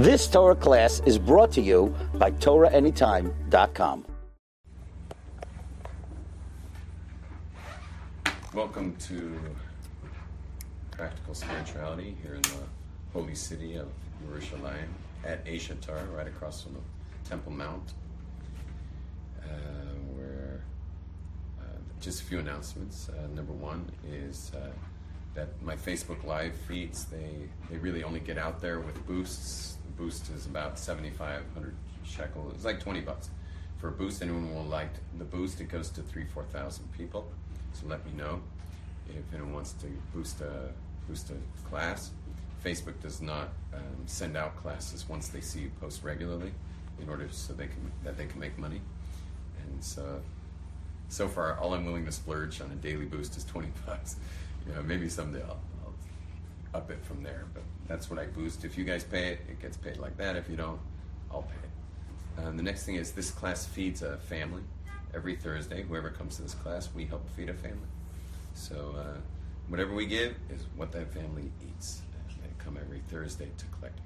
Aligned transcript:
This 0.00 0.26
Torah 0.26 0.56
class 0.56 1.02
is 1.04 1.18
brought 1.18 1.52
to 1.52 1.60
you 1.60 1.94
by 2.14 2.30
TorahAnytime.com. 2.30 4.06
Welcome 8.54 8.96
to 8.96 9.38
Practical 10.90 11.34
Spirituality 11.34 12.16
here 12.22 12.36
in 12.36 12.40
the 12.40 12.62
holy 13.12 13.34
city 13.34 13.74
of 13.76 13.88
Yerushalayim 14.26 14.88
at 15.22 15.44
Aish 15.44 15.68
HaTorah, 15.68 16.16
right 16.16 16.26
across 16.26 16.62
from 16.62 16.72
the 16.72 17.28
Temple 17.28 17.52
Mount. 17.52 17.92
Uh, 19.44 19.48
where 20.14 20.62
uh, 21.60 21.64
just 22.00 22.22
a 22.22 22.24
few 22.24 22.38
announcements. 22.38 23.10
Uh, 23.10 23.26
number 23.36 23.52
one 23.52 23.84
is 24.10 24.50
uh, 24.56 24.70
that 25.34 25.60
my 25.62 25.76
Facebook 25.76 26.24
Live 26.24 26.54
feeds 26.54 27.04
they 27.04 27.50
they 27.70 27.76
really 27.76 28.02
only 28.02 28.20
get 28.20 28.38
out 28.38 28.62
there 28.62 28.80
with 28.80 29.06
boosts. 29.06 29.76
Boost 30.00 30.30
is 30.30 30.46
about 30.46 30.78
seventy 30.78 31.10
five 31.10 31.42
hundred 31.52 31.74
shekel. 32.04 32.50
It's 32.54 32.64
like 32.64 32.80
twenty 32.80 33.02
bucks 33.02 33.28
for 33.76 33.88
a 33.88 33.92
boost. 33.92 34.22
Anyone 34.22 34.54
will 34.54 34.64
like 34.64 34.94
the 35.18 35.24
boost. 35.24 35.60
It 35.60 35.68
goes 35.68 35.90
to 35.90 36.00
three 36.00 36.24
four 36.24 36.44
thousand 36.44 36.90
people. 36.96 37.30
So 37.74 37.86
let 37.86 38.04
me 38.06 38.12
know 38.16 38.40
if 39.10 39.34
anyone 39.34 39.52
wants 39.52 39.72
to 39.74 39.86
boost 40.14 40.40
a 40.40 40.70
boost 41.06 41.30
a 41.30 41.68
class. 41.68 42.12
Facebook 42.64 42.98
does 43.02 43.20
not 43.20 43.50
um, 43.74 43.82
send 44.06 44.38
out 44.38 44.56
classes 44.56 45.06
once 45.06 45.28
they 45.28 45.42
see 45.42 45.60
you 45.60 45.70
post 45.82 46.02
regularly, 46.02 46.52
in 47.02 47.10
order 47.10 47.28
so 47.30 47.52
they 47.52 47.66
can 47.66 47.92
that 48.02 48.16
they 48.16 48.24
can 48.24 48.40
make 48.40 48.56
money. 48.58 48.80
And 49.62 49.84
so, 49.84 50.22
so 51.10 51.28
far, 51.28 51.58
all 51.58 51.74
I'm 51.74 51.84
willing 51.84 52.06
to 52.06 52.12
splurge 52.12 52.62
on 52.62 52.70
a 52.70 52.76
daily 52.76 53.04
boost 53.04 53.36
is 53.36 53.44
twenty 53.44 53.68
bucks. 53.86 54.16
You 54.66 54.72
know, 54.72 54.82
maybe 54.82 55.10
someday 55.10 55.42
I'll, 55.42 55.60
I'll 55.84 56.80
up 56.80 56.90
it 56.90 57.04
from 57.04 57.22
there. 57.22 57.44
But 57.52 57.64
that's 57.90 58.08
what 58.08 58.20
I 58.20 58.26
boost. 58.26 58.64
If 58.64 58.78
you 58.78 58.84
guys 58.84 59.02
pay 59.02 59.32
it, 59.32 59.40
it 59.48 59.60
gets 59.60 59.76
paid 59.76 59.96
like 59.96 60.16
that. 60.18 60.36
If 60.36 60.48
you 60.48 60.54
don't, 60.54 60.78
I'll 61.28 61.42
pay 61.42 61.48
it. 61.64 62.46
Um, 62.46 62.56
the 62.56 62.62
next 62.62 62.84
thing 62.84 62.94
is 62.94 63.10
this 63.10 63.32
class 63.32 63.66
feeds 63.66 64.02
a 64.02 64.16
family 64.18 64.62
every 65.12 65.34
Thursday. 65.34 65.82
Whoever 65.82 66.08
comes 66.08 66.36
to 66.36 66.42
this 66.42 66.54
class, 66.54 66.88
we 66.94 67.04
help 67.04 67.28
feed 67.30 67.48
a 67.48 67.54
family. 67.54 67.90
So 68.54 68.94
uh, 68.96 69.18
whatever 69.68 69.92
we 69.92 70.06
give 70.06 70.36
is 70.50 70.66
what 70.76 70.92
that 70.92 71.12
family 71.12 71.50
eats. 71.66 72.02
They 72.40 72.48
come 72.58 72.78
every 72.80 73.00
Thursday 73.08 73.48
to 73.58 73.64
collect. 73.76 73.98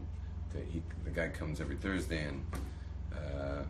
The, 0.55 0.61
he, 0.61 0.81
the 1.05 1.11
guy 1.11 1.29
comes 1.29 1.61
every 1.61 1.77
Thursday 1.77 2.25
and 2.25 2.43
uh, 3.13 3.65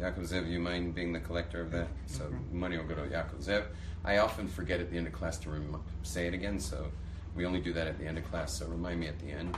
Yaakov 0.00 0.26
Zev, 0.26 0.50
you 0.50 0.58
mind 0.58 0.94
being 0.94 1.12
the 1.12 1.20
collector 1.20 1.60
of 1.60 1.70
that? 1.72 1.88
So 2.06 2.32
money 2.50 2.78
will 2.78 2.84
go 2.84 2.94
to 2.94 3.02
Yaakov 3.02 3.44
Zev. 3.44 3.64
I 4.06 4.18
often 4.18 4.48
forget 4.48 4.80
at 4.80 4.90
the 4.90 4.96
end 4.96 5.06
of 5.06 5.12
class 5.12 5.36
to 5.40 5.50
rem- 5.50 5.82
say 6.02 6.26
it 6.26 6.32
again, 6.32 6.58
so 6.58 6.86
we 7.34 7.46
only 7.46 7.60
do 7.60 7.72
that 7.72 7.86
at 7.86 7.98
the 7.98 8.06
end 8.06 8.18
of 8.18 8.28
class. 8.30 8.52
So 8.52 8.66
remind 8.66 9.00
me 9.00 9.06
at 9.06 9.18
the 9.18 9.30
end 9.30 9.56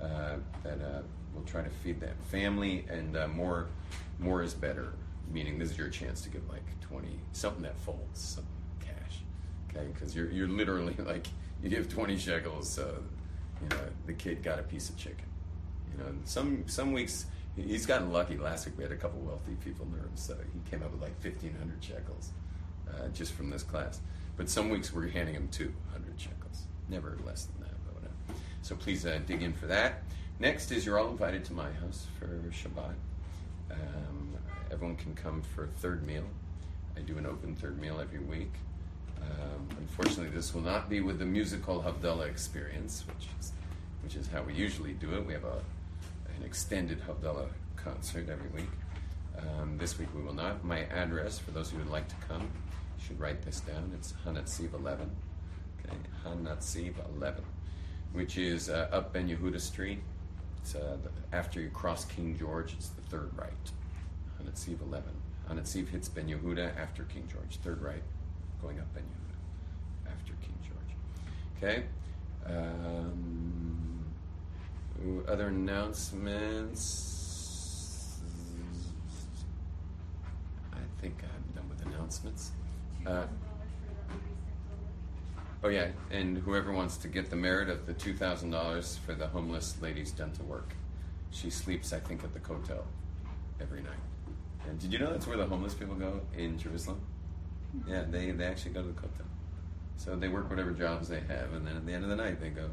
uh, 0.00 0.36
that 0.62 0.80
uh, 0.80 1.02
we'll 1.34 1.44
try 1.44 1.62
to 1.62 1.70
feed 1.70 2.00
that 2.00 2.22
family, 2.24 2.84
and 2.88 3.16
uh, 3.16 3.28
more, 3.28 3.68
more 4.18 4.42
is 4.42 4.54
better. 4.54 4.92
Meaning, 5.32 5.58
this 5.58 5.70
is 5.70 5.78
your 5.78 5.88
chance 5.88 6.22
to 6.22 6.28
give 6.28 6.48
like 6.48 6.64
twenty 6.80 7.20
something 7.32 7.62
that 7.62 7.78
folds, 7.78 8.20
some 8.20 8.46
cash, 8.80 9.20
okay? 9.70 9.86
Because 9.92 10.14
you're 10.14 10.30
you're 10.30 10.48
literally 10.48 10.96
like 10.98 11.28
you 11.62 11.70
give 11.70 11.88
twenty 11.88 12.18
shekels, 12.18 12.68
so 12.68 13.02
you 13.62 13.68
know 13.68 13.76
the 14.06 14.12
kid 14.12 14.42
got 14.42 14.58
a 14.58 14.62
piece 14.62 14.88
of 14.88 14.96
chicken. 14.96 15.26
You 15.92 16.04
know, 16.04 16.10
some 16.24 16.64
some 16.66 16.92
weeks 16.92 17.26
he's 17.56 17.86
gotten 17.86 18.12
lucky. 18.12 18.36
Last 18.36 18.66
week 18.66 18.76
we 18.76 18.82
had 18.82 18.92
a 18.92 18.96
couple 18.96 19.20
wealthy 19.20 19.54
people 19.64 19.86
in 19.86 19.92
the 19.92 19.98
room, 19.98 20.12
so 20.14 20.36
he 20.52 20.70
came 20.70 20.82
up 20.82 20.90
with 20.92 21.02
like 21.02 21.18
fifteen 21.20 21.54
hundred 21.58 21.82
shekels 21.82 22.30
uh, 22.88 23.08
just 23.08 23.32
from 23.32 23.50
this 23.50 23.62
class. 23.62 24.00
But 24.36 24.48
some 24.48 24.68
weeks 24.68 24.92
we're 24.92 25.08
handing 25.08 25.34
him 25.34 25.48
two 25.50 25.72
hundred 25.92 26.18
shekels, 26.18 26.66
never 26.90 27.16
less 27.24 27.44
than 27.44 27.60
that. 27.60 27.74
But 27.86 27.94
whatever. 27.94 28.14
So 28.62 28.74
please 28.74 29.06
uh, 29.06 29.20
dig 29.26 29.42
in 29.42 29.52
for 29.52 29.66
that. 29.66 30.02
Next 30.38 30.72
is 30.72 30.84
you're 30.84 30.98
all 30.98 31.08
invited 31.08 31.44
to 31.46 31.52
my 31.52 31.70
house 31.72 32.06
for 32.18 32.26
Shabbat. 32.50 32.94
Um, 33.70 34.36
everyone 34.70 34.96
can 34.96 35.14
come 35.14 35.42
for 35.54 35.64
a 35.64 35.68
third 35.68 36.06
meal. 36.06 36.24
I 36.96 37.00
do 37.00 37.18
an 37.18 37.26
open 37.26 37.54
third 37.54 37.80
meal 37.80 38.00
every 38.00 38.20
week. 38.20 38.52
Um, 39.20 39.68
unfortunately, 39.78 40.34
this 40.34 40.54
will 40.54 40.62
not 40.62 40.88
be 40.88 41.00
with 41.00 41.18
the 41.18 41.26
musical 41.26 41.82
Havdalah 41.82 42.28
experience, 42.28 43.04
which 43.06 43.28
is 43.38 43.52
which 44.02 44.16
is 44.16 44.26
how 44.28 44.42
we 44.42 44.54
usually 44.54 44.94
do 44.94 45.14
it. 45.14 45.26
We 45.26 45.34
have 45.34 45.44
a 45.44 45.62
an 46.36 46.44
extended 46.44 47.02
Havdalah 47.06 47.48
concert 47.76 48.28
every 48.28 48.48
week. 48.48 48.70
Um, 49.38 49.76
this 49.78 49.98
week 49.98 50.08
we 50.14 50.22
will 50.22 50.34
not. 50.34 50.64
My 50.64 50.80
address 50.86 51.38
for 51.38 51.50
those 51.50 51.70
who 51.70 51.78
would 51.78 51.90
like 51.90 52.08
to 52.08 52.14
come, 52.28 52.50
should 53.06 53.20
write 53.20 53.42
this 53.42 53.60
down. 53.60 53.92
It's 53.94 54.14
Hanatziv 54.24 54.74
11. 54.74 55.10
Okay, 55.86 55.96
Hanatziv 56.24 56.94
11, 57.16 57.42
which 58.12 58.38
is 58.38 58.68
uh, 58.68 58.88
up 58.92 59.12
Ben 59.12 59.28
Yehuda 59.28 59.60
Street. 59.60 60.00
It's 60.62 60.74
uh, 60.74 60.96
the, 61.02 61.10
after 61.36 61.60
you 61.60 61.70
cross 61.70 62.04
King 62.04 62.36
George. 62.38 62.74
It's 62.74 62.88
the 62.88 63.02
third 63.02 63.30
right. 63.36 63.52
Hanatziv 64.40 64.80
11. 64.82 65.10
Hanatziv 65.48 65.88
hits 65.88 66.08
Ben 66.08 66.28
Yehuda 66.28 66.76
after 66.76 67.04
King 67.04 67.26
George. 67.30 67.56
Third 67.62 67.82
right, 67.82 68.02
going 68.62 68.78
up 68.78 68.92
Ben 68.94 69.02
Yehuda 69.02 70.12
after 70.12 70.32
King 70.42 70.54
George. 70.62 70.94
Okay. 71.56 71.84
Um, 72.46 74.04
other 75.28 75.48
announcements. 75.48 78.20
I 80.72 80.78
think 81.00 81.22
I'm 81.22 81.54
done 81.54 81.68
with 81.68 81.84
announcements. 81.86 82.50
Uh, 83.06 83.26
oh 85.62 85.68
yeah, 85.68 85.88
and 86.10 86.38
whoever 86.38 86.72
wants 86.72 86.96
to 86.98 87.08
get 87.08 87.30
the 87.30 87.36
merit 87.36 87.68
of 87.68 87.86
the 87.86 87.94
two 87.94 88.14
thousand 88.14 88.50
dollars 88.50 88.98
for 89.04 89.14
the 89.14 89.26
homeless 89.26 89.76
lady's 89.80 90.12
dental 90.12 90.44
work, 90.46 90.74
she 91.30 91.50
sleeps, 91.50 91.92
I 91.92 92.00
think, 92.00 92.24
at 92.24 92.32
the 92.32 92.40
hotel 92.40 92.84
every 93.60 93.82
night. 93.82 93.92
And 94.68 94.78
did 94.78 94.92
you 94.92 94.98
know 94.98 95.10
that's 95.10 95.26
where 95.26 95.36
the 95.36 95.46
homeless 95.46 95.74
people 95.74 95.94
go 95.94 96.20
in 96.36 96.58
Jerusalem? 96.58 97.00
Yeah, 97.86 98.04
they, 98.08 98.30
they 98.32 98.44
actually 98.44 98.72
go 98.72 98.82
to 98.82 98.88
the 98.88 99.00
hotel. 99.00 99.26
So 99.96 100.16
they 100.16 100.28
work 100.28 100.48
whatever 100.48 100.72
jobs 100.72 101.08
they 101.08 101.20
have, 101.20 101.52
and 101.52 101.66
then 101.66 101.76
at 101.76 101.86
the 101.86 101.92
end 101.92 102.04
of 102.04 102.10
the 102.10 102.16
night 102.16 102.40
they 102.40 102.48
go 102.48 102.68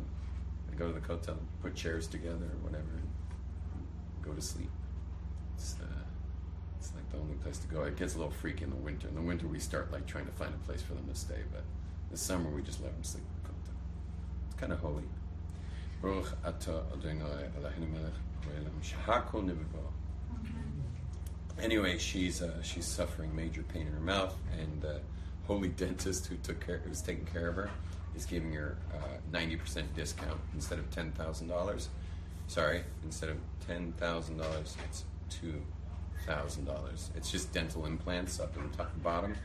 they 0.69 0.77
go 0.77 0.91
to 0.91 0.99
the 0.99 1.05
hotel, 1.05 1.37
put 1.61 1.75
chairs 1.75 2.07
together 2.07 2.45
or 2.45 2.57
whatever, 2.63 2.89
and 2.93 3.07
go 4.21 4.33
to 4.33 4.41
sleep. 4.41 4.69
It's, 5.55 5.75
uh, 5.81 5.85
it's 6.79 6.93
like 6.93 7.09
the 7.09 7.17
only 7.17 7.35
place 7.35 7.57
to 7.59 7.67
go. 7.67 7.83
It 7.83 7.97
gets 7.97 8.15
a 8.15 8.17
little 8.17 8.31
freaky 8.31 8.63
in 8.63 8.69
the 8.69 8.75
winter. 8.75 9.07
In 9.07 9.15
the 9.15 9.21
winter 9.21 9.47
we 9.47 9.59
start 9.59 9.91
like 9.91 10.05
trying 10.05 10.25
to 10.25 10.31
find 10.33 10.53
a 10.53 10.65
place 10.65 10.81
for 10.81 10.93
them 10.93 11.07
to 11.07 11.15
stay, 11.15 11.41
but 11.51 11.63
this 12.11 12.21
summer 12.21 12.49
we 12.49 12.61
just 12.61 12.81
let 12.81 12.93
them 12.93 13.03
sleep 13.03 13.23
the. 13.43 13.49
It's 14.47 14.59
kind 14.59 14.71
of 14.71 14.79
holy. 14.79 15.03
Baruch 16.01 16.41
atah 16.43 16.83
Adonai 16.93 17.49
Eloheinu 17.59 17.91
melech 17.91 18.13
haolam 18.45 18.81
shehakol 18.83 19.45
nivvo. 19.45 19.91
Anyway, 21.61 21.97
she's 21.97 22.41
uh, 22.41 22.61
she's 22.61 22.85
suffering 22.85 23.35
major 23.35 23.63
pain 23.63 23.87
in 23.87 23.93
her 23.93 23.99
mouth, 23.99 24.35
and 24.59 24.81
the 24.81 25.01
holy 25.47 25.69
dentist 25.69 26.27
who 26.27 26.35
took 26.37 26.65
care 26.65 26.81
who's 26.85 27.01
taking 27.01 27.25
care 27.25 27.47
of 27.47 27.55
her 27.55 27.71
is 28.15 28.25
giving 28.25 28.53
her 28.53 28.77
uh, 28.93 29.17
ninety 29.31 29.55
percent 29.55 29.91
discount 29.95 30.39
instead 30.53 30.77
of 30.77 30.89
ten 30.91 31.11
thousand 31.13 31.47
dollars. 31.47 31.89
Sorry, 32.47 32.83
instead 33.03 33.29
of 33.29 33.37
ten 33.65 33.91
thousand 33.93 34.37
dollars, 34.37 34.77
it's 34.87 35.03
two 35.29 35.61
thousand 36.27 36.65
dollars. 36.65 37.09
It's 37.15 37.31
just 37.31 37.51
dental 37.53 37.85
implants 37.87 38.39
up 38.39 38.55
in 38.55 38.69
the 38.69 38.77
top 38.77 38.93
and 38.93 39.03
bottom, 39.03 39.35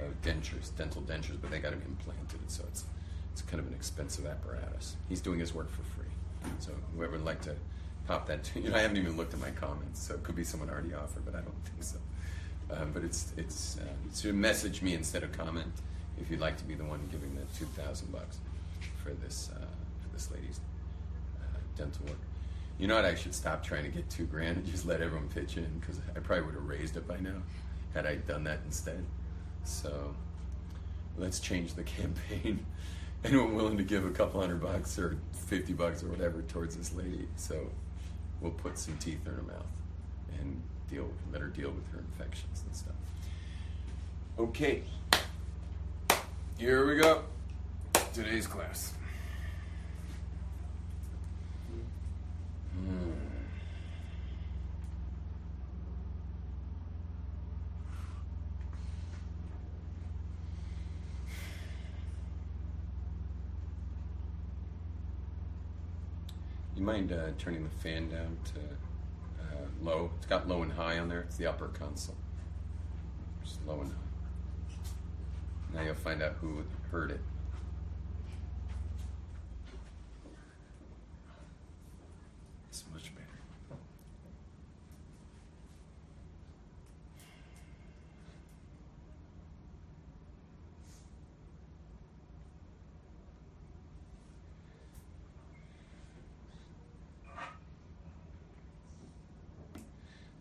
uh, 0.00 0.04
dentures, 0.22 0.76
dental 0.76 1.02
dentures, 1.02 1.40
but 1.40 1.50
they 1.50 1.58
got 1.58 1.72
be 1.72 1.84
implanted, 1.86 2.40
so 2.48 2.64
it's 2.68 2.84
it's 3.32 3.42
kind 3.42 3.60
of 3.60 3.66
an 3.66 3.74
expensive 3.74 4.26
apparatus. 4.26 4.96
He's 5.08 5.20
doing 5.20 5.38
his 5.38 5.54
work 5.54 5.70
for 5.70 5.82
free, 5.82 6.50
so 6.58 6.72
whoever 6.94 7.12
would 7.12 7.24
like 7.24 7.42
to 7.42 7.54
pop 8.06 8.26
that 8.28 8.44
to 8.44 8.60
you 8.60 8.70
know 8.70 8.76
I 8.76 8.80
haven't 8.80 8.96
even 8.96 9.16
looked 9.16 9.34
at 9.34 9.40
my 9.40 9.50
comments, 9.50 10.06
so 10.06 10.14
it 10.14 10.22
could 10.22 10.36
be 10.36 10.44
someone 10.44 10.70
already 10.70 10.94
offered, 10.94 11.24
but 11.24 11.34
I 11.34 11.40
don't 11.40 11.64
think 11.64 11.82
so. 11.82 11.98
Um, 12.70 12.92
but 12.92 13.04
it's 13.04 13.32
it's 13.36 13.78
uh, 13.78 13.92
so 14.12 14.32
message 14.32 14.82
me 14.82 14.94
instead 14.94 15.22
of 15.22 15.32
comment 15.32 15.72
if 16.20 16.30
you'd 16.30 16.40
like 16.40 16.56
to 16.58 16.64
be 16.64 16.74
the 16.74 16.84
one 16.84 17.00
giving 17.12 17.34
the 17.36 17.42
two 17.58 17.66
thousand 17.80 18.10
bucks 18.12 18.38
for 19.02 19.12
this 19.12 19.50
uh, 19.54 19.66
for 20.02 20.08
this 20.12 20.30
lady's 20.30 20.60
uh, 21.40 21.58
dental 21.76 22.06
work. 22.06 22.18
You 22.78 22.88
know 22.88 22.96
what? 22.96 23.04
I 23.04 23.14
should 23.14 23.34
stop 23.34 23.64
trying 23.64 23.84
to 23.84 23.90
get 23.90 24.08
two 24.10 24.24
grand 24.24 24.58
and 24.58 24.66
just 24.66 24.84
let 24.84 25.00
everyone 25.00 25.28
pitch 25.28 25.56
in 25.56 25.78
because 25.80 25.98
I 26.14 26.18
probably 26.20 26.44
would 26.44 26.54
have 26.54 26.68
raised 26.68 26.96
it 26.96 27.08
by 27.08 27.18
now 27.18 27.42
had 27.94 28.06
I 28.06 28.16
done 28.16 28.44
that 28.44 28.60
instead. 28.66 29.04
So 29.66 30.14
let's 31.18 31.40
change 31.40 31.74
the 31.74 31.82
campaign. 31.84 32.64
Anyone 33.24 33.54
willing 33.56 33.76
to 33.78 33.82
give 33.82 34.04
a 34.04 34.10
couple 34.10 34.40
hundred 34.40 34.62
bucks 34.62 34.98
or 34.98 35.18
fifty 35.32 35.72
bucks 35.72 36.02
or 36.02 36.08
whatever 36.08 36.42
towards 36.42 36.76
this 36.76 36.94
lady? 36.94 37.26
So 37.36 37.70
we'll 38.40 38.52
put 38.52 38.78
some 38.78 38.96
teeth 38.98 39.20
in 39.26 39.32
her 39.32 39.42
mouth 39.42 39.66
and 40.38 40.62
deal 40.88 41.10
let 41.32 41.40
her 41.40 41.48
deal 41.48 41.70
with 41.70 41.90
her 41.92 41.98
infections 41.98 42.62
and 42.64 42.76
stuff. 42.76 42.94
Okay. 44.38 44.82
Here 46.58 46.86
we 46.86 47.00
go. 47.00 47.22
Today's 48.14 48.46
class. 48.46 48.94
Hmm. 52.72 53.25
Mind 66.86 67.10
uh, 67.12 67.30
turning 67.36 67.64
the 67.64 67.70
fan 67.82 68.08
down 68.08 68.38
to 68.44 68.60
uh, 69.42 69.66
low? 69.82 70.08
It's 70.18 70.26
got 70.26 70.46
low 70.46 70.62
and 70.62 70.72
high 70.72 71.00
on 71.00 71.08
there. 71.08 71.20
It's 71.22 71.36
the 71.36 71.46
upper 71.46 71.66
console. 71.66 72.14
Just 73.44 73.66
low 73.66 73.80
and 73.80 73.90
high. 73.90 73.98
Now 75.74 75.82
you'll 75.82 75.96
find 75.96 76.22
out 76.22 76.36
who 76.40 76.62
heard 76.92 77.10
it. 77.10 77.20
It's 82.68 82.84
much 82.92 83.12
better. 83.16 83.26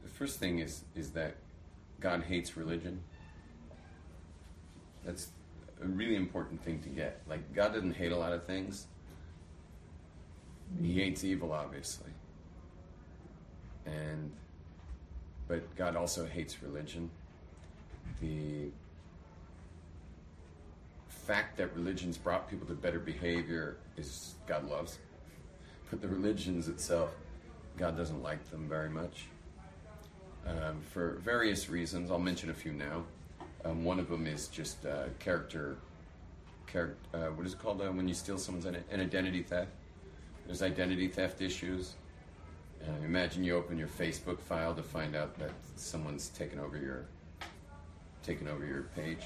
The 0.03 0.09
thing 0.35 0.59
is 0.59 0.83
is 0.95 1.11
that 1.11 1.35
God 1.99 2.23
hates 2.23 2.57
religion. 2.57 3.01
That's 5.05 5.29
a 5.81 5.87
really 5.87 6.15
important 6.15 6.63
thing 6.63 6.81
to 6.81 6.89
get. 6.89 7.21
Like 7.27 7.53
God 7.53 7.73
doesn't 7.73 7.95
hate 7.95 8.11
a 8.11 8.17
lot 8.17 8.33
of 8.33 8.45
things. 8.45 8.87
He 10.81 10.93
hates 10.93 11.23
evil, 11.23 11.51
obviously. 11.51 12.11
And 13.85 14.31
but 15.47 15.75
God 15.75 15.95
also 15.95 16.25
hates 16.25 16.61
religion. 16.63 17.09
The 18.19 18.71
fact 21.07 21.57
that 21.57 21.75
religions 21.75 22.17
brought 22.17 22.49
people 22.49 22.67
to 22.67 22.73
better 22.73 22.99
behavior 22.99 23.77
is 23.97 24.35
God 24.47 24.69
loves. 24.69 24.99
But 25.89 26.01
the 26.01 26.07
religions 26.07 26.67
itself, 26.67 27.15
God 27.77 27.97
doesn't 27.97 28.21
like 28.23 28.49
them 28.49 28.67
very 28.67 28.89
much. 28.89 29.25
Um, 30.47 30.79
for 30.91 31.15
various 31.23 31.69
reasons. 31.69 32.11
I'll 32.11 32.19
mention 32.19 32.49
a 32.51 32.53
few 32.53 32.71
now. 32.71 33.03
Um, 33.63 33.83
one 33.83 33.99
of 33.99 34.09
them 34.09 34.27
is 34.27 34.47
just 34.47 34.85
uh, 34.85 35.05
character, 35.17 35.77
character. 36.67 36.97
Uh, 37.13 37.31
what 37.31 37.47
is 37.47 37.53
it 37.53 37.59
called 37.59 37.81
uh, 37.81 37.85
when 37.85 38.07
you 38.07 38.13
steal 38.13 38.37
someone's 38.37 38.65
an, 38.65 38.83
identity 38.91 39.41
theft? 39.41 39.71
There's 40.45 40.61
identity 40.61 41.07
theft 41.07 41.41
issues. 41.41 41.93
Uh, 42.83 43.03
imagine 43.03 43.43
you 43.43 43.55
open 43.55 43.79
your 43.79 43.87
Facebook 43.87 44.39
file 44.39 44.75
to 44.75 44.83
find 44.83 45.15
out 45.15 45.33
that 45.39 45.51
someone's 45.75 46.29
taken 46.29 46.59
over 46.59 46.77
your 46.77 47.05
taken 48.21 48.47
over 48.47 48.65
your 48.65 48.83
page 48.95 49.23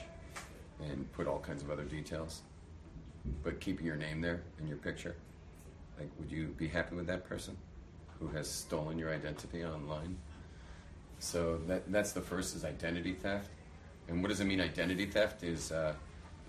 and 0.81 1.11
put 1.13 1.27
all 1.27 1.39
kinds 1.39 1.61
of 1.61 1.71
other 1.71 1.83
details, 1.83 2.41
but 3.43 3.59
keeping 3.59 3.85
your 3.85 3.95
name 3.95 4.21
there 4.21 4.41
and 4.59 4.67
your 4.67 4.77
picture. 4.77 5.15
Like, 5.97 6.09
would 6.17 6.31
you 6.31 6.47
be 6.57 6.67
happy 6.67 6.95
with 6.95 7.07
that 7.07 7.27
person 7.27 7.57
who 8.19 8.27
has 8.27 8.49
stolen 8.49 8.97
your 8.97 9.13
identity 9.13 9.65
online? 9.65 10.17
So 11.19 11.59
that 11.67 11.91
that's 11.91 12.13
the 12.13 12.21
first 12.21 12.55
is 12.55 12.63
identity 12.65 13.13
theft. 13.13 13.49
And 14.07 14.21
what 14.21 14.29
does 14.29 14.39
it 14.39 14.45
mean? 14.45 14.61
Identity 14.61 15.05
theft 15.05 15.43
is 15.43 15.71
uh, 15.71 15.93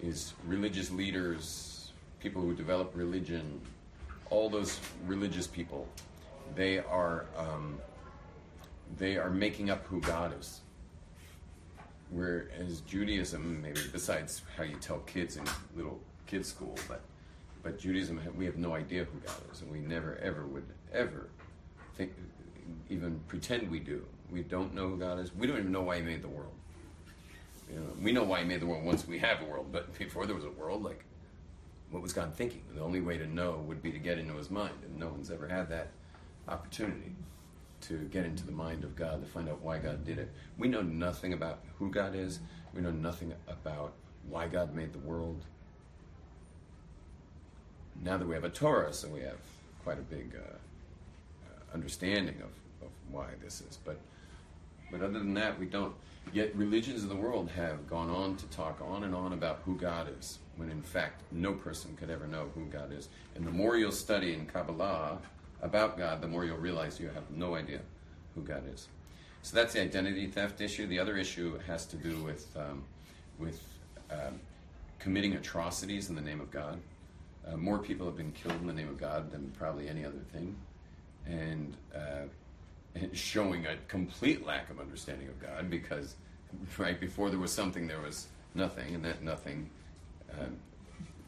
is 0.02 0.32
religious 0.46 0.90
leaders, 0.90 1.92
people 2.20 2.40
who 2.40 2.54
develop 2.54 2.92
religion, 2.94 3.60
all 4.30 4.48
those 4.48 4.78
religious 5.06 5.46
people. 5.46 5.86
They 6.54 6.78
are 6.78 7.26
um, 7.36 7.78
they 8.96 9.16
are 9.16 9.30
making 9.30 9.70
up 9.70 9.84
who 9.86 10.00
God 10.00 10.38
is. 10.38 10.60
Whereas 12.10 12.80
Judaism, 12.80 13.62
maybe 13.62 13.80
besides 13.92 14.42
how 14.56 14.64
you 14.64 14.76
tell 14.76 14.98
kids 15.00 15.36
in 15.36 15.44
little 15.76 16.00
kids 16.26 16.48
school, 16.48 16.76
but 16.88 17.02
but 17.62 17.78
Judaism, 17.78 18.20
we 18.36 18.44
have 18.46 18.56
no 18.56 18.74
idea 18.74 19.04
who 19.04 19.18
God 19.20 19.36
is, 19.52 19.62
and 19.62 19.70
we 19.70 19.80
never 19.80 20.16
ever 20.22 20.46
would 20.46 20.66
ever 20.92 21.28
think 21.96 22.12
even 22.88 23.20
pretend 23.28 23.70
we 23.70 23.80
do. 23.80 24.04
We 24.32 24.42
don't 24.42 24.74
know 24.74 24.88
who 24.88 24.96
God 24.96 25.18
is. 25.18 25.34
We 25.34 25.46
don't 25.46 25.58
even 25.58 25.72
know 25.72 25.82
why 25.82 25.96
He 25.96 26.02
made 26.02 26.22
the 26.22 26.28
world. 26.28 26.52
You 27.68 27.80
know, 27.80 27.86
we 28.02 28.12
know 28.12 28.24
why 28.24 28.40
He 28.40 28.44
made 28.44 28.60
the 28.60 28.66
world 28.66 28.84
once 28.84 29.06
we 29.06 29.18
have 29.18 29.42
a 29.42 29.44
world, 29.44 29.68
but 29.72 29.96
before 29.98 30.26
there 30.26 30.34
was 30.34 30.44
a 30.44 30.50
world, 30.50 30.82
like, 30.82 31.04
what 31.90 32.02
was 32.02 32.12
God 32.12 32.34
thinking? 32.34 32.62
The 32.74 32.80
only 32.80 33.00
way 33.00 33.18
to 33.18 33.26
know 33.26 33.62
would 33.66 33.82
be 33.82 33.92
to 33.92 33.98
get 33.98 34.18
into 34.18 34.34
His 34.34 34.50
mind, 34.50 34.74
and 34.84 34.98
no 34.98 35.08
one's 35.08 35.30
ever 35.30 35.48
had 35.48 35.68
that 35.70 35.88
opportunity 36.48 37.14
to 37.82 37.98
get 38.10 38.24
into 38.24 38.44
the 38.44 38.52
mind 38.52 38.84
of 38.84 38.94
God 38.94 39.24
to 39.24 39.30
find 39.30 39.48
out 39.48 39.62
why 39.62 39.78
God 39.78 40.04
did 40.04 40.18
it. 40.18 40.30
We 40.58 40.68
know 40.68 40.82
nothing 40.82 41.32
about 41.32 41.60
who 41.78 41.90
God 41.90 42.14
is. 42.14 42.40
We 42.74 42.82
know 42.82 42.90
nothing 42.90 43.32
about 43.48 43.94
why 44.28 44.48
God 44.48 44.74
made 44.74 44.92
the 44.92 44.98
world. 44.98 45.44
Now 48.02 48.16
that 48.18 48.26
we 48.26 48.34
have 48.34 48.44
a 48.44 48.50
Torah, 48.50 48.92
so 48.92 49.08
we 49.08 49.20
have 49.20 49.38
quite 49.82 49.98
a 49.98 50.02
big 50.02 50.34
uh, 50.36 50.56
uh, 51.46 51.74
understanding 51.74 52.36
of, 52.36 52.86
of 52.86 52.92
why 53.10 53.28
this 53.42 53.60
is. 53.60 53.78
But 53.84 53.98
but 54.90 55.02
other 55.02 55.18
than 55.18 55.34
that, 55.34 55.58
we 55.58 55.66
don't. 55.66 55.94
Yet 56.32 56.54
religions 56.54 57.02
of 57.02 57.08
the 57.08 57.16
world 57.16 57.50
have 57.50 57.88
gone 57.88 58.10
on 58.10 58.36
to 58.36 58.46
talk 58.46 58.80
on 58.80 59.04
and 59.04 59.14
on 59.14 59.32
about 59.32 59.62
who 59.64 59.74
God 59.74 60.08
is, 60.18 60.38
when 60.56 60.70
in 60.70 60.82
fact 60.82 61.22
no 61.32 61.52
person 61.52 61.96
could 61.96 62.10
ever 62.10 62.26
know 62.26 62.50
who 62.54 62.66
God 62.66 62.92
is. 62.92 63.08
And 63.34 63.46
the 63.46 63.50
more 63.50 63.76
you'll 63.76 63.90
study 63.90 64.34
in 64.34 64.46
Kabbalah 64.46 65.18
about 65.62 65.98
God, 65.98 66.20
the 66.20 66.28
more 66.28 66.44
you'll 66.44 66.58
realize 66.58 67.00
you 67.00 67.08
have 67.08 67.30
no 67.30 67.54
idea 67.54 67.80
who 68.34 68.42
God 68.42 68.62
is. 68.72 68.88
So 69.42 69.56
that's 69.56 69.72
the 69.72 69.80
identity 69.80 70.26
theft 70.26 70.60
issue. 70.60 70.86
The 70.86 70.98
other 70.98 71.16
issue 71.16 71.58
has 71.66 71.86
to 71.86 71.96
do 71.96 72.16
with 72.22 72.46
um, 72.56 72.84
with 73.38 73.60
um, 74.10 74.38
committing 74.98 75.34
atrocities 75.34 76.10
in 76.10 76.14
the 76.14 76.20
name 76.20 76.40
of 76.40 76.50
God. 76.50 76.78
Uh, 77.46 77.56
more 77.56 77.78
people 77.78 78.06
have 78.06 78.16
been 78.16 78.32
killed 78.32 78.60
in 78.60 78.66
the 78.66 78.72
name 78.72 78.88
of 78.88 78.98
God 78.98 79.32
than 79.32 79.50
probably 79.58 79.88
any 79.88 80.04
other 80.04 80.20
thing, 80.32 80.54
and, 81.26 81.74
uh, 81.94 82.26
showing 83.12 83.66
a 83.66 83.76
complete 83.88 84.46
lack 84.46 84.70
of 84.70 84.80
understanding 84.80 85.28
of 85.28 85.40
God 85.40 85.70
because 85.70 86.16
right 86.78 86.98
before 86.98 87.30
there 87.30 87.38
was 87.38 87.52
something, 87.52 87.86
there 87.86 88.00
was 88.00 88.26
nothing, 88.54 88.94
and 88.94 89.04
that 89.04 89.22
nothing 89.22 89.70
uh, 90.32 90.46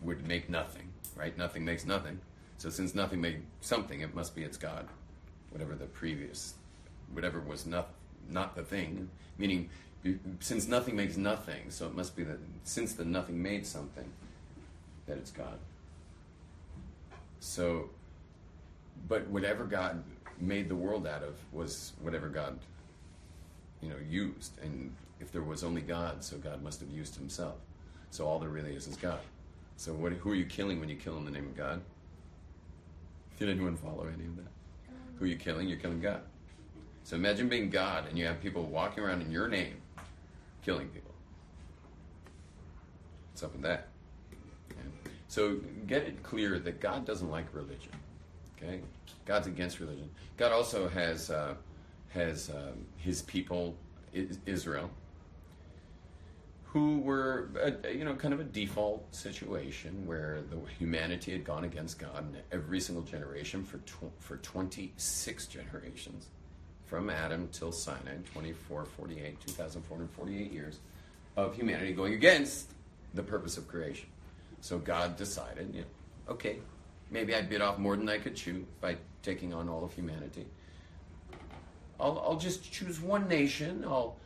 would 0.03 0.27
make 0.27 0.49
nothing. 0.49 0.89
Right? 1.17 1.37
Nothing 1.37 1.65
makes 1.65 1.85
nothing. 1.85 2.21
So 2.59 2.71
since 2.71 2.95
nothing 2.95 3.21
made 3.21 3.43
something, 3.61 4.01
it 4.01 4.15
must 4.15 4.35
be 4.35 4.43
its 4.43 4.57
God, 4.57 4.87
whatever 5.51 5.75
the 5.75 5.87
previous, 5.87 6.55
whatever 7.13 7.41
was 7.41 7.67
not 7.67 7.91
not 8.31 8.55
the 8.55 8.63
thing. 8.63 9.11
Meaning, 9.37 9.69
since 10.41 10.69
nothing 10.69 10.97
makes 10.97 11.17
nothing, 11.17 11.71
so 11.71 11.87
it 11.87 11.95
must 11.95 12.17
be 12.17 12.23
that 12.25 12.39
since 12.65 12.95
the 12.95 13.05
nothing 13.05 13.43
made 13.43 13.67
something, 13.67 14.11
that 15.07 15.19
it's 15.19 15.31
God. 15.31 15.59
So, 17.41 17.91
but 19.09 19.27
whatever 19.29 19.65
God 19.65 20.03
made 20.41 20.69
the 20.69 20.75
world 20.75 21.07
out 21.07 21.23
of 21.23 21.35
was 21.53 21.93
whatever 22.01 22.29
God, 22.29 22.59
you 23.81 23.89
know, 23.89 23.97
used. 24.09 24.59
And 24.63 24.95
if 25.21 25.33
there 25.33 25.43
was 25.43 25.65
only 25.65 25.81
God, 25.81 26.25
so 26.25 26.37
God 26.39 26.63
must 26.63 26.81
have 26.81 26.91
used 26.91 27.17
Himself. 27.17 27.57
So 28.11 28.27
all 28.27 28.39
there 28.39 28.49
really 28.49 28.75
is 28.75 28.87
is 28.87 28.97
God. 28.97 29.21
So 29.77 29.93
what, 29.93 30.13
who 30.13 30.33
are 30.33 30.35
you 30.35 30.45
killing 30.45 30.81
when 30.81 30.89
you 30.89 30.97
kill 30.97 31.17
in 31.17 31.25
the 31.25 31.31
name 31.31 31.47
of 31.47 31.57
God? 31.57 31.81
Did 33.39 33.49
anyone 33.49 33.77
follow 33.77 34.07
any 34.07 34.27
of 34.27 34.37
that? 34.37 34.43
Um, 34.89 34.97
who 35.19 35.25
are 35.25 35.29
you 35.29 35.37
killing? 35.37 35.69
You're 35.69 35.79
killing 35.79 36.01
God. 36.01 36.21
So 37.05 37.17
imagine 37.17 37.49
being 37.49 37.71
God 37.71 38.07
and 38.09 38.19
you 38.19 38.27
have 38.27 38.41
people 38.41 38.65
walking 38.65 39.03
around 39.03 39.23
in 39.23 39.31
your 39.31 39.49
name, 39.49 39.77
killing 40.65 40.89
people. 40.89 41.11
What's 43.33 43.43
up 43.43 43.53
with 43.53 43.63
that? 43.63 43.89
So 45.29 45.57
get 45.87 46.03
it 46.03 46.23
clear 46.23 46.59
that 46.59 46.79
God 46.79 47.07
doesn't 47.07 47.31
like 47.31 47.47
religion. 47.55 47.93
Okay, 48.63 48.81
God's 49.25 49.47
against 49.47 49.81
religion. 49.81 50.09
God 50.37 50.53
also 50.53 50.89
has 50.89 51.31
uh, 51.31 51.55
has 52.11 52.51
um, 52.51 52.87
His 52.97 53.23
people, 53.23 53.77
Israel, 54.47 54.91
who 56.65 56.99
were 57.01 57.49
uh, 57.63 57.89
you 57.89 58.05
know 58.05 58.15
kind 58.15 58.33
of 58.33 58.41
a 58.41 58.45
default 58.45 59.15
situation 59.15 60.07
where 60.07 60.41
the 60.51 60.57
humanity 60.79 61.33
had 61.33 61.45
gone 61.45 61.65
against 61.65 61.99
God 61.99 62.25
in 62.33 62.41
every 62.51 62.81
single 62.81 63.05
generation 63.05 63.63
for 63.65 63.79
tw- 63.79 64.13
for 64.21 64.37
26 64.39 65.47
generations 65.47 66.29
from 66.87 67.11
Adam 67.11 67.49
till 67.53 67.73
Sinai 67.73 68.17
24 68.33 68.85
48 68.85 69.41
2448 69.47 70.53
years 70.53 70.79
of 71.37 71.55
humanity 71.55 71.93
going 71.93 72.15
against 72.15 72.71
the 73.15 73.23
purpose 73.23 73.57
of 73.57 73.69
creation 73.69 74.09
so 74.61 74.79
God 74.79 75.17
decided 75.17 75.75
you 75.75 75.81
know 75.81 75.87
okay 76.29 76.59
maybe 77.13 77.35
I 77.35 77.43
bit 77.43 77.61
off 77.61 77.79
more 77.79 77.97
than 77.97 78.09
I 78.09 78.19
could 78.19 78.35
chew 78.35 78.67
by 78.81 78.97
taking 79.23 79.55
on 79.55 79.69
all 79.69 79.85
of 79.85 79.93
humanity. 79.93 80.47
I'll, 82.01 82.19
I'll 82.27 82.37
just 82.37 82.73
choose 82.73 83.01
one 83.01 83.29
nation. 83.29 83.85
I'll 83.87 84.17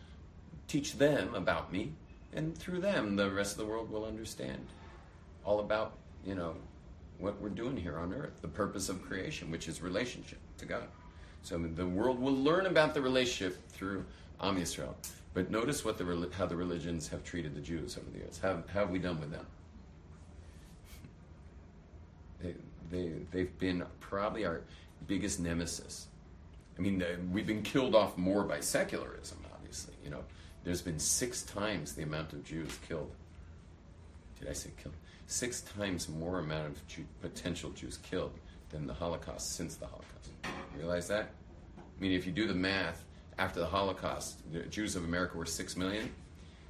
teach 0.69 0.95
them 0.95 1.35
about 1.35 1.73
me 1.73 1.93
and 2.33 2.57
through 2.57 2.81
them 2.81 3.17
the 3.17 3.31
rest 3.31 3.53
of 3.53 3.59
the 3.59 3.65
world 3.65 3.91
will 3.91 4.05
understand 4.05 4.67
all 5.45 5.61
about 5.61 5.95
you 6.25 6.35
know 6.35 6.55
what 7.19 7.41
we're 7.41 7.49
doing 7.49 7.77
here 7.77 7.99
on 7.99 8.13
earth 8.13 8.43
the 8.43 8.49
purpose 8.49 8.89
of 8.89 9.01
creation 9.03 9.51
which 9.51 9.69
is 9.69 9.83
relationship 9.83 10.39
to 10.59 10.65
god. 10.65 10.87
So 11.43 11.57
the 11.59 11.87
world 11.87 12.21
will 12.21 12.35
learn 12.35 12.67
about 12.67 12.93
the 12.95 13.01
relationship 13.01 13.69
through 13.69 14.05
am 14.41 14.57
yisrael. 14.57 14.95
But 15.33 15.51
notice 15.51 15.85
what 15.85 15.99
the 15.99 16.31
how 16.37 16.47
the 16.47 16.57
religions 16.57 17.09
have 17.09 17.23
treated 17.23 17.55
the 17.55 17.61
jews 17.61 17.97
over 17.97 18.11
the 18.11 18.19
years. 18.19 18.41
How, 18.43 18.63
how 18.73 18.81
have 18.81 18.91
we 18.91 18.99
done 18.99 19.21
with 19.21 19.31
them 19.31 19.47
they, 22.91 22.97
they, 22.99 23.13
they've 23.31 23.59
been 23.59 23.85
probably 24.01 24.45
our 24.45 24.63
biggest 25.07 25.41
nemesis. 25.41 26.07
I 26.79 26.83
mean, 26.83 27.03
we've 27.33 27.47
been 27.47 27.63
killed 27.63 27.95
off 27.95 28.19
more 28.19 28.45
by 28.45 28.61
secularism, 28.61 29.39
obviously. 29.55 29.95
You 30.05 30.11
know, 30.11 30.25
there's 30.65 30.83
been 30.83 30.99
six 30.99 31.43
times 31.43 31.95
the 31.95 32.03
amount 32.03 32.33
of 32.33 32.45
Jews 32.45 32.79
killed. 32.89 33.11
Did 34.39 34.49
I 34.49 34.53
say 34.53 34.71
killed? 34.83 34.95
Six 35.27 35.63
times 35.63 36.09
more 36.09 36.39
amount 36.39 36.69
of 36.69 36.87
Jew, 36.87 37.05
potential 37.21 37.71
Jews 37.71 37.99
killed 37.99 38.33
than 38.71 38.87
the 38.87 38.95
Holocaust 38.95 39.57
since 39.57 39.77
the 39.77 39.87
Holocaust. 39.87 40.31
You 40.45 40.81
realize 40.81 41.09
that? 41.09 41.31
I 41.79 42.01
mean, 42.01 42.13
if 42.13 42.27
you 42.27 42.33
do 42.33 42.47
the 42.47 42.55
math, 42.55 43.05
after 43.39 43.61
the 43.61 43.67
Holocaust, 43.67 44.41
the 44.53 44.61
Jews 44.61 44.97
of 44.97 45.05
America 45.05 45.37
were 45.37 45.47
six 45.47 45.77
million. 45.77 46.11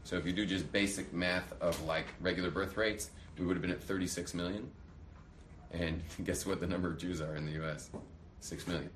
So 0.05 0.17
if 0.17 0.25
you 0.25 0.33
do 0.33 0.47
just 0.47 0.71
basic 0.73 1.13
math 1.13 1.53
of 1.61 1.81
like 1.85 2.07
regular 2.21 2.51
birth 2.51 2.77
rates, 2.77 3.11
we 3.39 3.45
would 3.45 3.57
have 3.57 3.63
been 3.63 3.73
at 3.73 3.83
36 3.83 4.35
million. 4.35 4.71
And 5.73 6.03
guess 6.25 6.47
what 6.47 6.61
the 6.61 6.67
number 6.67 6.89
of 6.89 6.99
Jews 6.99 7.21
are 7.21 7.37
in 7.37 7.47
the 7.47 7.53
U.S.? 7.53 7.91
Six 8.41 8.67
million. 8.67 8.91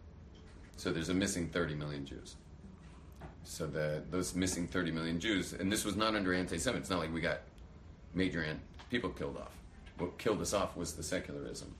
So 0.77 0.93
there's 0.93 1.09
a 1.09 1.15
missing 1.15 1.49
30 1.49 1.75
million 1.75 2.07
Jews. 2.07 2.37
So 3.45 3.67
the, 3.67 4.03
those 4.11 4.35
missing 4.35 4.67
30 4.67 4.93
million 4.93 5.21
Jews, 5.21 5.53
and 5.53 5.71
this 5.71 5.85
was 5.85 5.97
not 5.97 6.15
under 6.15 6.33
anti 6.33 6.57
Semitism, 6.59 6.77
It's 6.77 6.91
not 6.91 7.01
like 7.01 7.13
we 7.13 7.21
got 7.21 7.41
major 8.15 8.43
ant- 8.45 8.61
people 8.91 9.11
killed 9.11 9.37
off. 9.37 9.53
What 9.99 10.19
killed 10.19 10.41
us 10.41 10.55
off 10.55 10.77
was 10.77 10.95
the 10.95 11.03
secularism 11.03 11.75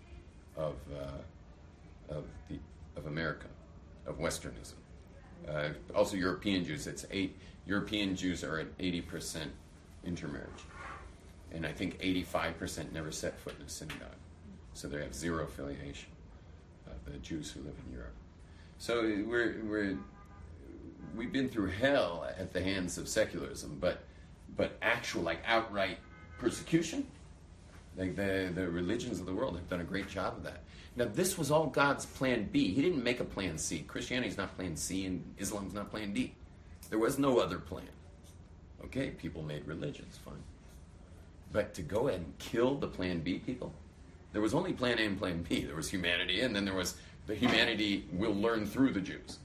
of 0.57 0.75
uh, 0.95 2.15
of 2.15 2.25
the 2.49 2.59
of 2.97 3.07
America, 3.07 3.47
of 4.07 4.19
Westernism. 4.19 4.75
Uh, 5.49 5.71
also, 5.95 6.17
European 6.17 6.65
Jews. 6.65 6.87
It's 6.87 7.07
eight. 7.11 7.39
European 7.67 8.17
Jews 8.17 8.45
are 8.45 8.59
at 8.59 8.67
80 8.79 9.01
percent 9.03 9.51
intermarriage, 10.05 10.65
and 11.53 11.65
I 11.65 11.73
think 11.73 11.97
85 12.01 12.59
percent 12.59 12.93
never 12.93 13.11
set 13.13 13.39
foot 13.41 13.55
in 13.59 13.67
a 13.67 13.69
synagogue. 13.69 14.20
So 14.75 14.89
they 14.89 15.03
have 15.03 15.15
zero 15.15 15.45
affiliation 15.45 16.11
of 16.87 17.13
the 17.13 17.19
Jews 17.19 17.51
who 17.51 17.61
live 17.61 17.75
in 17.87 17.93
Europe. 17.93 18.15
So 18.79 19.03
we're 19.03 19.61
we're 19.65 19.99
we've 21.15 21.33
been 21.33 21.49
through 21.49 21.71
hell 21.71 22.27
at 22.39 22.53
the 22.53 22.63
hands 22.63 22.99
of 22.99 23.09
secularism, 23.09 23.79
but 23.81 24.05
but 24.57 24.73
actual 24.83 25.23
like 25.23 25.43
outright 25.47 25.99
persecution, 26.39 27.07
like 27.97 28.17
the 28.17 28.51
the 28.55 28.69
religions 28.69 29.21
of 29.21 29.27
the 29.27 29.35
world 29.35 29.57
have 29.57 29.69
done 29.69 29.81
a 29.81 29.85
great 29.85 30.09
job 30.09 30.37
of 30.37 30.43
that. 30.45 30.63
Now 30.97 31.07
this 31.13 31.37
was 31.37 31.51
all 31.51 31.67
God's 31.67 32.07
plan 32.07 32.49
B. 32.51 32.73
He 32.73 32.83
didn't 32.83 33.05
make 33.05 33.21
a 33.21 33.25
plan 33.25 33.59
C. 33.59 33.81
Christianity's 33.81 34.37
not 34.37 34.57
plan 34.57 34.77
C, 34.77 35.07
and 35.07 35.23
Islam's 35.39 35.75
not 35.75 35.91
plan 35.91 36.13
D. 36.13 36.35
There 36.89 36.99
was 36.99 37.19
no 37.19 37.39
other 37.39 37.59
plan. 37.59 37.89
Okay, 38.85 39.11
people 39.11 39.43
made 39.43 39.67
religions, 39.67 40.19
fine. 40.25 40.43
But 41.53 41.75
to 41.75 41.83
go 41.83 42.09
ahead 42.09 42.21
and 42.21 42.39
kill 42.39 42.77
the 42.77 42.87
plan 42.87 43.21
B 43.21 43.39
people, 43.39 43.73
there 44.33 44.43
was 44.43 44.55
only 44.55 44.73
plan 44.73 44.99
A 44.99 45.03
and 45.03 45.19
plan 45.19 45.45
B. 45.49 45.63
There 45.63 45.77
was 45.77 45.91
humanity, 45.91 46.41
and 46.41 46.55
then 46.55 46.65
there 46.65 46.75
was 46.75 46.97
the 47.27 47.35
humanity 47.35 48.09
will 48.13 48.35
learn 48.35 48.67
through 48.67 48.93
the 48.93 49.01
Jews. 49.01 49.39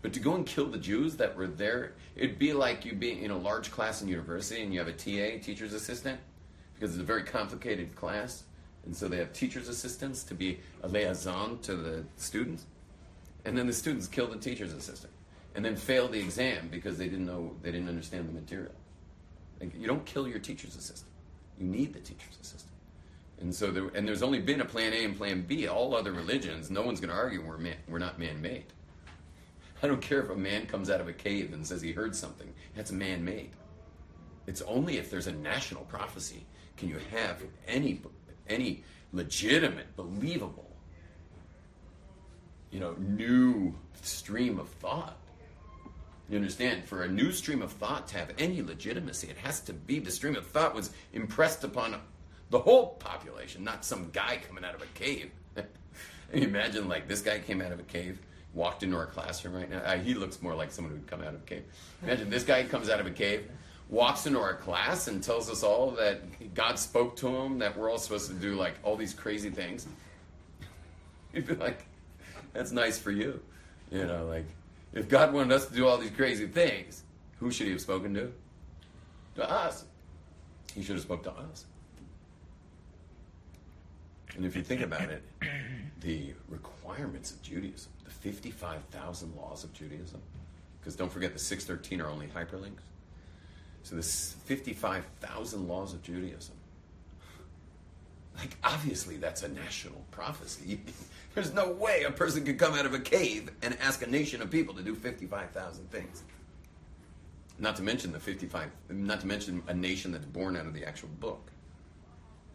But 0.00 0.12
to 0.12 0.20
go 0.20 0.34
and 0.34 0.46
kill 0.46 0.66
the 0.66 0.78
Jews 0.78 1.16
that 1.16 1.36
were 1.36 1.46
there, 1.46 1.94
it'd 2.14 2.38
be 2.38 2.52
like 2.52 2.84
you 2.84 2.94
being 2.94 3.22
in 3.22 3.30
a 3.30 3.36
large 3.36 3.70
class 3.70 4.00
in 4.00 4.08
university 4.08 4.62
and 4.62 4.72
you 4.72 4.78
have 4.78 4.88
a 4.88 4.92
TA, 4.92 5.42
teacher's 5.44 5.74
assistant, 5.74 6.20
because 6.74 6.92
it's 6.92 7.02
a 7.02 7.04
very 7.04 7.24
complicated 7.24 7.94
class. 7.96 8.44
And 8.86 8.96
so 8.96 9.08
they 9.08 9.18
have 9.18 9.32
teacher's 9.32 9.68
assistants 9.68 10.22
to 10.24 10.34
be 10.34 10.60
a 10.82 10.88
liaison 10.88 11.58
to 11.60 11.74
the 11.74 12.04
students. 12.16 12.64
And 13.44 13.58
then 13.58 13.66
the 13.66 13.72
students 13.72 14.06
kill 14.06 14.28
the 14.28 14.36
teacher's 14.36 14.72
assistant 14.72 15.12
and 15.54 15.64
then 15.64 15.74
fail 15.74 16.06
the 16.06 16.18
exam 16.18 16.68
because 16.70 16.96
they 16.96 17.08
didn't 17.08 17.26
know, 17.26 17.54
they 17.62 17.72
didn't 17.72 17.88
understand 17.88 18.28
the 18.28 18.32
material. 18.32 18.72
Like, 19.60 19.74
you 19.74 19.88
don't 19.88 20.04
kill 20.06 20.28
your 20.28 20.38
teacher's 20.38 20.76
assistant. 20.76 21.10
You 21.58 21.66
need 21.66 21.92
the 21.92 22.00
teacher's 22.00 22.38
assistant. 22.40 22.72
And 23.40 23.54
so, 23.54 23.70
there, 23.70 23.88
and 23.94 24.06
there's 24.06 24.22
only 24.22 24.40
been 24.40 24.60
a 24.60 24.64
plan 24.64 24.92
A 24.92 25.04
and 25.04 25.16
plan 25.16 25.42
B. 25.42 25.68
All 25.68 25.94
other 25.94 26.12
religions, 26.12 26.70
no 26.70 26.82
one's 26.82 27.00
going 27.00 27.10
to 27.10 27.16
argue 27.16 27.40
we're 27.40 27.58
man, 27.58 27.76
we're 27.88 27.98
not 27.98 28.18
man-made. 28.18 28.64
I 29.82 29.86
don't 29.86 30.02
care 30.02 30.20
if 30.20 30.30
a 30.30 30.36
man 30.36 30.66
comes 30.66 30.90
out 30.90 31.00
of 31.00 31.06
a 31.06 31.12
cave 31.12 31.52
and 31.52 31.64
says 31.64 31.80
he 31.80 31.92
heard 31.92 32.16
something. 32.16 32.52
That's 32.74 32.90
man-made. 32.90 33.50
It's 34.48 34.62
only 34.62 34.96
if 34.98 35.10
there's 35.10 35.28
a 35.28 35.32
national 35.32 35.84
prophecy 35.84 36.46
can 36.76 36.88
you 36.88 36.98
have 37.10 37.42
any 37.66 38.00
any 38.48 38.82
legitimate, 39.12 39.94
believable, 39.96 40.70
you 42.70 42.80
know, 42.80 42.94
new 42.98 43.74
stream 44.02 44.58
of 44.58 44.68
thought. 44.68 45.18
You 46.28 46.36
understand? 46.36 46.84
For 46.84 47.02
a 47.02 47.08
new 47.08 47.32
stream 47.32 47.62
of 47.62 47.72
thought 47.72 48.06
to 48.08 48.18
have 48.18 48.32
any 48.38 48.62
legitimacy, 48.62 49.28
it 49.28 49.38
has 49.38 49.60
to 49.62 49.72
be 49.72 49.98
the 49.98 50.10
stream 50.10 50.36
of 50.36 50.46
thought 50.46 50.74
was 50.74 50.90
impressed 51.12 51.64
upon 51.64 52.00
the 52.50 52.58
whole 52.58 52.94
population, 52.94 53.64
not 53.64 53.84
some 53.84 54.10
guy 54.12 54.38
coming 54.46 54.64
out 54.64 54.74
of 54.74 54.82
a 54.82 54.86
cave. 54.94 55.30
imagine 56.32 56.88
like 56.88 57.08
this 57.08 57.20
guy 57.20 57.38
came 57.38 57.60
out 57.60 57.72
of 57.72 57.78
a 57.78 57.84
cave, 57.84 58.18
walked 58.54 58.82
into 58.82 58.96
our 58.96 59.06
classroom 59.06 59.54
right 59.54 59.70
now. 59.70 59.78
Uh, 59.78 59.98
he 59.98 60.14
looks 60.14 60.40
more 60.42 60.54
like 60.54 60.70
someone 60.70 60.92
who'd 60.92 61.06
come 61.06 61.20
out 61.20 61.34
of 61.34 61.42
a 61.42 61.46
cave. 61.46 61.64
Imagine 62.02 62.30
this 62.30 62.44
guy 62.44 62.64
comes 62.64 62.88
out 62.88 63.00
of 63.00 63.06
a 63.06 63.10
cave, 63.10 63.48
walks 63.88 64.26
into 64.26 64.40
our 64.40 64.54
class, 64.54 65.08
and 65.08 65.22
tells 65.22 65.50
us 65.50 65.62
all 65.62 65.90
that 65.92 66.54
God 66.54 66.78
spoke 66.78 67.16
to 67.16 67.28
him, 67.28 67.58
that 67.58 67.76
we're 67.76 67.90
all 67.90 67.98
supposed 67.98 68.28
to 68.28 68.34
do 68.34 68.54
like 68.54 68.74
all 68.82 68.96
these 68.96 69.14
crazy 69.14 69.50
things. 69.50 69.86
You'd 71.32 71.46
be 71.46 71.54
like, 71.54 71.86
that's 72.52 72.72
nice 72.72 72.98
for 72.98 73.10
you. 73.10 73.40
You 73.90 74.06
know, 74.06 74.26
like 74.26 74.46
if 74.92 75.08
God 75.08 75.32
wanted 75.32 75.52
us 75.52 75.66
to 75.66 75.74
do 75.74 75.86
all 75.86 75.98
these 75.98 76.10
crazy 76.10 76.46
things, 76.46 77.02
who 77.40 77.50
should 77.50 77.66
he 77.66 77.72
have 77.72 77.80
spoken 77.80 78.14
to? 78.14 78.32
To 79.36 79.50
us. 79.50 79.84
He 80.74 80.82
should 80.82 80.96
have 80.96 81.04
spoke 81.04 81.22
to 81.24 81.32
us. 81.32 81.64
And 84.38 84.46
if 84.46 84.54
you 84.54 84.62
think 84.62 84.82
about 84.82 85.10
it, 85.10 85.20
the 86.00 86.32
requirements 86.48 87.32
of 87.32 87.42
Judaism, 87.42 87.90
the 88.04 88.10
55,000 88.10 89.34
laws 89.36 89.64
of 89.64 89.72
Judaism, 89.72 90.22
because 90.78 90.94
don't 90.94 91.10
forget 91.10 91.32
the 91.32 91.40
613 91.40 92.00
are 92.00 92.08
only 92.08 92.28
hyperlinks. 92.28 92.84
So 93.82 93.96
the 93.96 94.02
55,000 94.02 95.66
laws 95.66 95.92
of 95.92 96.04
Judaism. 96.04 96.54
Like, 98.36 98.56
obviously, 98.62 99.16
that's 99.16 99.42
a 99.42 99.48
national 99.48 100.04
prophecy. 100.12 100.82
There's 101.34 101.52
no 101.52 101.72
way 101.72 102.04
a 102.04 102.12
person 102.12 102.44
could 102.44 102.60
come 102.60 102.74
out 102.74 102.86
of 102.86 102.94
a 102.94 103.00
cave 103.00 103.50
and 103.62 103.76
ask 103.80 104.02
a 104.02 104.06
nation 104.08 104.40
of 104.40 104.52
people 104.52 104.72
to 104.74 104.82
do 104.82 104.94
55,000 104.94 105.90
things. 105.90 106.22
Not 107.58 107.74
to 107.74 107.82
mention 107.82 108.12
the 108.12 108.20
55, 108.20 108.70
not 108.90 109.18
to 109.22 109.26
mention 109.26 109.64
a 109.66 109.74
nation 109.74 110.12
that's 110.12 110.26
born 110.26 110.56
out 110.56 110.66
of 110.66 110.74
the 110.74 110.84
actual 110.84 111.08
book. 111.18 111.50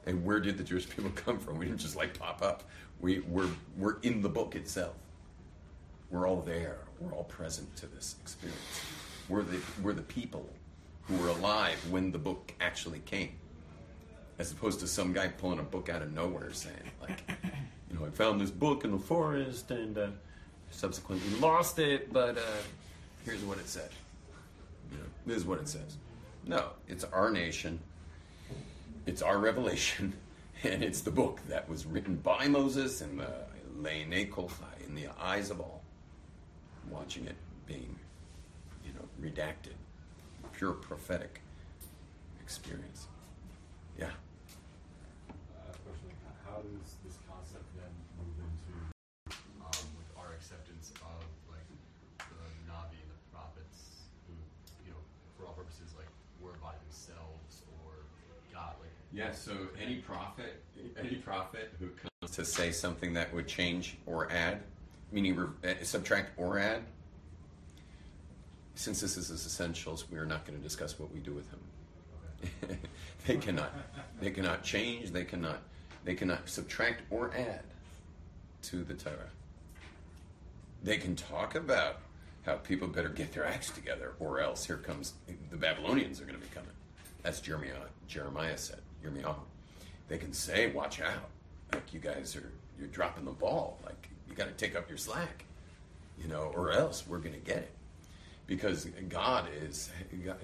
And 0.06 0.24
where 0.26 0.40
did 0.40 0.58
the 0.58 0.64
Jewish 0.64 0.90
people 0.96 1.12
come 1.16 1.40
from? 1.40 1.58
We 1.58 1.66
didn't 1.66 1.80
just 1.80 1.96
like 1.96 2.18
pop 2.18 2.42
up. 2.42 2.64
We, 3.02 3.20
we're, 3.20 3.50
we're 3.78 4.00
in 4.02 4.22
the 4.22 4.30
book 4.30 4.56
itself. 4.56 4.96
We're 6.10 6.28
all 6.28 6.42
there. 6.42 6.78
We're 7.00 7.14
all 7.14 7.24
present 7.24 7.76
to 7.78 7.88
this 7.88 8.16
experience. 8.22 8.82
We're 9.30 9.44
the, 9.44 9.60
we're 9.82 9.94
the 9.94 10.04
people 10.04 10.48
who 11.04 11.16
were 11.18 11.30
alive 11.30 11.78
when 11.90 12.12
the 12.12 12.18
book 12.18 12.54
actually 12.62 13.00
came. 13.00 13.32
As 14.40 14.52
opposed 14.52 14.80
to 14.80 14.88
some 14.88 15.14
guy 15.14 15.28
pulling 15.28 15.60
a 15.60 15.64
book 15.64 15.90
out 15.90 16.02
of 16.02 16.12
nowhere 16.14 16.54
saying, 16.54 16.76
like, 17.02 17.24
you 17.92 18.00
know, 18.00 18.06
I 18.06 18.10
found 18.10 18.42
this 18.42 18.52
book 18.52 18.84
in 18.84 18.92
the 18.92 18.98
forest 18.98 19.70
and 19.72 19.98
uh, 19.98 20.08
subsequently 20.72 21.40
lost 21.40 21.78
it, 21.80 22.12
but 22.12 22.38
uh, 22.38 22.42
here's 23.26 23.44
what 23.44 23.58
it 23.58 23.68
said. 23.68 23.90
You 24.92 24.98
know, 24.98 25.04
this 25.26 25.38
is 25.38 25.46
what 25.46 25.60
it 25.60 25.68
says. 25.68 25.98
No, 26.46 26.70
it's 26.88 27.04
our 27.06 27.30
nation 27.30 27.80
it's 29.06 29.22
our 29.22 29.38
revelation, 29.38 30.14
and 30.64 30.84
it's 30.84 31.02
the 31.02 31.12
book 31.12 31.40
that 31.50 31.68
was 31.68 31.86
written 31.86 32.16
by 32.16 32.48
Moses 32.48 33.02
and 33.02 33.20
the 33.20 33.32
Lene 33.78 34.30
Kolchai 34.30 34.88
in 34.88 34.96
the 34.96 35.08
eyes 35.20 35.50
of 35.50 35.60
all, 35.60 35.82
watching 36.90 37.26
it 37.26 37.36
being, 37.68 37.96
you 38.86 38.92
know, 38.94 39.08
redacted, 39.22 39.76
pure 40.54 40.74
prophetic 40.74 41.42
experience. 42.42 43.08
Yeah. 43.98 44.06
Uh, 45.28 45.74
question, 45.86 46.10
how 46.46 46.58
does 46.58 46.96
this 47.04 47.18
concept 47.28 47.66
then 47.76 47.92
move 48.20 48.38
into 48.40 48.76
um, 49.60 49.88
with 49.98 50.10
our 50.18 50.34
acceptance 50.36 50.92
of 51.02 51.24
like 51.52 51.68
the 52.20 52.40
Navi 52.70 53.00
and 53.00 53.12
the 53.12 53.22
prophets 53.32 54.08
who, 54.28 54.34
you 54.86 54.92
know, 54.92 55.02
for 55.38 55.48
all 55.48 55.54
purposes, 55.54 55.92
like 55.98 56.08
were 56.40 56.56
by 56.62 56.74
themselves 56.88 57.43
Yeah, 59.14 59.32
so 59.32 59.52
any 59.82 59.98
prophet, 59.98 60.64
any 60.98 61.16
prophet 61.16 61.72
who 61.80 61.90
comes 61.90 62.36
to 62.36 62.44
say 62.44 62.72
something 62.72 63.14
that 63.14 63.32
would 63.32 63.48
change 63.48 63.98
or 64.08 64.32
add, 64.32 64.64
meaning 65.12 65.36
re- 65.36 65.72
uh, 65.72 65.84
subtract 65.84 66.32
or 66.36 66.58
add, 66.58 66.82
since 68.74 69.02
this 69.02 69.18
is 69.18 69.28
his 69.28 69.46
essentials, 69.46 70.10
we 70.10 70.18
are 70.18 70.26
not 70.26 70.46
going 70.46 70.58
to 70.58 70.64
discuss 70.64 70.98
what 70.98 71.14
we 71.14 71.20
do 71.20 71.32
with 71.32 71.48
him. 71.52 72.80
they 73.28 73.38
cannot, 73.38 73.72
they 74.20 74.32
cannot 74.32 74.64
change. 74.64 75.12
They 75.12 75.26
cannot, 75.26 75.62
they 76.04 76.16
cannot 76.16 76.50
subtract 76.50 77.04
or 77.12 77.32
add 77.36 77.62
to 78.64 78.84
the 78.84 78.96
Torah. 78.96 79.30
They 80.82 80.98
can 80.98 81.16
talk 81.16 81.54
about 81.54 82.00
how 82.48 82.56
people 82.56 82.88
better 82.88 83.10
get 83.10 83.32
their 83.32 83.46
acts 83.46 83.70
together, 83.70 84.14
or 84.20 84.42
else 84.42 84.66
here 84.66 84.78
comes 84.78 85.14
the 85.52 85.56
Babylonians 85.56 86.20
are 86.20 86.26
going 86.26 86.40
to 86.40 86.46
be 86.46 86.54
coming. 86.54 86.72
That's 87.22 87.40
Jeremiah. 87.40 87.76
Jeremiah 88.08 88.58
said, 88.58 88.80
Jeremiah. 89.04 89.36
They 90.08 90.18
can 90.18 90.34
say, 90.34 90.72
"Watch 90.72 91.02
out! 91.02 91.30
Like 91.72 91.94
you 91.94 92.00
guys 92.00 92.36
are, 92.36 92.52
you're 92.80 92.88
dropping 92.88 93.26
the 93.26 93.32
ball. 93.32 93.80
Like 93.86 94.10
you 94.30 94.36
got 94.36 94.46
to 94.46 94.66
take 94.66 94.76
up 94.76 94.90
your 94.90 94.98
slack, 94.98 95.46
you 96.22 96.28
know, 96.28 96.52
or 96.56 96.72
else 96.72 97.06
we're 97.08 97.20
going 97.20 97.34
to 97.34 97.40
get 97.40 97.58
it. 97.58 97.72
Because 98.46 98.86
God 99.10 99.48
is 99.62 99.90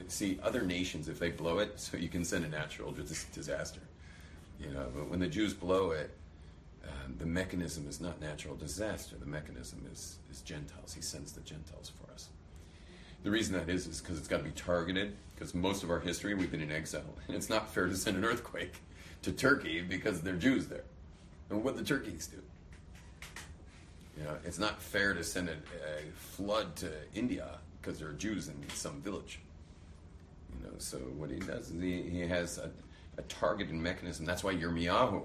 see 0.08 0.40
other 0.42 0.62
nations 0.62 1.10
if 1.10 1.20
they 1.20 1.30
blow 1.30 1.60
it, 1.60 1.80
so 1.80 1.98
you 1.98 2.10
can 2.10 2.24
send 2.24 2.46
a 2.46 2.50
natural 2.50 2.92
disaster, 3.34 3.82
you 4.60 4.70
know. 4.72 4.88
But 4.96 5.10
when 5.10 5.20
the 5.20 5.28
Jews 5.28 5.54
blow 5.54 5.92
it, 5.92 6.16
um, 6.84 7.16
the 7.18 7.26
mechanism 7.26 7.88
is 7.88 8.00
not 8.00 8.22
natural 8.22 8.56
disaster. 8.56 9.16
The 9.18 9.26
mechanism 9.26 9.86
is 9.92 10.18
is 10.32 10.42
Gentiles. 10.42 10.94
He 10.94 11.02
sends 11.02 11.34
the 11.34 11.42
Gentiles 11.42 11.92
for 12.02 12.12
us. 12.12 12.30
The 13.24 13.32
reason 13.32 13.54
that 13.54 13.70
is 13.70 13.88
is 13.88 14.02
because 14.02 14.18
it's 14.18 14.28
got 14.28 14.38
to 14.38 14.44
be 14.44 14.52
targeted. 14.52 15.16
Because 15.36 15.54
most 15.54 15.84
of 15.84 15.90
our 15.90 16.00
history 16.00 16.34
we've 16.34 16.52
been 16.52 16.62
in 16.62 16.72
exile, 16.72 17.16
and 17.28 17.36
it's 17.36 17.50
not 17.50 17.74
fair 17.74 17.88
to 17.88 17.96
send 17.96 18.18
an 18.18 18.26
earthquake 18.26 18.74
to 19.22 19.32
Turkey 19.32 19.82
because 19.82 20.22
they're 20.22 20.36
Jews 20.36 20.68
there. 20.68 20.84
And 21.50 21.64
what 21.64 21.78
the 21.78 21.84
Turkeys 21.84 22.28
do. 22.28 22.42
You 24.18 24.26
know, 24.26 24.38
it's 24.44 24.60
not 24.60 24.82
fair 24.82 25.14
to 25.14 25.24
send 25.24 25.48
a, 25.48 25.54
a 25.54 26.12
flood 26.14 26.76
to 26.78 26.92
India 27.16 27.60
because 27.82 28.00
there 28.00 28.10
are 28.10 28.14
Jews 28.14 28.50
in 28.50 28.56
some 28.74 29.02
village. 29.02 29.40
You 30.58 30.68
know, 30.68 30.74
so 30.78 30.98
what 30.98 31.30
he 31.30 31.40
does 31.40 31.70
is 31.70 31.82
he, 31.82 32.02
he 32.02 32.20
has 32.22 32.58
a, 32.58 32.70
a 33.18 33.22
targeted 33.24 33.76
mechanism. 33.76 34.26
That's 34.26 34.44
why 34.44 34.56
Yirmiyahu, 34.56 35.24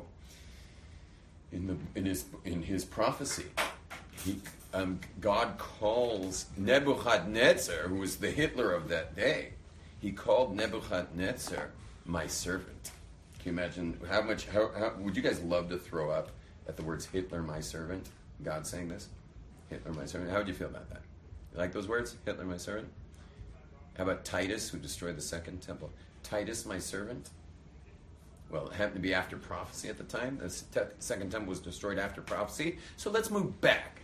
in 1.53 1.67
the 1.67 1.77
in 1.97 2.07
his 2.07 2.25
in 2.45 2.63
his 2.63 2.85
prophecy, 2.85 3.47
he 4.25 4.41
um, 4.73 4.99
God 5.21 5.57
calls 5.59 6.47
Nebuchadnezzar, 6.57 7.89
who 7.89 7.97
was 7.97 8.17
the 8.17 8.31
Hitler 8.31 8.73
of 8.73 8.89
that 8.89 9.15
day, 9.15 9.51
he 10.01 10.11
called 10.11 10.57
Nebuchadnezzar 10.57 11.71
my 12.05 12.27
servant. 12.27 12.91
Can 13.39 13.53
you 13.55 13.59
imagine 13.61 13.99
how 14.11 14.23
much? 14.23 14.47
How, 14.47 14.71
how 14.77 14.95
would 14.99 15.17
you 15.17 15.23
guys 15.23 15.41
love 15.43 15.69
to 15.69 15.79
throw 15.79 16.11
up 16.11 16.31
at 16.69 16.77
the 16.77 16.83
words 16.83 17.07
Hitler, 17.07 17.43
my 17.43 17.61
servant? 17.61 18.09
God 18.43 18.67
saying 18.67 18.89
this, 18.89 19.09
Hitler, 19.71 19.93
my 19.93 20.07
servant. 20.07 20.33
How 20.33 20.39
would 20.39 20.49
you 20.49 20.55
feel 20.55 20.69
about 20.69 20.91
that? 20.91 21.03
You 21.53 21.59
like 21.59 21.73
those 21.73 21.87
words, 21.87 22.17
Hitler, 22.25 22.45
my 22.45 22.57
servant? 22.57 22.89
How 23.97 24.03
about 24.03 24.25
Titus, 24.25 24.69
who 24.69 24.79
destroyed 24.79 25.17
the 25.17 25.23
second 25.23 25.63
temple? 25.63 25.91
Titus, 26.25 26.67
my 26.67 26.79
servant. 26.79 27.31
Well, 28.51 28.67
it 28.69 28.73
happened 28.75 28.97
to 28.97 29.01
be 29.01 29.15
after 29.15 29.37
prophecy 29.37 29.89
at 29.89 29.99
the 29.99 30.05
time. 30.05 30.39
The 30.39 30.89
second 30.99 31.31
temple 31.31 31.51
was 31.51 31.61
destroyed 31.61 31.99
after 31.99 32.21
prophecy. 32.21 32.79
So 32.97 33.11
let's 33.11 33.31
move 33.31 33.61
back 33.61 34.01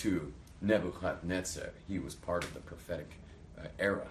to 0.00 0.32
Nebuchadnezzar. 0.62 1.70
He 1.86 1.98
was 1.98 2.14
part 2.14 2.42
of 2.44 2.54
the 2.54 2.60
prophetic 2.60 3.10
uh, 3.58 3.66
era. 3.78 4.06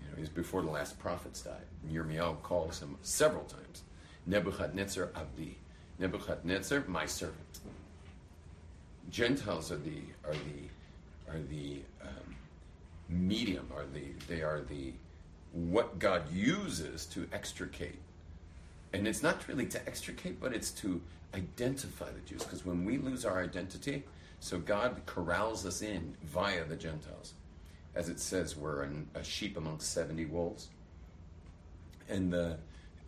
You 0.00 0.08
know, 0.08 0.14
he 0.16 0.20
was 0.22 0.30
before 0.30 0.62
the 0.62 0.70
last 0.70 0.98
prophets 0.98 1.42
died. 1.42 1.66
Yirmiyahu 1.90 2.42
calls 2.42 2.80
him 2.80 2.96
several 3.02 3.44
times 3.44 3.82
Nebuchadnezzar 4.26 5.10
Abdi. 5.14 5.58
Nebuchadnezzar, 5.98 6.84
my 6.88 7.04
servant. 7.04 7.60
Gentiles 9.10 9.70
are 9.70 9.78
the 9.78 10.00
are 10.24 10.32
the 10.32 11.32
are 11.32 11.40
the 11.40 11.82
um, 12.02 12.34
medium, 13.08 13.68
are 13.76 13.86
the 13.92 14.06
they 14.28 14.42
are 14.42 14.62
the 14.62 14.92
what 15.52 15.98
God 15.98 16.22
uses 16.32 17.06
to 17.06 17.28
extricate. 17.32 17.98
And 18.92 19.06
it's 19.06 19.22
not 19.22 19.46
really 19.46 19.66
to 19.66 19.86
extricate, 19.86 20.40
but 20.40 20.54
it's 20.54 20.70
to 20.72 21.00
identify 21.34 22.06
the 22.10 22.20
Jews. 22.20 22.42
Because 22.42 22.64
when 22.64 22.84
we 22.84 22.98
lose 22.98 23.24
our 23.24 23.42
identity, 23.42 24.04
so 24.40 24.58
God 24.58 25.00
corrals 25.06 25.66
us 25.66 25.82
in 25.82 26.14
via 26.24 26.64
the 26.64 26.76
Gentiles. 26.76 27.34
As 27.94 28.08
it 28.08 28.20
says, 28.20 28.56
we're 28.56 28.82
an, 28.82 29.08
a 29.14 29.24
sheep 29.24 29.56
amongst 29.56 29.92
70 29.92 30.26
wolves. 30.26 30.68
And, 32.08 32.32
the, 32.32 32.58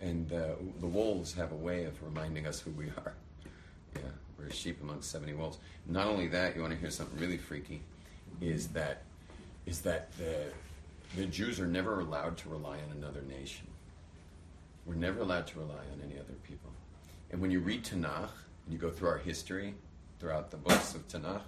and 0.00 0.28
the, 0.28 0.56
wolves 0.80 1.34
have 1.34 1.52
a 1.52 1.56
way 1.56 1.84
of 1.84 2.02
reminding 2.02 2.46
us 2.46 2.60
who 2.60 2.70
we 2.70 2.86
are. 2.86 3.14
Yeah, 3.94 4.02
we're 4.38 4.46
a 4.46 4.52
sheep 4.52 4.82
amongst 4.82 5.10
70 5.10 5.34
wolves. 5.34 5.58
Not 5.86 6.06
only 6.06 6.26
that, 6.28 6.56
you 6.56 6.62
want 6.62 6.72
to 6.72 6.78
hear 6.78 6.90
something 6.90 7.18
really 7.18 7.36
freaky, 7.36 7.82
is 8.40 8.68
that, 8.68 9.02
is 9.66 9.82
that 9.82 10.10
the, 10.16 10.46
the 11.16 11.26
Jews 11.26 11.60
are 11.60 11.66
never 11.66 12.00
allowed 12.00 12.36
to 12.38 12.48
rely 12.48 12.78
on 12.78 12.96
another 12.96 13.22
nation. 13.22 13.66
We're 14.86 14.94
never 14.94 15.20
allowed 15.20 15.46
to 15.48 15.58
rely 15.58 15.74
on 15.74 16.00
any 16.02 16.18
other 16.18 16.34
people. 16.42 16.70
And 17.30 17.40
when 17.40 17.50
you 17.50 17.60
read 17.60 17.84
Tanakh, 17.84 18.30
and 18.68 18.72
you 18.72 18.78
go 18.78 18.90
through 18.90 19.08
our 19.08 19.18
history, 19.18 19.74
throughout 20.18 20.50
the 20.50 20.56
books 20.56 20.94
of 20.94 21.06
Tanakh. 21.08 21.42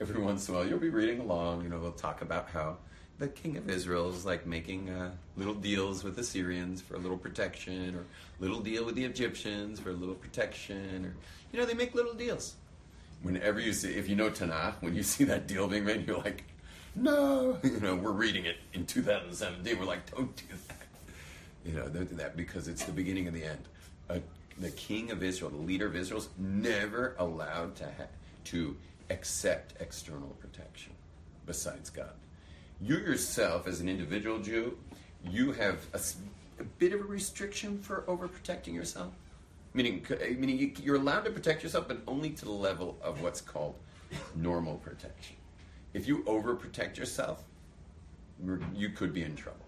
Every 0.00 0.20
once 0.22 0.48
in 0.48 0.54
a 0.54 0.58
while, 0.58 0.66
you'll 0.66 0.78
be 0.78 0.90
reading 0.90 1.20
along. 1.20 1.62
You 1.62 1.68
know, 1.68 1.80
they'll 1.80 1.92
talk 1.92 2.22
about 2.22 2.48
how 2.50 2.76
the 3.18 3.28
king 3.28 3.56
of 3.56 3.68
Israel 3.68 4.08
is 4.08 4.24
like 4.24 4.46
making 4.46 4.88
uh, 4.88 5.12
little 5.36 5.54
deals 5.54 6.02
with 6.02 6.16
the 6.16 6.24
Syrians 6.24 6.80
for 6.80 6.94
a 6.94 6.98
little 6.98 7.18
protection, 7.18 7.94
or 7.94 8.04
little 8.40 8.60
deal 8.60 8.84
with 8.84 8.94
the 8.94 9.04
Egyptians 9.04 9.78
for 9.78 9.90
a 9.90 9.94
little 9.94 10.14
protection, 10.14 11.04
or 11.04 11.14
you 11.52 11.58
know, 11.58 11.66
they 11.66 11.74
make 11.74 11.94
little 11.94 12.14
deals. 12.14 12.56
Whenever 13.22 13.60
you 13.60 13.74
see, 13.74 13.92
if 13.94 14.08
you 14.08 14.16
know 14.16 14.30
Tanakh, 14.30 14.74
when 14.80 14.94
you 14.94 15.02
see 15.12 15.24
that 15.24 15.46
deal 15.46 15.68
being 15.68 15.84
made, 15.84 16.06
you're 16.06 16.18
like, 16.18 16.44
no, 16.96 17.58
you 17.64 17.78
know, 17.80 17.94
we're 17.94 18.12
reading 18.12 18.46
it 18.46 18.56
in 18.72 18.86
2017. 18.86 19.78
We're 19.78 19.84
like, 19.84 20.10
don't 20.10 20.34
do 20.34 20.44
that. 20.68 20.76
You 21.64 21.74
know, 21.74 21.88
don't 21.88 22.08
do 22.08 22.16
that 22.16 22.36
because 22.36 22.68
it's 22.68 22.84
the 22.84 22.92
beginning 22.92 23.28
of 23.28 23.34
the 23.34 23.44
end. 23.44 23.68
Uh, 24.08 24.18
the 24.58 24.70
king 24.70 25.10
of 25.10 25.22
Israel, 25.22 25.50
the 25.50 25.56
leader 25.56 25.86
of 25.86 25.96
Israel, 25.96 26.20
is 26.20 26.28
never 26.38 27.14
allowed 27.18 27.76
to 27.76 27.84
ha- 27.84 28.08
to 28.44 28.76
accept 29.10 29.74
external 29.80 30.36
protection 30.40 30.92
besides 31.46 31.90
God. 31.90 32.12
You 32.80 32.96
yourself, 32.96 33.66
as 33.66 33.80
an 33.80 33.88
individual 33.88 34.38
Jew, 34.38 34.78
you 35.28 35.52
have 35.52 35.86
a, 35.92 36.00
a 36.60 36.64
bit 36.64 36.92
of 36.92 37.00
a 37.00 37.04
restriction 37.04 37.78
for 37.78 38.02
overprotecting 38.02 38.74
yourself. 38.74 39.12
Meaning, 39.74 40.04
eh, 40.10 40.34
meaning 40.36 40.76
you're 40.82 40.96
allowed 40.96 41.24
to 41.24 41.30
protect 41.30 41.62
yourself, 41.62 41.86
but 41.86 42.00
only 42.08 42.30
to 42.30 42.44
the 42.44 42.50
level 42.50 42.98
of 43.02 43.22
what's 43.22 43.40
called 43.40 43.74
normal 44.34 44.76
protection. 44.78 45.36
If 45.94 46.08
you 46.08 46.22
overprotect 46.24 46.96
yourself, 46.96 47.44
you 48.74 48.88
could 48.90 49.12
be 49.12 49.22
in 49.22 49.36
trouble 49.36 49.66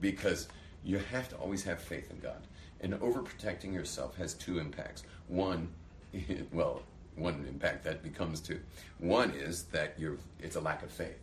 because 0.00 0.48
you 0.84 0.98
have 0.98 1.28
to 1.30 1.36
always 1.36 1.62
have 1.64 1.80
faith 1.80 2.10
in 2.10 2.18
God. 2.18 2.46
And 2.84 2.92
overprotecting 3.00 3.72
yourself 3.72 4.14
has 4.18 4.34
two 4.34 4.58
impacts. 4.58 5.04
One, 5.28 5.68
well, 6.52 6.82
one 7.16 7.46
impact 7.48 7.82
that 7.84 8.02
becomes 8.02 8.40
two. 8.40 8.60
One 8.98 9.30
is 9.30 9.62
that 9.64 9.94
you're, 9.98 10.18
it's 10.38 10.56
a 10.56 10.60
lack 10.60 10.82
of 10.82 10.90
faith. 10.90 11.18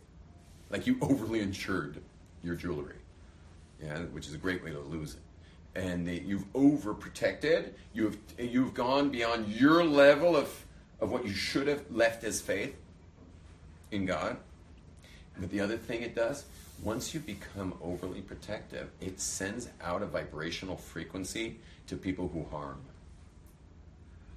Like 0.70 0.88
you 0.88 0.98
overly 1.00 1.38
insured 1.38 2.02
your 2.42 2.56
jewelry, 2.56 2.96
yeah, 3.80 4.00
which 4.06 4.26
is 4.26 4.34
a 4.34 4.38
great 4.38 4.64
way 4.64 4.72
to 4.72 4.80
lose 4.80 5.14
it. 5.14 5.80
And 5.80 6.08
you've 6.08 6.52
overprotected. 6.52 7.70
You've 7.94 8.18
you've 8.38 8.74
gone 8.74 9.10
beyond 9.10 9.48
your 9.48 9.84
level 9.84 10.36
of 10.36 10.66
of 11.00 11.12
what 11.12 11.24
you 11.24 11.32
should 11.32 11.66
have 11.68 11.82
left 11.90 12.24
as 12.24 12.40
faith 12.40 12.74
in 13.90 14.04
God. 14.04 14.36
But 15.38 15.50
the 15.50 15.60
other 15.60 15.76
thing 15.76 16.02
it 16.02 16.14
does 16.14 16.44
once 16.82 17.14
you 17.14 17.20
become 17.20 17.74
overly 17.80 18.20
protective, 18.20 18.90
it 19.00 19.20
sends 19.20 19.68
out 19.82 20.02
a 20.02 20.06
vibrational 20.06 20.76
frequency 20.76 21.56
to 21.86 21.96
people 21.96 22.28
who 22.28 22.44
harm. 22.44 22.80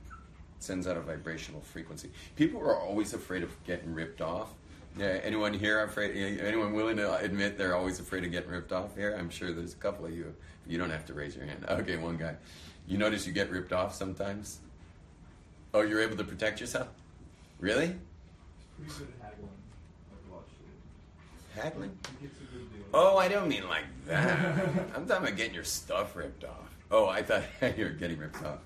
It 0.08 0.64
sends 0.64 0.88
out 0.88 0.96
a 0.96 1.02
vibrational 1.02 1.62
frequency. 1.62 2.12
People 2.36 2.62
are 2.62 2.78
always 2.78 3.14
afraid 3.14 3.44
of 3.44 3.52
getting 3.66 3.94
ripped 3.94 4.22
off. 4.22 4.50
Yeah, 4.98 5.20
anyone 5.24 5.54
here 5.54 5.84
afraid? 5.84 6.40
Anyone 6.40 6.74
willing 6.74 6.98
to 6.98 7.18
admit 7.18 7.58
they're 7.58 7.76
always 7.76 8.00
afraid 8.00 8.24
of 8.24 8.32
getting 8.32 8.50
ripped 8.50 8.72
off 8.72 8.96
here? 8.96 9.16
I'm 9.18 9.30
sure 9.30 9.52
there's 9.52 9.74
a 9.74 9.78
couple 9.78 10.06
of 10.06 10.16
you. 10.16 10.34
You 10.68 10.78
don't 10.78 10.92
have 10.92 11.06
to 11.08 11.14
raise 11.14 11.36
your 11.36 11.46
hand. 11.46 11.66
Okay, 11.70 11.98
one 11.98 12.18
guy. 12.18 12.36
You 12.88 12.98
notice 12.98 13.26
you 13.26 13.34
get 13.34 13.50
ripped 13.50 13.74
off 13.74 13.94
sometimes. 13.96 14.60
Oh, 15.74 15.82
you're 15.82 16.02
able 16.02 16.16
to 16.18 16.24
protect 16.24 16.62
yourself. 16.62 16.88
Really? 17.60 17.96
Oh, 22.94 23.18
I 23.18 23.28
don't 23.28 23.48
mean 23.48 23.68
like 23.68 23.86
that. 24.06 24.56
I'm 24.96 25.06
talking 25.06 25.28
about 25.28 25.36
getting 25.36 25.54
your 25.54 25.64
stuff 25.64 26.16
ripped 26.16 26.44
off. 26.44 26.76
Oh, 26.92 27.08
I 27.08 27.22
thought 27.24 27.44
you 27.78 27.86
were 27.86 27.92
getting 27.92 28.18
ripped 28.18 28.44
off. 28.44 28.60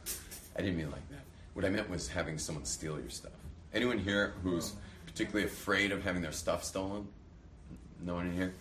I 0.56 0.62
didn't 0.62 0.78
mean 0.78 0.91
like 0.91 1.08
that. 1.10 1.23
What 1.54 1.65
I 1.65 1.69
meant 1.69 1.89
was 1.89 2.08
having 2.08 2.38
someone 2.38 2.65
steal 2.65 2.99
your 2.99 3.10
stuff. 3.10 3.32
Anyone 3.73 3.97
here 3.97 4.34
who's 4.43 4.73
particularly 5.06 5.45
afraid 5.45 5.91
of 5.91 6.04
having 6.04 6.21
their 6.21 6.32
stuff 6.32 6.63
stolen? 6.63 7.08
No 8.02 8.15
one 8.15 8.28
in 8.28 8.34
here? 8.34 8.54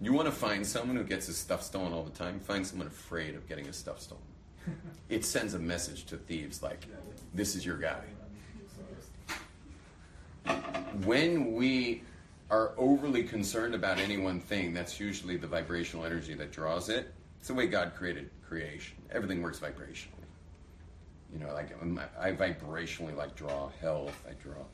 You 0.00 0.12
want 0.12 0.26
to 0.26 0.32
find 0.32 0.66
someone 0.66 0.96
who 0.96 1.04
gets 1.04 1.26
his 1.26 1.36
stuff 1.36 1.62
stolen 1.62 1.92
all 1.92 2.04
the 2.04 2.10
time? 2.10 2.40
Find 2.40 2.66
someone 2.66 2.86
afraid 2.86 3.34
of 3.34 3.48
getting 3.48 3.64
his 3.64 3.76
stuff 3.76 4.00
stolen. 4.00 4.22
It 5.08 5.24
sends 5.24 5.54
a 5.54 5.58
message 5.58 6.04
to 6.06 6.18
thieves 6.18 6.62
like, 6.62 6.86
this 7.32 7.56
is 7.56 7.64
your 7.64 7.78
guy. 7.78 8.02
When 11.04 11.54
we 11.54 12.02
are 12.50 12.72
overly 12.78 13.22
concerned 13.22 13.74
about 13.74 13.98
any 13.98 14.16
one 14.16 14.40
thing, 14.40 14.72
that's 14.72 14.98
usually 14.98 15.36
the 15.36 15.46
vibrational 15.46 16.04
energy 16.04 16.34
that 16.34 16.50
draws 16.50 16.88
it. 16.88 17.12
It's 17.38 17.48
the 17.48 17.54
way 17.54 17.66
God 17.66 17.92
created 17.94 18.30
creation. 18.46 18.96
Everything 19.12 19.42
works 19.42 19.60
vibrationally. 19.60 20.08
You 21.32 21.40
know, 21.40 21.52
like 21.52 21.70
um, 21.82 22.00
I 22.18 22.32
vibrationally 22.32 23.14
like 23.14 23.36
draw 23.36 23.70
health. 23.80 24.24
I 24.28 24.32
draw 24.42 24.64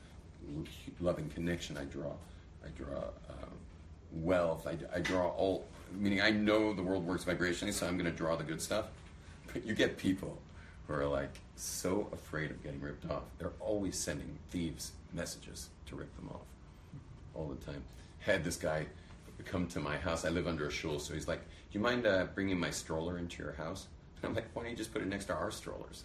loving 1.01 1.29
connection. 1.29 1.77
I 1.77 1.83
draw, 1.83 2.13
I 2.63 2.69
draw 2.77 2.99
uh, 3.29 3.49
wealth. 4.13 4.65
I, 4.67 4.77
I 4.95 4.99
draw 4.99 5.27
all. 5.29 5.65
Meaning, 5.93 6.21
I 6.21 6.31
know 6.31 6.73
the 6.73 6.81
world 6.81 7.05
works 7.05 7.25
vibrationally, 7.25 7.73
so 7.73 7.87
I'm 7.87 7.97
going 7.97 8.09
to 8.09 8.17
draw 8.17 8.35
the 8.35 8.43
good 8.43 8.61
stuff. 8.61 8.85
But 9.51 9.65
you 9.65 9.75
get 9.75 9.97
people 9.97 10.41
who 10.87 10.93
are 10.93 11.05
like 11.05 11.39
so 11.55 12.07
afraid 12.13 12.51
of 12.51 12.63
getting 12.63 12.81
ripped 12.81 13.09
off. 13.11 13.23
They're 13.37 13.53
always 13.59 13.97
sending 13.97 14.37
thieves 14.49 14.93
messages 15.13 15.69
to 15.87 15.95
rip 15.95 16.13
them 16.15 16.29
off 16.33 16.41
all 17.35 17.47
the 17.47 17.65
time. 17.65 17.83
Had 18.19 18.43
this 18.43 18.57
guy 18.57 18.85
come 19.43 19.67
to 19.67 19.79
my 19.79 19.97
house. 19.97 20.25
I 20.25 20.29
live 20.29 20.47
under 20.47 20.67
a 20.67 20.71
shul, 20.71 20.99
so 20.99 21.13
he's 21.13 21.27
like, 21.27 21.41
"Do 21.41 21.77
you 21.77 21.79
mind 21.79 22.07
uh, 22.07 22.27
bringing 22.33 22.59
my 22.59 22.71
stroller 22.71 23.17
into 23.17 23.43
your 23.43 23.53
house?" 23.53 23.87
And 24.21 24.29
I'm 24.29 24.35
like, 24.35 24.45
"Why 24.53 24.63
don't 24.63 24.71
you 24.71 24.77
just 24.77 24.93
put 24.93 25.01
it 25.01 25.07
next 25.07 25.25
to 25.25 25.33
our 25.33 25.51
strollers 25.51 26.03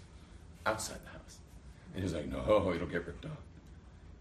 outside 0.66 0.98
the 1.04 1.10
house?" 1.10 1.38
And 1.94 2.02
he's 2.02 2.12
like, 2.12 2.26
"No, 2.26 2.72
it'll 2.74 2.86
get 2.86 3.06
ripped 3.06 3.24
off." 3.24 3.38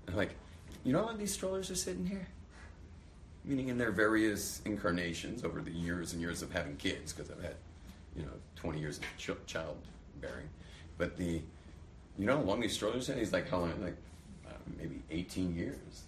And 0.08 0.14
I'm 0.14 0.16
like, 0.16 0.36
"You 0.84 0.94
know 0.94 1.00
how 1.00 1.06
long 1.08 1.18
these 1.18 1.34
strollers 1.34 1.70
are 1.72 1.76
sitting 1.76 2.06
here?" 2.06 2.28
Meaning 3.44 3.70
in 3.70 3.78
their 3.78 3.92
various 3.92 4.62
incarnations 4.66 5.44
over 5.44 5.62
the 5.62 5.72
years 5.72 6.14
and 6.14 6.22
years 6.22 6.42
of 6.42 6.52
having 6.52 6.76
kids, 6.76 7.14
because 7.14 7.32
I've 7.32 7.42
had, 7.42 7.56
you 8.16 8.24
know, 8.24 8.32
20 8.58 8.80
years 8.80 8.98
of 8.98 9.04
ch- 9.18 9.46
childbearing. 9.48 10.50
But 10.98 11.16
the, 11.16 11.42
you 12.18 12.26
know 12.26 12.36
how 12.36 12.44
long 12.44 12.60
these 12.60 12.74
strollers 12.74 13.10
are? 13.10 13.14
He's 13.14 13.32
like, 13.32 13.50
how 13.50 13.60
long? 13.60 13.82
Like, 13.82 13.96
uh, 14.46 14.52
maybe 14.78 15.02
18 15.10 15.56
years, 15.56 16.04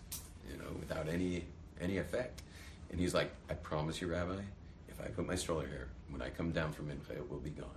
you 0.52 0.58
know, 0.58 0.72
without 0.80 1.08
any 1.08 1.46
any 1.80 1.98
effect. 1.98 2.42
And 2.92 3.00
he's 3.00 3.14
like, 3.14 3.32
I 3.50 3.54
promise 3.54 4.02
you, 4.02 4.08
Rabbi, 4.08 4.42
if 4.90 5.00
I 5.02 5.06
put 5.06 5.26
my 5.26 5.36
stroller 5.36 5.66
here, 5.66 5.88
when 6.10 6.22
I 6.22 6.30
come 6.30 6.52
down 6.52 6.74
from 6.74 6.88
Mincha, 6.88 7.12
it 7.12 7.30
will 7.30 7.40
be 7.40 7.50
gone. 7.50 7.70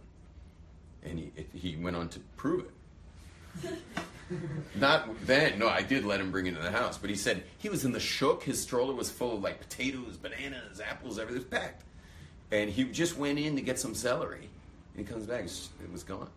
And 1.04 1.18
he, 1.18 1.32
it, 1.37 1.48
he 1.54 1.76
went 1.76 1.96
on 1.96 2.08
to 2.10 2.20
prove 2.37 2.66
it. 2.66 2.70
Not 4.74 5.08
then, 5.26 5.58
no, 5.58 5.68
I 5.68 5.82
did 5.82 6.04
let 6.04 6.20
him 6.20 6.30
bring 6.30 6.46
it 6.46 6.50
into 6.50 6.62
the 6.62 6.70
house, 6.70 6.98
but 6.98 7.10
he 7.10 7.16
said 7.16 7.44
he 7.58 7.68
was 7.68 7.84
in 7.84 7.92
the 7.92 8.00
shuk. 8.00 8.42
His 8.42 8.60
stroller 8.60 8.94
was 8.94 9.10
full 9.10 9.34
of 9.34 9.42
like 9.42 9.60
potatoes, 9.60 10.16
bananas, 10.16 10.80
apples, 10.80 11.18
everything 11.18 11.42
was 11.42 11.60
packed. 11.60 11.84
And 12.50 12.70
he 12.70 12.84
just 12.84 13.16
went 13.16 13.38
in 13.38 13.56
to 13.56 13.62
get 13.62 13.78
some 13.78 13.94
celery, 13.94 14.48
and 14.96 15.06
he 15.06 15.12
comes 15.12 15.26
back, 15.26 15.44
it 15.44 15.92
was 15.92 16.02
gone. 16.02 16.30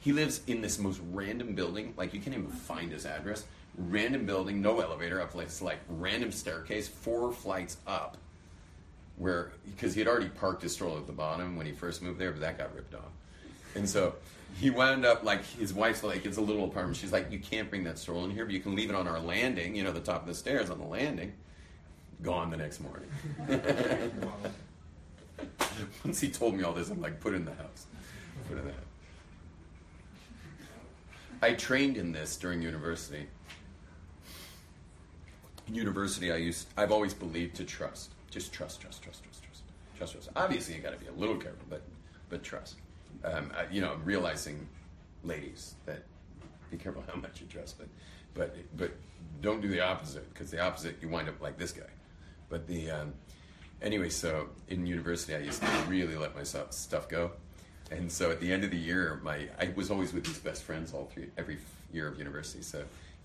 He 0.00 0.12
lives 0.12 0.42
in 0.46 0.60
this 0.60 0.78
most 0.78 1.00
random 1.12 1.54
building, 1.54 1.94
like 1.96 2.12
you 2.12 2.20
can't 2.20 2.36
even 2.36 2.48
find 2.48 2.92
his 2.92 3.06
address. 3.06 3.44
Random 3.76 4.24
building, 4.24 4.62
no 4.62 4.80
elevator 4.80 5.20
up, 5.20 5.34
like, 5.34 5.46
it's 5.46 5.60
like 5.60 5.80
random 5.88 6.30
staircase, 6.30 6.88
four 6.88 7.32
flights 7.32 7.76
up. 7.86 8.16
Where 9.16 9.52
because 9.64 9.94
he 9.94 10.00
had 10.00 10.08
already 10.08 10.28
parked 10.28 10.62
his 10.62 10.72
stroller 10.72 10.98
at 10.98 11.06
the 11.06 11.12
bottom 11.12 11.56
when 11.56 11.66
he 11.66 11.72
first 11.72 12.02
moved 12.02 12.18
there, 12.18 12.32
but 12.32 12.40
that 12.40 12.58
got 12.58 12.74
ripped 12.74 12.94
off. 12.94 13.12
And 13.76 13.88
so 13.88 14.14
he 14.60 14.70
wound 14.70 15.04
up 15.04 15.22
like 15.24 15.44
his 15.44 15.72
wife's 15.72 16.02
like 16.02 16.26
it's 16.26 16.36
a 16.36 16.40
little 16.40 16.64
apartment. 16.64 16.96
She's 16.96 17.12
like, 17.12 17.30
you 17.30 17.38
can't 17.38 17.68
bring 17.70 17.84
that 17.84 17.98
stroller 17.98 18.24
in 18.24 18.32
here, 18.32 18.44
but 18.44 18.54
you 18.54 18.60
can 18.60 18.74
leave 18.74 18.90
it 18.90 18.96
on 18.96 19.06
our 19.06 19.20
landing, 19.20 19.74
you 19.74 19.84
know, 19.84 19.92
the 19.92 20.00
top 20.00 20.22
of 20.22 20.26
the 20.26 20.34
stairs 20.34 20.70
on 20.70 20.78
the 20.78 20.86
landing. 20.86 21.32
Gone 22.22 22.50
the 22.50 22.56
next 22.56 22.80
morning. 22.80 23.08
Once 26.04 26.20
he 26.20 26.30
told 26.30 26.54
me 26.54 26.62
all 26.62 26.72
this, 26.72 26.90
I'm 26.90 27.00
like, 27.00 27.20
put 27.20 27.34
in 27.34 27.44
the 27.44 27.54
house. 27.54 27.86
Put 28.48 28.58
in 28.58 28.64
the 28.64 28.72
house. 28.72 28.80
I 31.42 31.52
trained 31.52 31.96
in 31.96 32.12
this 32.12 32.36
during 32.36 32.62
university. 32.62 33.26
University, 35.68 36.32
I 36.32 36.36
used 36.36 36.68
I've 36.76 36.92
always 36.92 37.14
believed 37.14 37.56
to 37.56 37.64
trust. 37.64 38.10
Just 38.30 38.52
trust, 38.52 38.80
trust, 38.80 39.02
trust, 39.02 39.22
trust, 39.22 39.42
trust, 39.42 39.62
trust, 39.96 40.12
trust. 40.12 40.28
Obviously, 40.36 40.74
you 40.74 40.80
got 40.80 40.92
to 40.92 40.98
be 40.98 41.06
a 41.06 41.12
little 41.12 41.36
careful, 41.36 41.64
but 41.68 41.82
but 42.28 42.42
trust. 42.42 42.76
Um, 43.24 43.50
I, 43.56 43.72
you 43.72 43.80
know, 43.80 43.92
I'm 43.92 44.04
realizing, 44.04 44.66
ladies, 45.22 45.74
that 45.86 46.02
be 46.70 46.76
careful 46.76 47.02
how 47.06 47.18
much 47.20 47.40
you 47.40 47.46
trust, 47.46 47.78
but 47.78 47.88
but 48.34 48.56
but 48.76 48.92
don't 49.40 49.60
do 49.60 49.68
the 49.68 49.80
opposite 49.80 50.32
because 50.32 50.50
the 50.50 50.60
opposite 50.60 50.96
you 51.00 51.08
wind 51.08 51.28
up 51.28 51.40
like 51.40 51.58
this 51.58 51.72
guy. 51.72 51.82
But 52.48 52.66
the 52.66 52.90
um, 52.90 53.14
anyway, 53.80 54.10
so 54.10 54.48
in 54.68 54.86
university, 54.86 55.34
I 55.34 55.38
used 55.38 55.62
to 55.62 55.68
really 55.88 56.16
let 56.16 56.34
myself 56.34 56.72
stuff 56.72 57.08
go, 57.08 57.30
and 57.90 58.10
so 58.10 58.30
at 58.30 58.40
the 58.40 58.52
end 58.52 58.64
of 58.64 58.70
the 58.70 58.76
year, 58.76 59.20
my 59.22 59.48
I 59.58 59.72
was 59.74 59.90
always 59.90 60.12
with 60.12 60.24
these 60.24 60.38
best 60.38 60.62
friends 60.62 60.92
all 60.92 61.10
three 61.12 61.30
every 61.38 61.58
year 61.92 62.08
of 62.08 62.18
university. 62.18 62.62
So 62.62 62.84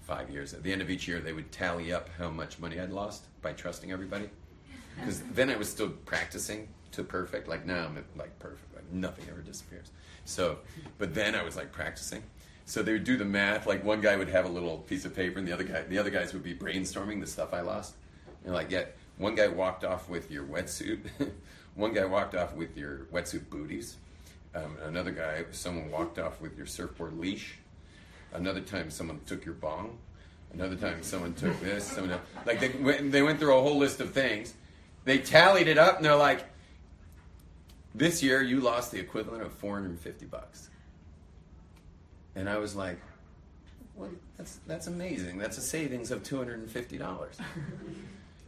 five 0.10 0.30
years. 0.32 0.56
At 0.56 0.64
the 0.64 0.74
end 0.74 0.82
of 0.82 0.90
each 0.90 1.08
year, 1.08 1.20
they 1.20 1.34
would 1.34 1.52
tally 1.52 1.94
up 1.94 2.10
how 2.18 2.32
much 2.32 2.58
money 2.58 2.80
I'd 2.80 2.90
lost 2.92 3.26
by 3.42 3.54
trusting 3.54 3.92
everybody. 3.92 4.30
Because 5.00 5.22
then 5.32 5.50
I 5.50 5.56
was 5.56 5.70
still 5.70 5.92
practicing 6.06 6.68
to 6.92 7.06
perfect. 7.06 7.48
Like 7.48 7.66
now 7.66 7.86
I'm 7.86 8.04
like 8.18 8.38
perfect. 8.38 8.76
Like 8.76 8.92
nothing 8.92 9.28
ever 9.30 9.40
disappears. 9.40 9.92
So, 10.26 10.58
but 10.98 11.14
then 11.14 11.36
I 11.36 11.44
was 11.44 11.56
like 11.56 11.72
practicing. 11.72 12.22
So 12.66 12.84
they 12.84 12.92
would 12.92 13.06
do 13.06 13.16
the 13.16 13.24
math. 13.24 13.66
Like 13.66 13.82
one 13.86 14.02
guy 14.02 14.18
would 14.18 14.28
have 14.28 14.44
a 14.44 14.50
little 14.50 14.80
piece 14.80 15.06
of 15.06 15.16
paper, 15.16 15.40
and 15.40 15.48
the 15.48 15.54
other 15.54 15.64
guy, 15.64 15.84
the 15.84 15.98
other 15.98 16.10
guys 16.10 16.34
would 16.34 16.44
be 16.44 16.54
brainstorming 16.54 17.22
the 17.22 17.28
stuff 17.28 17.54
I 17.54 17.62
lost. 17.62 17.94
And 18.44 18.54
like, 18.54 18.72
yeah, 18.72 18.86
one 19.18 19.36
guy 19.36 19.48
walked 19.48 19.86
off 19.86 20.10
with 20.10 20.30
your 20.30 20.44
wetsuit. 20.44 21.00
one 21.76 21.94
guy 21.94 22.04
walked 22.04 22.36
off 22.36 22.54
with 22.56 22.76
your 22.76 23.06
wetsuit 23.14 23.50
booties. 23.50 23.96
Um, 24.54 24.76
another 24.84 25.12
guy, 25.12 25.46
someone 25.52 25.90
walked 25.92 26.20
off 26.20 26.42
with 26.42 26.58
your 26.58 26.66
surfboard 26.66 27.18
leash. 27.18 27.59
Another 28.34 28.62
time, 28.62 28.90
someone 28.90 29.20
took 29.26 29.46
your 29.46 29.56
bong. 29.56 29.98
Another 30.54 30.76
time, 30.76 31.04
someone 31.04 31.34
took 31.34 31.60
this. 31.62 31.86
Someone 31.86 32.14
else. 32.14 32.22
like 32.46 32.60
they 32.60 32.70
went, 32.70 33.12
they 33.12 33.22
went 33.22 33.40
through 33.40 33.58
a 33.58 33.62
whole 33.62 33.78
list 33.78 34.00
of 34.00 34.12
things. 34.12 34.54
They 35.06 35.20
tallied 35.20 35.68
it 35.68 35.78
up, 35.78 35.98
and 35.98 36.06
they're 36.06 36.16
like, 36.16 36.46
"This 37.94 38.22
year, 38.24 38.42
you 38.42 38.60
lost 38.60 38.92
the 38.92 39.00
equivalent 39.00 39.44
of 39.44 39.52
450 39.54 40.26
bucks." 40.26 40.70
And 42.36 42.50
I 42.50 42.58
was 42.58 42.76
like, 42.76 43.00
"Well, 43.96 44.10
that's 44.38 44.60
that's 44.68 44.88
amazing. 44.88 45.38
That's 45.38 45.58
a 45.58 45.62
savings 45.62 46.12
of 46.12 46.24
250 46.24 46.98
dollars." 46.98 47.38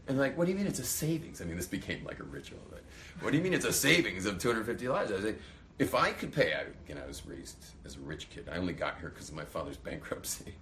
And 0.08 0.20
like, 0.20 0.38
what 0.38 0.46
do 0.46 0.52
you 0.52 0.58
mean 0.58 0.68
it's 0.68 0.80
a 0.80 0.84
savings? 0.84 1.42
I 1.42 1.46
mean, 1.46 1.56
this 1.56 1.68
became 1.68 2.04
like 2.04 2.20
a 2.20 2.24
ritual. 2.24 2.60
Like, 2.72 2.84
what 3.22 3.32
do 3.32 3.38
you 3.38 3.44
mean 3.44 3.54
it's 3.54 3.66
a 3.66 3.72
savings 3.72 4.26
of 4.26 4.40
two 4.40 4.50
hundred 4.50 4.66
fifty 4.66 4.86
dollars? 4.86 5.12
I 5.12 5.16
was 5.16 5.24
like, 5.24 5.40
if 5.82 5.96
I 5.96 6.12
could 6.12 6.32
pay, 6.32 6.54
I, 6.54 6.94
I 6.94 7.08
was 7.08 7.26
raised 7.26 7.58
as 7.86 7.96
a 7.96 8.00
rich 8.02 8.30
kid. 8.30 8.48
I 8.52 8.58
only 8.58 8.74
got 8.74 9.00
here 9.00 9.10
because 9.10 9.30
of 9.30 9.36
my 9.36 9.46
father's 9.46 9.78
bankruptcy. 9.90 10.54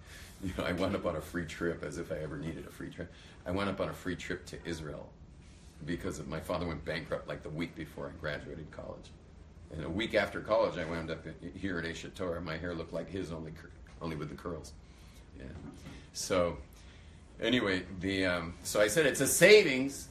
You 0.42 0.54
know, 0.58 0.64
I 0.64 0.72
wound 0.72 0.96
up 0.96 1.06
on 1.06 1.18
a 1.18 1.22
free 1.22 1.46
trip 1.46 1.84
as 1.84 1.98
if 1.98 2.14
I 2.14 2.16
ever 2.20 2.38
needed 2.38 2.66
a 2.66 2.72
free 2.72 2.90
trip. 2.90 3.12
I 3.46 3.52
wound 3.52 3.70
up 3.70 3.82
on 3.82 3.90
a 3.90 3.94
free 3.94 4.16
trip 4.16 4.46
to 4.48 4.58
Israel 4.64 5.10
because 5.86 6.20
of 6.20 6.30
my 6.30 6.40
father 6.40 6.66
went 6.66 6.86
bankrupt 6.86 7.28
like 7.28 7.44
the 7.44 7.50
week 7.50 7.76
before 7.76 8.08
I 8.08 8.12
graduated 8.22 8.72
college. 8.72 9.12
And 9.74 9.84
a 9.84 9.90
week 9.90 10.16
after 10.16 10.40
college, 10.40 10.78
I 10.78 10.86
wound 10.86 11.12
up 11.12 11.26
here 11.54 11.78
at 11.80 11.84
Aish 11.84 12.12
Torah. 12.16 12.40
My 12.40 12.56
hair 12.56 12.74
looked 12.74 12.94
like 12.94 13.10
his, 13.10 13.34
only 13.34 13.52
only 14.02 14.16
with 14.16 14.30
the 14.30 14.36
curls. 14.36 14.72
Yeah. 15.38 15.46
So 16.14 16.58
anyway, 17.42 17.84
the 18.00 18.26
um, 18.26 18.54
so 18.64 18.80
I 18.80 18.88
said 18.88 19.06
it's 19.06 19.22
a 19.22 19.28
savings 19.28 20.08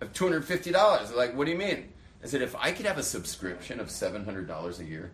of 0.00 0.12
two 0.12 0.24
hundred 0.24 0.44
fifty 0.44 0.70
dollars. 0.70 1.12
Like, 1.12 1.36
what 1.36 1.46
do 1.46 1.52
you 1.52 1.58
mean? 1.58 1.88
I 2.22 2.26
said 2.26 2.42
if 2.42 2.54
I 2.56 2.72
could 2.72 2.86
have 2.86 2.98
a 2.98 3.02
subscription 3.02 3.80
of 3.80 3.90
seven 3.90 4.24
hundred 4.24 4.46
dollars 4.46 4.80
a 4.80 4.84
year 4.84 5.10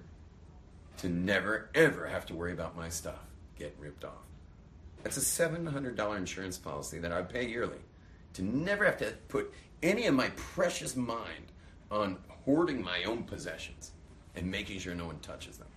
to 0.99 1.09
never 1.09 1.71
ever 1.75 2.07
have 2.07 2.27
to 2.27 2.35
worry 2.35 2.53
about 2.53 2.77
my 2.77 2.89
stuff 2.89 3.21
getting 3.59 3.79
ripped 3.79 4.05
off. 4.05 4.25
That's 5.03 5.17
a 5.17 5.23
seven 5.23 5.67
hundred 5.67 5.97
dollar 5.97 6.17
insurance 6.17 6.59
policy 6.59 6.99
that 6.99 7.13
I 7.13 7.23
pay 7.23 7.47
yearly 7.47 7.79
to 8.35 8.43
never 8.43 8.85
have 8.85 8.99
to 8.99 9.13
put 9.29 9.53
any 9.83 10.07
of 10.07 10.15
my 10.15 10.31
precious 10.31 10.97
mind 10.97 11.53
on 11.91 12.19
hoarding 12.45 12.83
my 12.83 13.05
own 13.05 13.23
possessions 13.23 13.93
and 14.35 14.51
making 14.51 14.79
sure 14.81 14.95
no 14.95 15.07
one 15.07 15.19
touches 15.21 15.59
them. 15.59 15.69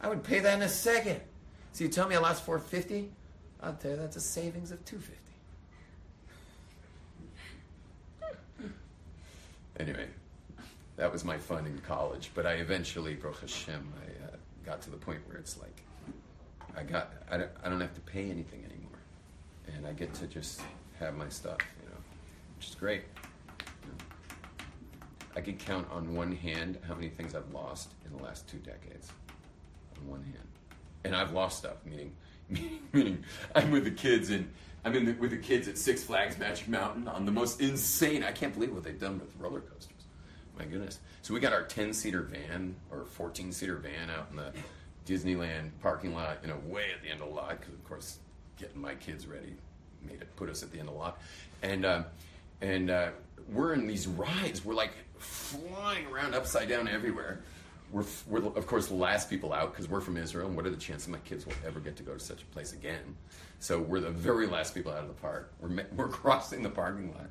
I 0.00 0.08
would 0.08 0.24
pay 0.24 0.40
that 0.40 0.54
in 0.54 0.62
a 0.62 0.68
second. 0.68 1.20
So 1.72 1.84
you 1.84 1.90
tell 1.90 2.08
me 2.08 2.16
I 2.16 2.18
lost 2.18 2.44
four 2.44 2.58
fifty? 2.58 3.10
I'll 3.62 3.74
tell 3.74 3.92
you 3.92 3.96
that's 3.96 4.16
a 4.16 4.20
savings 4.20 4.72
of 4.72 4.84
two 4.84 4.98
fifty. 4.98 5.22
Anyway, 9.78 10.06
that 10.96 11.12
was 11.12 11.24
my 11.24 11.38
fun 11.38 11.66
in 11.66 11.78
college. 11.80 12.30
But 12.34 12.46
I 12.46 12.54
eventually, 12.54 13.14
Baruch 13.14 13.40
Hashem, 13.40 13.92
I 14.00 14.24
uh, 14.24 14.36
got 14.64 14.82
to 14.82 14.90
the 14.90 14.96
point 14.96 15.20
where 15.26 15.36
it's 15.38 15.58
like 15.58 15.82
I 16.76 16.82
got 16.82 17.12
I 17.30 17.38
don't, 17.38 17.50
I 17.64 17.68
don't 17.68 17.80
have 17.80 17.94
to 17.94 18.00
pay 18.00 18.30
anything 18.30 18.64
anymore, 18.64 18.98
and 19.74 19.86
I 19.86 19.92
get 19.92 20.12
to 20.14 20.26
just 20.26 20.60
have 20.98 21.16
my 21.16 21.28
stuff, 21.28 21.58
you 21.82 21.88
know, 21.88 21.96
which 22.56 22.68
is 22.68 22.74
great. 22.74 23.02
I 25.34 25.42
could 25.42 25.58
count 25.58 25.86
on 25.90 26.14
one 26.14 26.34
hand 26.34 26.78
how 26.88 26.94
many 26.94 27.10
things 27.10 27.34
I've 27.34 27.52
lost 27.52 27.92
in 28.06 28.16
the 28.16 28.22
last 28.22 28.48
two 28.48 28.56
decades. 28.58 29.12
On 29.98 30.08
one 30.08 30.22
hand, 30.22 30.48
and 31.04 31.14
I've 31.14 31.32
lost 31.32 31.58
stuff, 31.58 31.76
meaning 31.84 32.12
meaning, 32.48 32.80
meaning 32.92 33.24
I'm 33.54 33.70
with 33.70 33.84
the 33.84 33.90
kids 33.90 34.30
and 34.30 34.50
I'm 34.84 34.94
in 34.94 35.04
the, 35.04 35.12
with 35.14 35.30
the 35.30 35.36
kids 35.36 35.66
at 35.68 35.78
Six 35.78 36.04
Flags 36.04 36.38
Magic 36.38 36.68
Mountain 36.68 37.08
on 37.08 37.26
the 37.26 37.32
most 37.32 37.60
insane. 37.60 38.22
I 38.22 38.30
can't 38.30 38.54
believe 38.54 38.72
what 38.72 38.84
they've 38.84 38.98
done 38.98 39.18
with 39.18 39.34
roller 39.38 39.60
coasters. 39.60 39.95
My 40.58 40.64
goodness. 40.64 41.00
So 41.22 41.34
we 41.34 41.40
got 41.40 41.52
our 41.52 41.64
10 41.64 41.92
seater 41.92 42.22
van 42.22 42.76
or 42.90 43.04
14 43.04 43.52
seater 43.52 43.76
van 43.76 44.10
out 44.10 44.28
in 44.30 44.36
the 44.36 44.52
Disneyland 45.06 45.70
parking 45.80 46.14
lot, 46.14 46.38
you 46.42 46.48
know, 46.48 46.58
way 46.66 46.86
at 46.94 47.02
the 47.02 47.10
end 47.10 47.20
of 47.20 47.28
the 47.28 47.34
lot 47.34 47.60
because 47.60 47.74
of 47.74 47.84
course 47.84 48.18
getting 48.58 48.80
my 48.80 48.94
kids 48.94 49.26
ready 49.26 49.54
made 50.06 50.22
it 50.22 50.36
put 50.36 50.48
us 50.48 50.62
at 50.62 50.70
the 50.72 50.78
end 50.78 50.88
of 50.88 50.94
the 50.94 51.00
lot, 51.00 51.20
and 51.62 51.84
uh, 51.84 52.02
and 52.60 52.90
uh, 52.90 53.08
we're 53.52 53.74
in 53.74 53.86
these 53.86 54.06
rides. 54.06 54.64
We're 54.64 54.74
like 54.74 54.92
flying 55.18 56.06
around 56.06 56.34
upside 56.34 56.68
down 56.68 56.88
everywhere. 56.88 57.42
We're, 57.92 58.04
we're 58.26 58.44
of 58.44 58.66
course 58.66 58.88
the 58.88 58.94
last 58.94 59.30
people 59.30 59.52
out 59.52 59.72
because 59.72 59.88
we're 59.88 60.00
from 60.00 60.16
Israel, 60.16 60.48
and 60.48 60.56
what 60.56 60.66
are 60.66 60.70
the 60.70 60.76
chances 60.76 61.08
my 61.08 61.18
kids 61.18 61.46
will 61.46 61.54
ever 61.64 61.80
get 61.80 61.96
to 61.96 62.02
go 62.02 62.14
to 62.14 62.20
such 62.20 62.42
a 62.42 62.46
place 62.46 62.72
again? 62.72 63.16
So 63.60 63.80
we're 63.80 64.00
the 64.00 64.10
very 64.10 64.46
last 64.46 64.74
people 64.74 64.92
out 64.92 65.02
of 65.02 65.08
the 65.08 65.14
park. 65.14 65.52
We're 65.60 65.84
we're 65.94 66.08
crossing 66.22 66.62
the 66.62 66.70
parking 66.70 67.12
lot. 67.12 67.30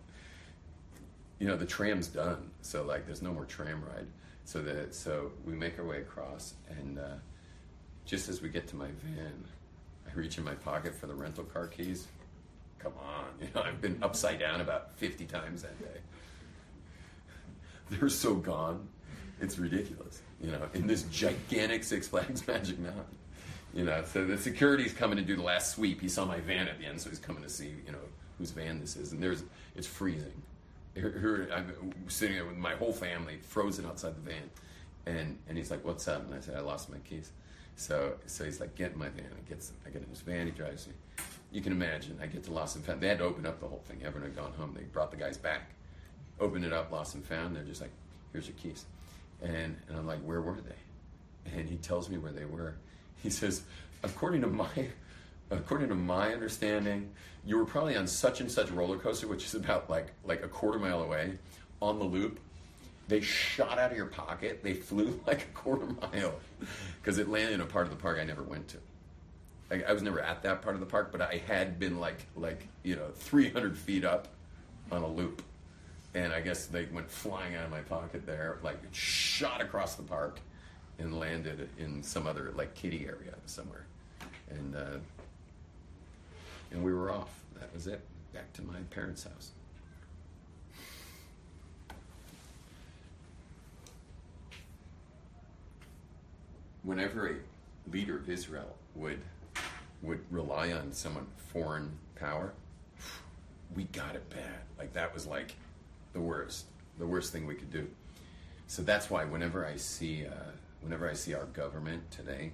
You 1.40 1.48
know 1.48 1.58
the 1.58 1.66
tram's 1.66 2.08
done, 2.08 2.52
so 2.62 2.84
like 2.84 3.06
there's 3.06 3.22
no 3.22 3.34
more 3.34 3.46
tram 3.46 3.84
ride. 3.84 4.08
So 4.46 4.62
that 4.62 4.94
so 4.94 5.32
we 5.46 5.54
make 5.54 5.80
our 5.80 5.86
way 5.86 6.00
across, 6.00 6.54
and 6.70 7.00
uh, 7.00 7.16
just 8.06 8.30
as 8.30 8.42
we 8.42 8.50
get 8.50 8.68
to 8.70 8.76
my 8.76 8.88
van, 9.04 9.44
I 10.08 10.14
reach 10.14 10.38
in 10.38 10.44
my 10.44 10.56
pocket 10.56 10.96
for 10.96 11.08
the 11.08 11.16
rental 11.16 11.44
car 11.44 11.68
keys. 11.68 12.08
Come 12.80 12.94
on, 13.04 13.26
you 13.42 13.48
know 13.54 13.62
I've 13.64 13.82
been 13.82 13.98
upside 14.02 14.40
down 14.40 14.62
about 14.62 14.94
fifty 14.94 15.26
times 15.26 15.64
that 15.64 15.78
day. 15.80 16.00
They're 17.90 18.10
so 18.10 18.36
gone, 18.36 18.88
it's 19.42 19.58
ridiculous. 19.58 20.22
You 20.42 20.52
know, 20.52 20.68
in 20.74 20.88
this 20.88 21.04
gigantic 21.04 21.84
Six 21.84 22.08
Flags 22.08 22.48
Magic 22.48 22.80
Mountain. 22.80 23.04
You 23.74 23.84
know, 23.84 24.04
so 24.06 24.26
the 24.26 24.38
security's 24.38 24.94
coming 24.94 25.18
to 25.18 25.24
do 25.24 25.36
the 25.36 25.42
last 25.42 25.76
sweep. 25.76 26.00
He 26.00 26.08
saw 26.08 26.24
my 26.24 26.40
van 26.40 26.70
at 26.70 26.80
the 26.80 26.86
end, 26.86 27.02
so 27.02 27.10
he's 27.10 27.20
coming 27.20 27.44
to 27.44 27.50
see, 27.50 27.74
you 27.86 27.92
know, 27.92 28.00
whose 28.38 28.52
van 28.52 28.80
this 28.80 28.96
is. 28.96 29.12
And 29.12 29.22
there's, 29.22 29.44
it's 29.76 29.86
freezing. 29.86 30.32
Here, 30.96 31.50
I'm 31.54 31.94
sitting 32.08 32.36
there 32.36 32.46
with 32.46 32.58
my 32.58 32.76
whole 32.76 32.94
family, 32.94 33.38
frozen 33.42 33.86
outside 33.86 34.16
the 34.16 34.32
van. 34.32 34.50
And, 35.06 35.38
and 35.48 35.58
he's 35.58 35.70
like, 35.70 35.86
what's 35.86 36.08
up? 36.08 36.26
And 36.26 36.34
I 36.34 36.40
said, 36.40 36.56
I 36.56 36.62
lost 36.62 36.90
my 36.90 36.98
keys. 37.00 37.32
So, 37.76 38.14
so 38.26 38.46
he's 38.46 38.60
like, 38.60 38.76
get 38.76 38.94
in 38.94 38.98
my 38.98 39.10
van. 39.10 39.28
I 39.38 39.50
get, 39.50 39.64
I 39.86 39.90
get 39.90 40.02
in 40.02 40.10
his 40.10 40.22
van, 40.22 40.48
he 40.48 40.52
drives 40.52 40.88
me. 40.88 40.94
You 41.52 41.62
can 41.62 41.74
imagine, 41.74 42.18
I 42.22 42.28
get 42.28 42.44
to 42.46 42.54
Lost 42.54 42.76
and 42.76 42.86
Found. 42.86 43.02
They 43.02 43.08
had 43.08 43.20
to 43.20 43.26
open 43.26 43.46
up 43.46 43.60
the 43.60 43.68
whole 43.68 43.84
thing. 43.88 44.02
Everyone 44.04 44.30
had 44.30 44.36
gone 44.36 44.54
home. 44.54 44.74
They 44.76 44.84
brought 44.84 45.12
the 45.12 45.18
guys 45.18 45.38
back, 45.38 45.70
opened 46.40 46.66
it 46.66 46.74
up, 46.74 46.92
Lost 46.92 47.16
and 47.16 47.24
Found. 47.26 47.56
They're 47.56 47.64
just 47.64 47.82
like, 47.82 47.92
here's 48.32 48.48
your 48.48 48.58
keys. 48.58 48.86
And, 49.42 49.78
and 49.88 49.98
I'm 49.98 50.08
like, 50.08 50.20
where 50.20 50.42
were 50.42 50.60
they? 50.62 51.52
And 51.58 51.70
he 51.70 51.76
tells 51.78 52.10
me 52.10 52.18
where 52.18 52.32
they 52.32 52.46
were. 52.46 52.76
He 53.22 53.30
says, 53.30 53.64
according 54.04 54.42
to 54.42 54.48
my 54.48 54.88
according 55.52 55.90
to 55.90 55.96
my 55.96 56.34
understanding, 56.34 57.12
you 57.46 57.58
were 57.58 57.66
probably 57.66 57.96
on 57.96 58.08
such 58.08 58.42
and 58.42 58.52
such 58.52 58.72
roller 58.72 58.98
coaster, 58.98 59.28
which 59.28 59.46
is 59.46 59.56
about 59.56 59.90
like 59.90 60.08
like 60.24 60.44
a 60.44 60.48
quarter 60.48 60.80
mile 60.80 61.02
away, 61.02 61.38
on 61.82 62.00
the 62.00 62.06
loop. 62.06 62.40
They 63.08 63.22
shot 63.22 63.78
out 63.78 63.92
of 63.92 63.98
your 63.98 64.08
pocket. 64.08 64.64
They 64.64 64.74
flew 64.74 65.20
like 65.28 65.44
a 65.44 65.58
quarter 65.58 65.86
mile 65.86 66.34
because 67.02 67.20
it 67.20 67.30
landed 67.30 67.54
in 67.54 67.62
a 67.62 67.66
part 67.66 67.86
of 67.86 67.92
the 67.92 68.02
park 68.02 68.18
I 68.20 68.24
never 68.24 68.44
went 68.44 68.68
to. 68.70 68.78
Like, 69.70 69.86
I 69.88 69.94
was 69.94 70.04
never 70.04 70.20
at 70.20 70.44
that 70.44 70.62
part 70.62 70.76
of 70.76 70.80
the 70.80 70.86
park, 70.86 71.12
but 71.12 71.22
I 71.22 71.42
had 71.48 71.80
been 71.80 72.00
like 72.00 72.26
like 72.36 72.68
you 72.84 72.96
know 72.96 73.10
300 73.16 73.78
feet 73.78 74.04
up 74.04 74.28
on 74.92 75.02
a 75.02 75.08
loop, 75.08 75.42
and 76.14 76.34
I 76.34 76.42
guess 76.42 76.66
they 76.66 76.86
went 76.86 77.10
flying 77.10 77.56
out 77.56 77.66
of 77.66 77.72
my 77.72 77.82
pocket 77.82 78.26
there, 78.26 78.60
like 78.64 78.78
shot 78.92 79.62
across 79.62 79.96
the 79.96 80.04
park 80.04 80.40
and 80.98 81.20
landed 81.20 81.68
in 81.78 82.02
some 82.02 82.26
other 82.26 82.54
like 82.56 82.74
kitty 82.74 83.06
area 83.06 83.36
somewhere, 83.46 83.86
and 84.50 84.76
uh, 84.76 84.98
and 86.72 86.84
we 86.84 86.94
were 86.94 87.12
off. 87.12 87.30
That 87.60 87.74
was 87.74 87.88
it. 87.88 88.02
Back 88.34 88.52
to 88.54 88.62
my 88.62 88.80
parents' 88.90 89.24
house. 89.24 89.52
Whenever 96.84 97.30
a 97.30 97.36
leader 97.92 98.18
of 98.18 98.30
Israel 98.30 98.76
would 98.96 99.22
would 100.02 100.20
rely 100.30 100.72
on 100.72 100.92
someone 100.92 101.26
foreign 101.52 101.92
power, 102.16 102.54
we 103.76 103.86
got 103.86 104.16
it 104.16 104.30
bad. 104.30 104.62
Like 104.78 104.94
that 104.94 105.14
was 105.14 105.26
like 105.26 105.56
the 106.14 106.20
worst, 106.20 106.66
the 107.00 107.08
worst 107.08 107.32
thing 107.32 107.48
we 107.48 107.56
could 107.56 107.72
do. 107.72 107.88
So 108.68 108.82
that's 108.84 109.10
why 109.10 109.26
whenever 109.26 109.66
I 109.66 109.78
see 109.78 110.26
uh, 110.26 110.52
whenever 110.82 111.10
I 111.10 111.14
see 111.14 111.34
our 111.34 111.46
government 111.46 112.12
today 112.12 112.52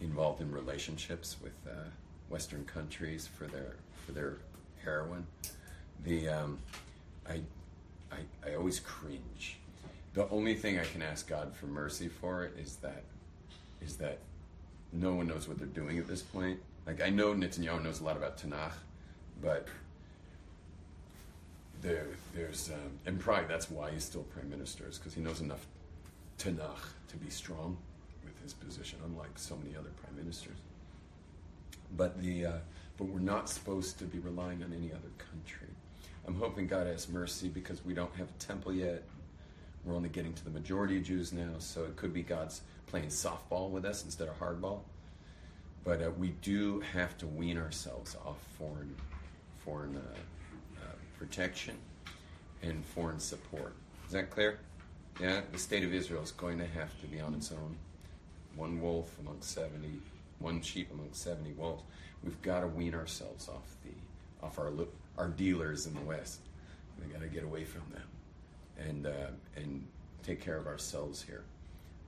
involved 0.00 0.40
in 0.40 0.50
relationships 0.50 1.36
with 1.42 1.52
uh, 1.68 1.90
Western 2.30 2.64
countries 2.64 3.26
for 3.26 3.44
their 3.46 3.74
for 4.06 4.12
their 4.12 4.36
heroin, 4.82 5.26
the 6.04 6.28
um, 6.28 6.58
I, 7.28 7.40
I 8.10 8.18
I 8.46 8.54
always 8.54 8.80
cringe. 8.80 9.58
The 10.14 10.28
only 10.30 10.54
thing 10.54 10.78
I 10.78 10.84
can 10.84 11.02
ask 11.02 11.28
God 11.28 11.54
for 11.54 11.66
mercy 11.66 12.08
for 12.08 12.50
is 12.58 12.76
that 12.76 13.02
is 13.82 13.96
that 13.96 14.18
no 14.92 15.14
one 15.14 15.26
knows 15.26 15.46
what 15.46 15.58
they're 15.58 15.66
doing 15.66 15.98
at 15.98 16.08
this 16.08 16.22
point. 16.22 16.58
Like 16.86 17.02
I 17.02 17.10
know 17.10 17.34
Netanyahu 17.34 17.82
knows 17.82 18.00
a 18.00 18.04
lot 18.04 18.16
about 18.16 18.38
Tanakh, 18.38 18.72
but 19.42 19.68
there 21.82 22.06
there's 22.34 22.70
um, 22.70 22.98
and 23.06 23.18
probably 23.18 23.46
that's 23.46 23.70
why 23.70 23.90
he's 23.90 24.04
still 24.04 24.22
prime 24.22 24.50
minister 24.50 24.84
is 24.88 24.98
because 24.98 25.14
he 25.14 25.20
knows 25.20 25.40
enough 25.40 25.66
Tanakh 26.38 26.94
to 27.08 27.16
be 27.16 27.30
strong 27.30 27.76
with 28.24 28.40
his 28.42 28.54
position, 28.54 28.98
unlike 29.04 29.36
so 29.36 29.56
many 29.56 29.76
other 29.76 29.90
prime 30.02 30.16
ministers. 30.16 30.56
But 31.96 32.20
the 32.22 32.46
uh, 32.46 32.52
but 32.98 33.08
we're 33.08 33.20
not 33.20 33.48
supposed 33.48 33.98
to 33.98 34.04
be 34.04 34.18
relying 34.18 34.62
on 34.62 34.72
any 34.72 34.92
other 34.92 35.10
country. 35.18 35.68
I'm 36.26 36.34
hoping 36.34 36.66
God 36.66 36.86
has 36.86 37.08
mercy 37.08 37.48
because 37.48 37.84
we 37.84 37.94
don't 37.94 38.14
have 38.16 38.28
a 38.28 38.44
temple 38.44 38.72
yet. 38.72 39.02
We're 39.84 39.94
only 39.94 40.10
getting 40.10 40.34
to 40.34 40.44
the 40.44 40.50
majority 40.50 40.98
of 40.98 41.04
Jews 41.04 41.32
now, 41.32 41.54
so 41.58 41.84
it 41.84 41.96
could 41.96 42.12
be 42.12 42.22
God's 42.22 42.60
playing 42.86 43.08
softball 43.08 43.70
with 43.70 43.86
us 43.86 44.04
instead 44.04 44.28
of 44.28 44.38
hardball. 44.38 44.80
But 45.82 46.02
uh, 46.02 46.10
we 46.18 46.28
do 46.42 46.80
have 46.92 47.16
to 47.18 47.26
wean 47.26 47.56
ourselves 47.56 48.16
off 48.26 48.36
foreign 48.58 48.94
foreign 49.64 49.96
uh, 49.96 50.80
uh, 50.82 50.92
protection 51.18 51.76
and 52.62 52.84
foreign 52.84 53.18
support. 53.18 53.74
Is 54.06 54.12
that 54.12 54.30
clear? 54.30 54.58
Yeah, 55.20 55.40
the 55.52 55.58
state 55.58 55.84
of 55.84 55.92
Israel 55.92 56.22
is 56.22 56.32
going 56.32 56.58
to 56.58 56.66
have 56.66 56.98
to 57.00 57.06
be 57.06 57.20
on 57.20 57.34
its 57.34 57.52
own. 57.52 57.76
One 58.56 58.80
wolf 58.80 59.16
among 59.20 59.40
70, 59.40 59.88
one 60.40 60.60
sheep 60.60 60.90
among 60.92 61.10
70 61.12 61.52
wolves. 61.52 61.84
We've 62.24 62.40
got 62.42 62.60
to 62.60 62.66
wean 62.66 62.94
ourselves 62.94 63.48
off 63.48 63.76
the 63.84 63.92
off 64.44 64.58
our 64.58 64.72
our 65.16 65.28
dealers 65.28 65.86
in 65.86 65.94
the 65.94 66.00
West. 66.00 66.40
We 66.98 67.12
got 67.12 67.22
to 67.22 67.28
get 67.28 67.44
away 67.44 67.64
from 67.64 67.82
them 67.92 68.88
and 68.88 69.06
uh, 69.06 69.30
and 69.56 69.86
take 70.22 70.40
care 70.40 70.56
of 70.56 70.66
ourselves 70.66 71.22
here. 71.22 71.44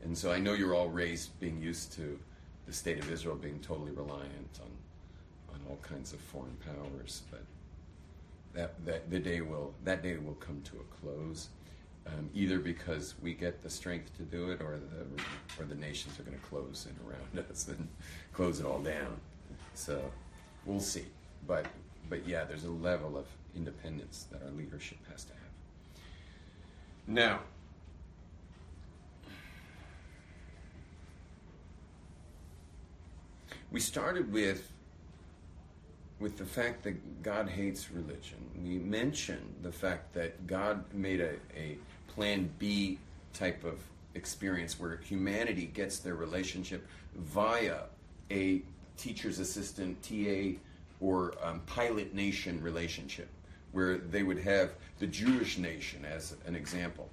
And 0.02 0.16
so 0.16 0.32
I 0.32 0.38
know 0.38 0.54
you're 0.54 0.74
all 0.74 0.88
raised 0.88 1.38
being 1.40 1.60
used 1.62 1.92
to 1.94 2.18
the 2.66 2.72
state 2.72 2.98
of 2.98 3.10
Israel 3.10 3.36
being 3.36 3.60
totally 3.60 3.92
reliant 3.92 4.60
on 4.60 4.70
on 5.54 5.60
all 5.68 5.78
kinds 5.82 6.12
of 6.12 6.20
foreign 6.20 6.56
powers, 6.64 7.22
but 7.30 7.42
that, 8.54 8.84
that 8.84 9.10
the 9.10 9.18
day 9.18 9.40
will 9.40 9.74
that 9.84 10.02
day 10.02 10.16
will 10.16 10.34
come 10.34 10.60
to 10.62 10.76
a 10.76 11.00
close 11.00 11.48
um, 12.06 12.28
either 12.34 12.58
because 12.58 13.14
we 13.22 13.32
get 13.34 13.62
the 13.62 13.70
strength 13.70 14.16
to 14.16 14.22
do 14.22 14.50
it, 14.50 14.60
or 14.60 14.78
the 14.78 15.62
or 15.62 15.66
the 15.66 15.74
nations 15.74 16.18
are 16.18 16.22
going 16.22 16.38
to 16.38 16.44
close 16.44 16.86
in 16.86 17.06
around 17.06 17.46
us 17.50 17.68
and 17.68 17.88
close 18.32 18.60
it 18.60 18.66
all 18.66 18.80
down. 18.80 19.20
So 19.74 20.02
we'll 20.66 20.80
see. 20.80 21.06
But 21.46 21.66
but 22.08 22.26
yeah, 22.26 22.44
there's 22.44 22.64
a 22.64 22.70
level 22.70 23.16
of 23.16 23.26
independence 23.54 24.26
that 24.32 24.42
our 24.42 24.50
leadership 24.50 24.98
has 25.10 25.24
to 25.24 25.32
have. 25.32 25.40
Now. 27.06 27.40
We 33.70 33.80
started 33.80 34.30
with 34.30 34.70
with 36.22 36.38
the 36.38 36.44
fact 36.44 36.84
that 36.84 37.22
God 37.22 37.48
hates 37.48 37.90
religion. 37.90 38.38
We 38.62 38.78
mentioned 38.78 39.56
the 39.62 39.72
fact 39.72 40.14
that 40.14 40.46
God 40.46 40.84
made 40.94 41.20
a, 41.20 41.34
a 41.56 41.76
plan 42.06 42.48
B 42.60 42.98
type 43.34 43.64
of 43.64 43.80
experience 44.14 44.78
where 44.78 44.98
humanity 44.98 45.66
gets 45.66 45.98
their 45.98 46.14
relationship 46.14 46.86
via 47.16 47.80
a 48.30 48.62
teacher's 48.96 49.40
assistant, 49.40 50.00
TA, 50.02 50.58
or 51.00 51.34
um, 51.42 51.60
pilot 51.66 52.14
nation 52.14 52.62
relationship, 52.62 53.28
where 53.72 53.98
they 53.98 54.22
would 54.22 54.38
have 54.38 54.70
the 55.00 55.08
Jewish 55.08 55.58
nation 55.58 56.04
as 56.04 56.36
an 56.46 56.54
example, 56.54 57.10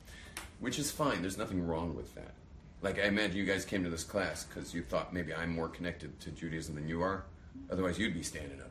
which 0.60 0.78
is 0.78 0.92
fine. 0.92 1.22
There's 1.22 1.38
nothing 1.38 1.66
wrong 1.66 1.96
with 1.96 2.14
that. 2.14 2.34
Like, 2.84 3.00
I 3.00 3.06
imagine 3.06 3.38
you 3.38 3.46
guys 3.46 3.66
came 3.66 3.84
to 3.84 3.90
this 3.90 4.04
class 4.04 4.44
because 4.44 4.74
you 4.74 4.84
thought 4.84 5.14
maybe 5.14 5.34
I'm 5.34 5.54
more 5.54 5.68
connected 5.68 6.18
to 6.22 6.30
Judaism 6.30 6.76
than 6.76 6.88
you 6.88 7.02
are. 7.02 7.24
Otherwise, 7.72 7.98
you'd 7.98 8.14
be 8.14 8.24
standing 8.24 8.62
up. 8.62 8.70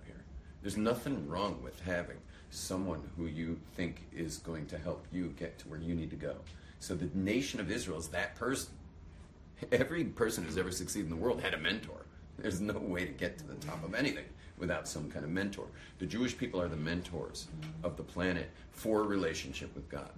There's 0.68 0.76
nothing 0.76 1.26
wrong 1.26 1.62
with 1.62 1.80
having 1.80 2.18
someone 2.50 3.00
who 3.16 3.24
you 3.24 3.58
think 3.74 4.02
is 4.14 4.36
going 4.36 4.66
to 4.66 4.76
help 4.76 5.06
you 5.10 5.28
get 5.38 5.58
to 5.60 5.68
where 5.70 5.80
you 5.80 5.94
need 5.94 6.10
to 6.10 6.16
go. 6.16 6.34
So 6.78 6.94
the 6.94 7.08
nation 7.14 7.58
of 7.58 7.70
Israel 7.70 7.96
is 7.96 8.08
that 8.08 8.36
person. 8.36 8.74
Every 9.72 10.04
person 10.04 10.44
who's 10.44 10.58
ever 10.58 10.70
succeeded 10.70 11.10
in 11.10 11.16
the 11.16 11.24
world 11.24 11.40
had 11.40 11.54
a 11.54 11.56
mentor. 11.56 12.04
There's 12.38 12.60
no 12.60 12.74
way 12.74 13.06
to 13.06 13.12
get 13.12 13.38
to 13.38 13.46
the 13.46 13.54
top 13.54 13.82
of 13.82 13.94
anything 13.94 14.26
without 14.58 14.86
some 14.86 15.10
kind 15.10 15.24
of 15.24 15.30
mentor. 15.30 15.64
The 16.00 16.06
Jewish 16.06 16.36
people 16.36 16.60
are 16.60 16.68
the 16.68 16.76
mentors 16.76 17.48
of 17.82 17.96
the 17.96 18.02
planet 18.02 18.50
for 18.70 19.04
relationship 19.04 19.74
with 19.74 19.88
God. 19.88 20.10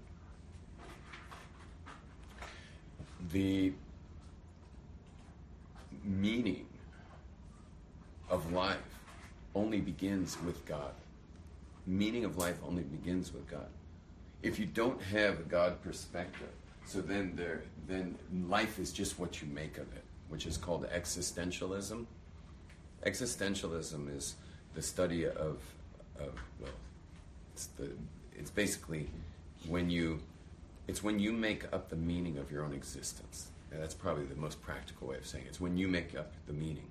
The 3.31 3.73
meaning 6.03 6.67
of 8.29 8.53
life 8.53 9.00
only 9.55 9.81
begins 9.81 10.37
with 10.45 10.65
God 10.67 10.93
meaning 11.87 12.25
of 12.25 12.39
life 12.39 12.57
only 12.67 12.83
begins 12.83 13.33
with 13.33 13.49
God. 13.51 13.67
If 14.43 14.59
you 14.59 14.67
don't 14.67 15.01
have 15.03 15.41
a 15.41 15.43
God 15.43 15.83
perspective, 15.83 16.49
so 16.87 17.01
then 17.01 17.33
there, 17.37 17.63
then 17.87 18.17
life 18.49 18.79
is 18.79 18.93
just 18.93 19.19
what 19.19 19.43
you 19.43 19.49
make 19.49 19.77
of 19.77 19.93
it, 19.95 20.05
which 20.29 20.47
is 20.47 20.57
called 20.57 20.89
existentialism. 20.91 22.07
Existentialism 23.05 24.17
is 24.17 24.37
the 24.75 24.83
study 24.83 25.27
of, 25.27 25.59
of 26.19 26.33
well, 26.61 26.71
it's 27.55 27.67
the, 27.79 27.91
it's 28.39 28.51
basically 28.51 29.09
when 29.69 29.91
you 29.91 30.21
It's 30.89 31.03
when 31.03 31.19
you 31.21 31.33
make 31.33 31.65
up 31.73 31.89
the 31.89 31.97
meaning 31.97 32.39
of 32.39 32.51
your 32.51 32.65
own 32.65 32.73
existence. 32.73 33.49
And 33.71 33.81
that's 33.81 33.95
probably 33.95 34.25
the 34.25 34.41
most 34.41 34.61
practical 34.61 35.09
way 35.09 35.17
of 35.17 35.27
saying 35.27 35.45
it. 35.45 35.49
It's 35.49 35.61
when 35.61 35.77
you 35.77 35.87
make 35.87 36.17
up 36.17 36.33
the 36.47 36.53
meaning 36.53 36.89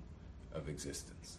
of 0.54 0.68
existence. 0.68 1.38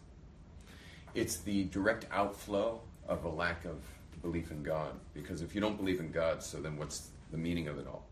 It's 1.13 1.37
the 1.37 1.65
direct 1.65 2.05
outflow 2.11 2.81
of 3.07 3.25
a 3.25 3.29
lack 3.29 3.65
of 3.65 3.77
belief 4.21 4.51
in 4.51 4.63
God. 4.63 4.93
Because 5.13 5.41
if 5.41 5.53
you 5.53 5.61
don't 5.61 5.77
believe 5.77 5.99
in 5.99 6.11
God, 6.11 6.43
so 6.43 6.61
then 6.61 6.77
what's 6.77 7.09
the 7.31 7.37
meaning 7.37 7.67
of 7.67 7.77
it 7.79 7.87
all? 7.87 8.05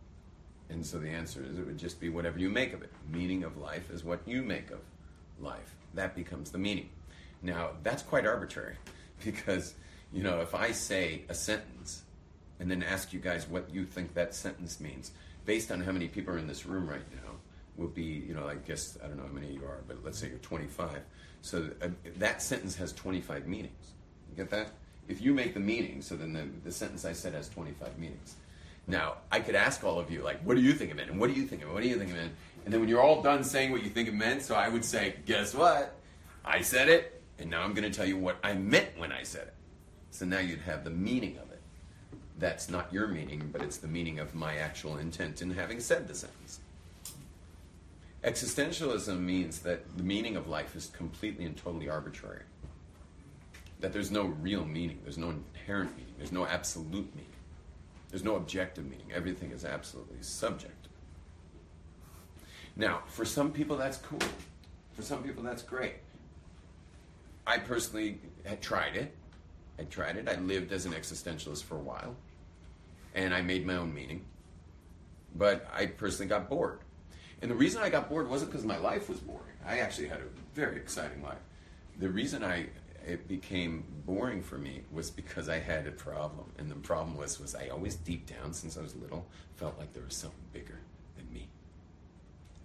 And 0.70 0.86
so 0.86 1.00
the 1.00 1.10
answer 1.10 1.44
is 1.44 1.58
it 1.58 1.66
would 1.66 1.78
just 1.78 2.00
be 2.00 2.10
whatever 2.10 2.40
you 2.40 2.50
make 2.50 2.74
of 2.74 2.84
it. 2.84 2.92
Meaning 3.12 3.44
of 3.44 3.58
life 3.58 3.90
is 3.90 4.04
what 4.04 4.20
you 4.26 4.44
make 4.44 4.70
of 4.72 4.80
life. 5.40 5.76
That 5.96 6.16
becomes 6.16 6.52
the 6.52 6.58
meaning. 6.58 6.90
Now, 7.42 7.72
that's 7.84 8.04
quite 8.04 8.26
arbitrary 8.26 8.76
because, 9.24 9.74
you 10.12 10.24
know, 10.24 10.42
if 10.42 10.54
I 10.54 10.72
say 10.72 11.24
a 11.30 11.34
sentence 11.34 12.04
and 12.60 12.70
then 12.70 12.84
ask 12.84 13.14
you 13.14 13.20
guys 13.20 13.48
what 13.48 13.74
you 13.74 13.86
think 13.86 14.14
that 14.14 14.36
sentence 14.36 14.80
means, 14.80 15.12
based 15.46 15.72
on 15.72 15.82
how 15.82 15.92
many 15.92 16.08
people 16.08 16.34
are 16.34 16.38
in 16.38 16.48
this 16.48 16.66
room 16.66 16.88
right 16.88 17.10
now, 17.12 17.32
will 17.80 17.88
be, 17.88 18.04
you 18.04 18.34
know, 18.34 18.48
I 18.48 18.56
guess, 18.56 18.98
I 19.04 19.08
don't 19.08 19.18
know 19.18 19.24
how 19.24 19.34
many 19.34 19.54
you 19.54 19.64
are, 19.64 19.80
but 19.88 20.04
let's 20.04 20.20
say 20.20 20.28
you're 20.28 20.38
25. 20.40 21.00
So 21.42 21.70
uh, 21.82 21.88
that 22.18 22.42
sentence 22.42 22.76
has 22.76 22.92
25 22.94 23.48
meanings. 23.48 23.94
You 24.30 24.36
get 24.36 24.50
that? 24.52 24.72
If 25.08 25.22
you 25.22 25.34
make 25.34 25.54
the 25.54 25.60
meaning, 25.60 26.02
so 26.02 26.16
then 26.16 26.34
the, 26.34 26.48
the 26.64 26.72
sentence 26.72 27.06
I 27.06 27.14
said 27.14 27.34
has 27.34 27.50
25 27.50 27.98
meanings. 27.98 28.36
Now, 28.86 29.18
I 29.32 29.40
could 29.40 29.56
ask 29.56 29.84
all 29.84 30.00
of 30.00 30.12
you, 30.12 30.22
like, 30.22 30.42
what 30.42 30.56
do 30.56 30.62
you 30.62 30.74
think 30.74 30.92
it 30.92 30.98
meant? 30.98 31.10
And 31.10 31.20
what 31.20 31.34
do 31.34 31.40
you 31.40 31.48
think 31.48 31.62
it? 31.62 31.70
What 31.72 31.82
do 31.82 31.90
you 31.90 31.98
think 31.98 32.12
it 32.12 32.16
meant? 32.16 32.34
And 32.66 32.74
then 32.74 32.82
when 32.82 32.90
you're 32.90 33.02
all 33.02 33.22
done 33.22 33.44
saying 33.44 33.72
what 33.72 33.84
you 33.84 33.90
think 33.90 34.10
it 34.10 34.14
meant, 34.14 34.42
so 34.42 34.56
I 34.56 34.68
would 34.68 34.84
say, 34.84 35.16
guess 35.26 35.56
what? 35.56 35.96
I 36.44 36.62
said 36.62 36.90
it, 36.90 37.22
and 37.38 37.50
now 37.50 37.62
I'm 37.62 37.74
going 37.74 37.90
to 37.90 37.96
tell 37.96 38.08
you 38.08 38.18
what 38.18 38.38
I 38.44 38.54
meant 38.54 38.98
when 38.98 39.12
I 39.12 39.24
said 39.24 39.44
it. 39.44 39.54
So 40.12 40.26
now 40.26 40.40
you'd 40.40 40.62
have 40.62 40.84
the 40.84 40.90
meaning 40.90 41.38
of 41.38 41.52
it. 41.52 41.62
That's 42.38 42.70
not 42.70 42.92
your 42.92 43.08
meaning, 43.08 43.50
but 43.52 43.62
it's 43.62 43.78
the 43.78 43.88
meaning 43.88 44.20
of 44.20 44.34
my 44.34 44.58
actual 44.58 44.98
intent 44.98 45.42
in 45.42 45.52
having 45.52 45.80
said 45.80 46.08
the 46.08 46.16
sentence. 46.16 46.60
Existentialism 48.24 49.18
means 49.18 49.60
that 49.60 49.98
the 49.98 50.04
meaning 50.04 50.36
of 50.36 50.48
life 50.48 50.76
is 50.76 50.88
completely 50.88 51.46
and 51.46 51.56
totally 51.56 51.90
arbitrary. 51.90 52.44
That 53.80 53.94
there's 53.94 54.12
no 54.12 54.26
real 54.26 54.66
meaning, 54.66 55.00
there's 55.04 55.18
no 55.18 55.30
inherent 55.30 55.96
meaning, 55.96 56.14
there's 56.18 56.34
no 56.34 56.46
absolute 56.46 57.16
meaning, 57.16 57.32
there's 58.10 58.26
no 58.26 58.36
objective 58.36 58.84
meaning. 58.84 59.08
Everything 59.14 59.52
is 59.52 59.64
absolutely 59.64 60.18
subjective. 60.20 60.92
Now, 62.76 63.04
for 63.08 63.24
some 63.24 63.52
people, 63.54 63.78
that's 63.78 63.98
cool. 63.98 64.20
For 64.94 65.02
some 65.02 65.24
people, 65.24 65.42
that's 65.42 65.64
great. 65.64 65.96
I 67.48 67.58
personally 67.58 68.20
had 68.44 68.62
tried 68.62 68.98
it. 68.98 69.16
I 69.80 69.84
tried 69.84 70.18
it. 70.18 70.28
I 70.28 70.36
lived 70.36 70.74
as 70.74 70.86
an 70.86 70.92
existentialist 70.92 71.64
for 71.64 71.76
a 71.76 71.82
while, 71.82 72.18
and 73.16 73.34
I 73.34 73.42
made 73.42 73.66
my 73.66 73.78
own 73.78 73.94
meaning. 73.94 74.26
But 75.36 75.66
I 75.74 75.86
personally 75.86 76.28
got 76.28 76.50
bored. 76.50 76.80
And 77.42 77.50
the 77.50 77.56
reason 77.56 77.82
I 77.82 77.90
got 77.90 78.10
bored 78.10 78.30
wasn't 78.30 78.52
because 78.52 78.66
my 78.66 78.78
life 78.78 79.10
was 79.10 79.20
boring. 79.20 79.44
I 79.66 79.80
actually 79.80 80.08
had 80.08 80.20
a 80.20 80.56
very 80.56 80.76
exciting 80.78 81.24
life. 81.24 81.38
The 82.00 82.10
reason 82.10 82.44
I 82.44 82.68
it 83.06 83.28
became 83.28 83.84
boring 84.06 84.42
for 84.42 84.58
me 84.58 84.82
was 84.92 85.10
because 85.10 85.50
I 85.50 85.60
had 85.60 85.88
a 85.88 85.92
problem, 85.92 86.52
and 86.58 86.70
the 86.70 86.76
problem 86.76 87.18
was 87.18 87.40
was 87.40 87.56
I 87.56 87.70
always 87.70 87.96
deep 87.96 88.28
down, 88.28 88.54
since 88.54 88.78
I 88.78 88.82
was 88.82 88.96
little, 88.96 89.26
felt 89.56 89.80
like 89.80 89.94
there 89.94 90.04
was 90.04 90.16
something 90.16 90.40
bigger 90.54 90.80
than 91.16 91.32
me. 91.34 91.48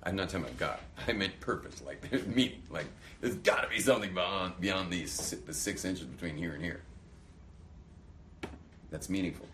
I'm 0.02 0.16
not 0.16 0.28
talking 0.28 0.46
about 0.46 0.58
God. 0.58 0.78
I 1.08 1.12
meant 1.12 1.38
purpose, 1.40 1.82
like 1.82 2.00
there's 2.10 2.26
meaning, 2.26 2.62
like 2.70 2.86
there's 3.20 3.36
got 3.36 3.62
to 3.62 3.68
be 3.68 3.80
something 3.80 4.12
beyond 4.12 4.60
beyond 4.60 4.92
these 4.92 5.30
the 5.46 5.54
six 5.54 5.84
inches 5.84 6.04
between 6.04 6.36
here 6.36 6.54
and 6.54 6.62
here. 6.62 6.82
That's 8.90 9.08
meaningful. 9.08 9.46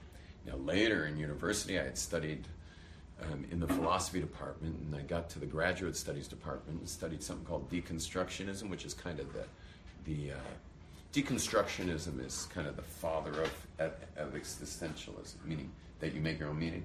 Now 0.47 0.57
later 0.57 1.07
in 1.07 1.19
university, 1.19 1.79
I 1.79 1.85
had 1.85 1.99
studied 1.99 2.47
um, 3.31 3.45
in 3.51 3.61
the 3.61 3.69
philosophy 3.69 4.21
department, 4.21 4.77
and 4.81 4.95
I 4.95 5.03
got 5.03 5.29
to 5.31 5.39
the 5.39 5.47
graduate 5.47 5.97
studies 5.97 6.29
department 6.29 6.81
and 6.81 6.89
studied 6.89 7.23
something 7.23 7.45
called 7.45 7.71
deconstructionism, 7.71 8.69
which 8.69 8.85
is 8.85 8.95
kind 8.95 9.21
of 9.21 9.33
the 9.33 9.45
the 10.07 10.33
uh, 10.33 10.37
deconstructionism 11.13 12.25
is 12.25 12.47
kind 12.55 12.67
of 12.67 12.77
the 12.77 12.83
father 12.83 13.43
of, 13.79 13.93
of 14.17 14.35
existentialism, 14.35 15.35
meaning 15.45 15.71
that 15.99 16.15
you 16.15 16.21
make 16.21 16.39
your 16.39 16.49
own 16.49 16.59
meaning. 16.59 16.85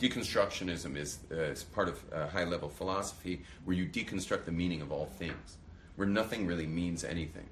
Deconstructionism 0.00 0.96
is, 0.96 1.18
uh, 1.32 1.36
is 1.36 1.64
part 1.64 1.88
of 1.88 2.00
uh, 2.12 2.26
high 2.28 2.44
level 2.44 2.68
philosophy 2.68 3.42
where 3.64 3.76
you 3.76 3.86
deconstruct 3.86 4.44
the 4.44 4.52
meaning 4.52 4.82
of 4.82 4.92
all 4.92 5.06
things, 5.06 5.56
where 5.96 6.06
nothing 6.06 6.46
really 6.46 6.66
means 6.66 7.02
anything. 7.02 7.46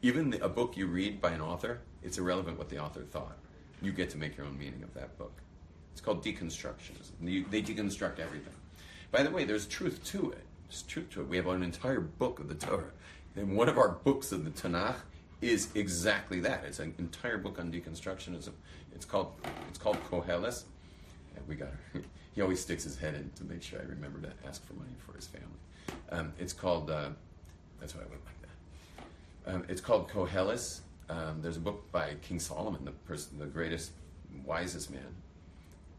Even 0.00 0.30
the, 0.30 0.44
a 0.44 0.48
book 0.48 0.76
you 0.76 0.86
read 0.86 1.20
by 1.20 1.30
an 1.30 1.40
author, 1.40 1.80
it's 2.02 2.18
irrelevant 2.18 2.58
what 2.58 2.68
the 2.68 2.78
author 2.78 3.02
thought. 3.02 3.36
You 3.80 3.92
get 3.92 4.10
to 4.10 4.18
make 4.18 4.36
your 4.36 4.46
own 4.46 4.58
meaning 4.58 4.82
of 4.82 4.94
that 4.94 5.18
book. 5.18 5.32
It's 5.92 6.00
called 6.00 6.24
deconstructionism. 6.24 7.50
They 7.50 7.62
deconstruct 7.62 8.18
everything. 8.18 8.54
By 9.10 9.22
the 9.22 9.30
way, 9.30 9.44
there's 9.44 9.66
truth 9.66 10.02
to 10.04 10.32
it. 10.32 10.44
There's 10.68 10.82
truth 10.82 11.10
to 11.10 11.20
it. 11.20 11.28
We 11.28 11.36
have 11.36 11.46
an 11.46 11.62
entire 11.62 12.00
book 12.00 12.40
of 12.40 12.48
the 12.48 12.54
Torah. 12.54 12.90
And 13.36 13.56
one 13.56 13.68
of 13.68 13.78
our 13.78 13.90
books 13.90 14.32
of 14.32 14.44
the 14.44 14.50
Tanakh 14.50 14.96
is 15.40 15.68
exactly 15.74 16.40
that. 16.40 16.64
It's 16.64 16.78
an 16.78 16.94
entire 16.98 17.38
book 17.38 17.58
on 17.58 17.70
deconstructionism. 17.70 18.52
It's 18.94 19.04
called 19.04 19.34
it's 19.68 19.78
called 19.78 19.98
Koheles. 20.10 20.64
And 21.36 21.46
we 21.48 21.56
got 21.56 21.68
he 22.34 22.40
always 22.40 22.60
sticks 22.60 22.84
his 22.84 22.96
head 22.96 23.14
in 23.14 23.30
to 23.36 23.44
make 23.44 23.62
sure 23.62 23.80
I 23.80 23.84
remember 23.84 24.20
to 24.20 24.32
ask 24.46 24.64
for 24.66 24.74
money 24.74 24.94
for 25.06 25.14
his 25.14 25.26
family. 25.26 25.48
Um, 26.10 26.32
it's 26.38 26.52
called 26.52 26.90
uh, 26.90 27.10
that's 27.80 27.94
why 27.94 28.02
I 28.02 28.06
went 28.06 28.22
like 28.24 28.42
that. 28.42 29.54
Um, 29.54 29.64
it's 29.68 29.80
called 29.80 30.08
Koheles. 30.08 30.80
Um, 31.08 31.42
there's 31.42 31.56
a 31.56 31.60
book 31.60 31.90
by 31.90 32.14
King 32.22 32.38
Solomon, 32.38 32.84
the 32.84 32.92
person, 32.92 33.38
the 33.38 33.46
greatest, 33.46 33.90
wisest 34.46 34.90
man, 34.90 35.14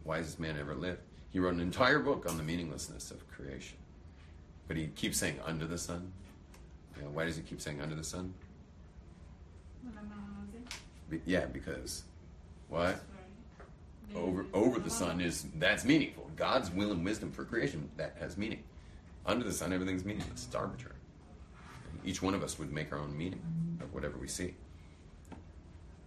wisest 0.03 0.39
man 0.39 0.57
ever 0.59 0.75
lived. 0.75 0.99
He 1.31 1.39
wrote 1.39 1.53
an 1.53 1.59
entire 1.59 1.99
book 1.99 2.25
on 2.29 2.37
the 2.37 2.43
meaninglessness 2.43 3.11
of 3.11 3.27
creation. 3.27 3.77
But 4.67 4.77
he 4.77 4.87
keeps 4.87 5.17
saying 5.17 5.39
under 5.45 5.65
the 5.65 5.77
sun. 5.77 6.11
You 6.95 7.03
know, 7.03 7.09
why 7.09 7.25
does 7.25 7.35
he 7.35 7.41
keep 7.41 7.59
saying 7.59 7.81
under 7.81 7.95
the 7.95 8.03
sun? 8.03 8.33
Be, 11.09 11.21
yeah, 11.25 11.45
because 11.45 12.03
what? 12.69 13.01
Over 14.15 14.45
over 14.53 14.79
the 14.79 14.89
sun 14.89 15.21
is 15.21 15.47
that's 15.55 15.83
meaningful. 15.83 16.29
God's 16.35 16.69
will 16.69 16.91
and 16.91 17.03
wisdom 17.03 17.31
for 17.31 17.43
creation 17.45 17.89
that 17.97 18.15
has 18.19 18.37
meaning. 18.37 18.63
Under 19.25 19.43
the 19.43 19.51
sun, 19.51 19.73
everything's 19.73 20.05
meaningless. 20.05 20.45
It's 20.45 20.55
arbitrary. 20.55 20.95
Each 22.05 22.21
one 22.21 22.33
of 22.33 22.43
us 22.43 22.59
would 22.59 22.71
make 22.71 22.91
our 22.91 22.99
own 22.99 23.17
meaning 23.17 23.41
of 23.81 23.93
whatever 23.93 24.17
we 24.17 24.27
see. 24.27 24.53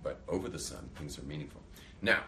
But 0.03 0.21
over 0.29 0.49
the 0.49 0.59
sun, 0.59 0.89
things 0.97 1.19
are 1.19 1.23
meaningful. 1.23 1.63
Now, 2.03 2.21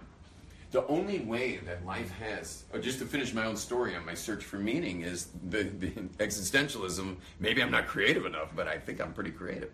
the 0.71 0.87
only 0.87 1.21
way 1.21 1.57
that 1.65 1.85
life 1.87 2.11
has, 2.19 2.65
or 2.73 2.79
just 2.79 2.99
to 2.99 3.07
finish 3.07 3.33
my 3.33 3.47
own 3.47 3.57
story 3.57 3.97
on 3.97 4.05
my 4.05 4.15
search 4.15 4.45
for 4.45 4.59
meaning, 4.59 5.01
is 5.01 5.29
the, 5.49 5.63
the 5.65 5.91
existentialism. 6.19 7.17
Maybe 7.41 7.63
I'm 7.63 7.71
not 7.71 7.87
creative 7.87 8.27
enough, 8.27 8.51
but 8.55 8.69
I 8.69 8.79
think 8.79 9.01
I'm 9.01 9.15
pretty 9.15 9.31
creative. 9.31 9.71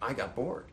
I 0.00 0.12
got 0.12 0.36
bored 0.36 0.66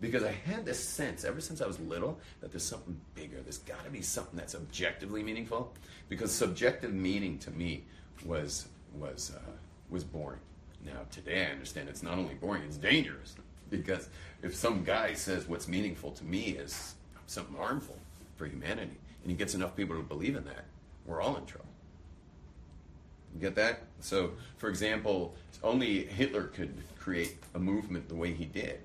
because 0.00 0.24
I 0.24 0.32
had 0.32 0.64
this 0.64 0.82
sense 0.82 1.24
ever 1.24 1.40
since 1.40 1.60
I 1.60 1.66
was 1.66 1.78
little 1.80 2.18
that 2.40 2.50
there's 2.50 2.64
something 2.64 3.00
bigger. 3.14 3.40
There's 3.40 3.58
got 3.58 3.84
to 3.84 3.90
be 3.90 4.02
something 4.02 4.36
that's 4.36 4.54
objectively 4.54 5.22
meaningful. 5.22 5.72
Because 6.08 6.32
subjective 6.32 6.92
meaning 6.92 7.38
to 7.40 7.50
me 7.52 7.84
was 8.24 8.68
was 8.94 9.32
uh, 9.36 9.50
was 9.90 10.02
boring. 10.02 10.40
Now 10.84 11.02
today 11.10 11.46
I 11.46 11.50
understand 11.50 11.88
it's 11.88 12.02
not 12.02 12.18
only 12.18 12.34
boring; 12.34 12.62
it's 12.64 12.78
dangerous. 12.78 13.36
Because 13.70 14.08
if 14.42 14.56
some 14.56 14.82
guy 14.82 15.12
says 15.12 15.46
what's 15.46 15.68
meaningful 15.68 16.10
to 16.12 16.24
me 16.24 16.56
is 16.58 16.94
something 17.26 17.54
harmful 17.54 17.98
for 18.38 18.46
humanity, 18.46 18.96
and 19.22 19.30
he 19.30 19.36
gets 19.36 19.54
enough 19.54 19.76
people 19.76 19.96
to 19.96 20.02
believe 20.02 20.36
in 20.36 20.44
that, 20.44 20.64
we're 21.04 21.20
all 21.20 21.36
in 21.36 21.44
trouble. 21.44 21.66
You 23.34 23.40
get 23.40 23.56
that? 23.56 23.82
So, 24.00 24.32
for 24.56 24.70
example, 24.70 25.34
only 25.62 26.06
Hitler 26.06 26.44
could 26.44 26.74
create 26.98 27.36
a 27.54 27.58
movement 27.58 28.08
the 28.08 28.14
way 28.14 28.32
he 28.32 28.46
did 28.46 28.80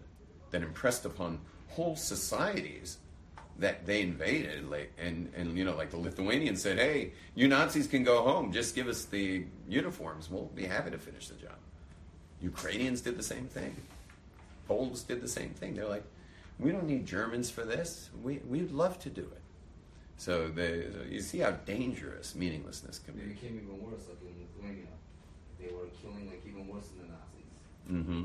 that 0.51 0.63
impressed 0.63 1.05
upon 1.05 1.39
whole 1.69 1.95
societies 1.95 2.97
that 3.59 3.85
they 3.85 4.01
invaded 4.01 4.65
and 4.97 5.31
and 5.35 5.55
you 5.55 5.63
know 5.63 5.75
like 5.75 5.91
the 5.91 5.97
Lithuanians 5.97 6.59
said 6.59 6.79
hey 6.79 7.11
you 7.35 7.47
Nazis 7.47 7.85
can 7.85 8.03
go 8.03 8.23
home. 8.23 8.51
Just 8.51 8.73
give 8.73 8.87
us 8.87 9.05
the 9.05 9.45
uniforms. 9.67 10.29
We'll 10.29 10.45
be 10.55 10.65
happy 10.65 10.89
to 10.89 10.97
finish 10.97 11.27
the 11.27 11.35
job. 11.35 11.57
Ukrainians 12.41 13.01
did 13.01 13.15
the 13.15 13.23
same 13.23 13.45
thing. 13.45 13.75
Poles 14.67 15.03
did 15.03 15.21
the 15.21 15.27
same 15.27 15.51
thing. 15.51 15.75
They're 15.75 15.87
like 15.87 16.03
we 16.59 16.71
don't 16.71 16.87
need 16.87 17.05
Germans 17.05 17.51
for 17.51 17.63
this. 17.63 18.09
We 18.23 18.39
we'd 18.47 18.71
love 18.71 18.97
to 18.99 19.09
do 19.09 19.21
it 19.21 19.42
so 20.17 20.47
the, 20.47 20.85
you 21.09 21.19
see 21.19 21.39
how 21.39 21.51
dangerous 21.51 22.35
meaninglessness 22.35 22.99
can 22.99 23.15
be. 23.15 23.21
It 23.21 23.41
became 23.41 23.55
even 23.63 23.81
worse, 23.83 24.03
like 24.07 24.21
in 24.21 24.35
Lithuania. 24.39 24.87
They 25.59 25.67
were 25.73 25.87
killing 26.01 26.27
like 26.27 26.43
even 26.47 26.67
worse 26.67 26.87
than 26.87 27.07
the 27.07 27.13
Nazis. 27.13 28.05
mm-hmm 28.05 28.23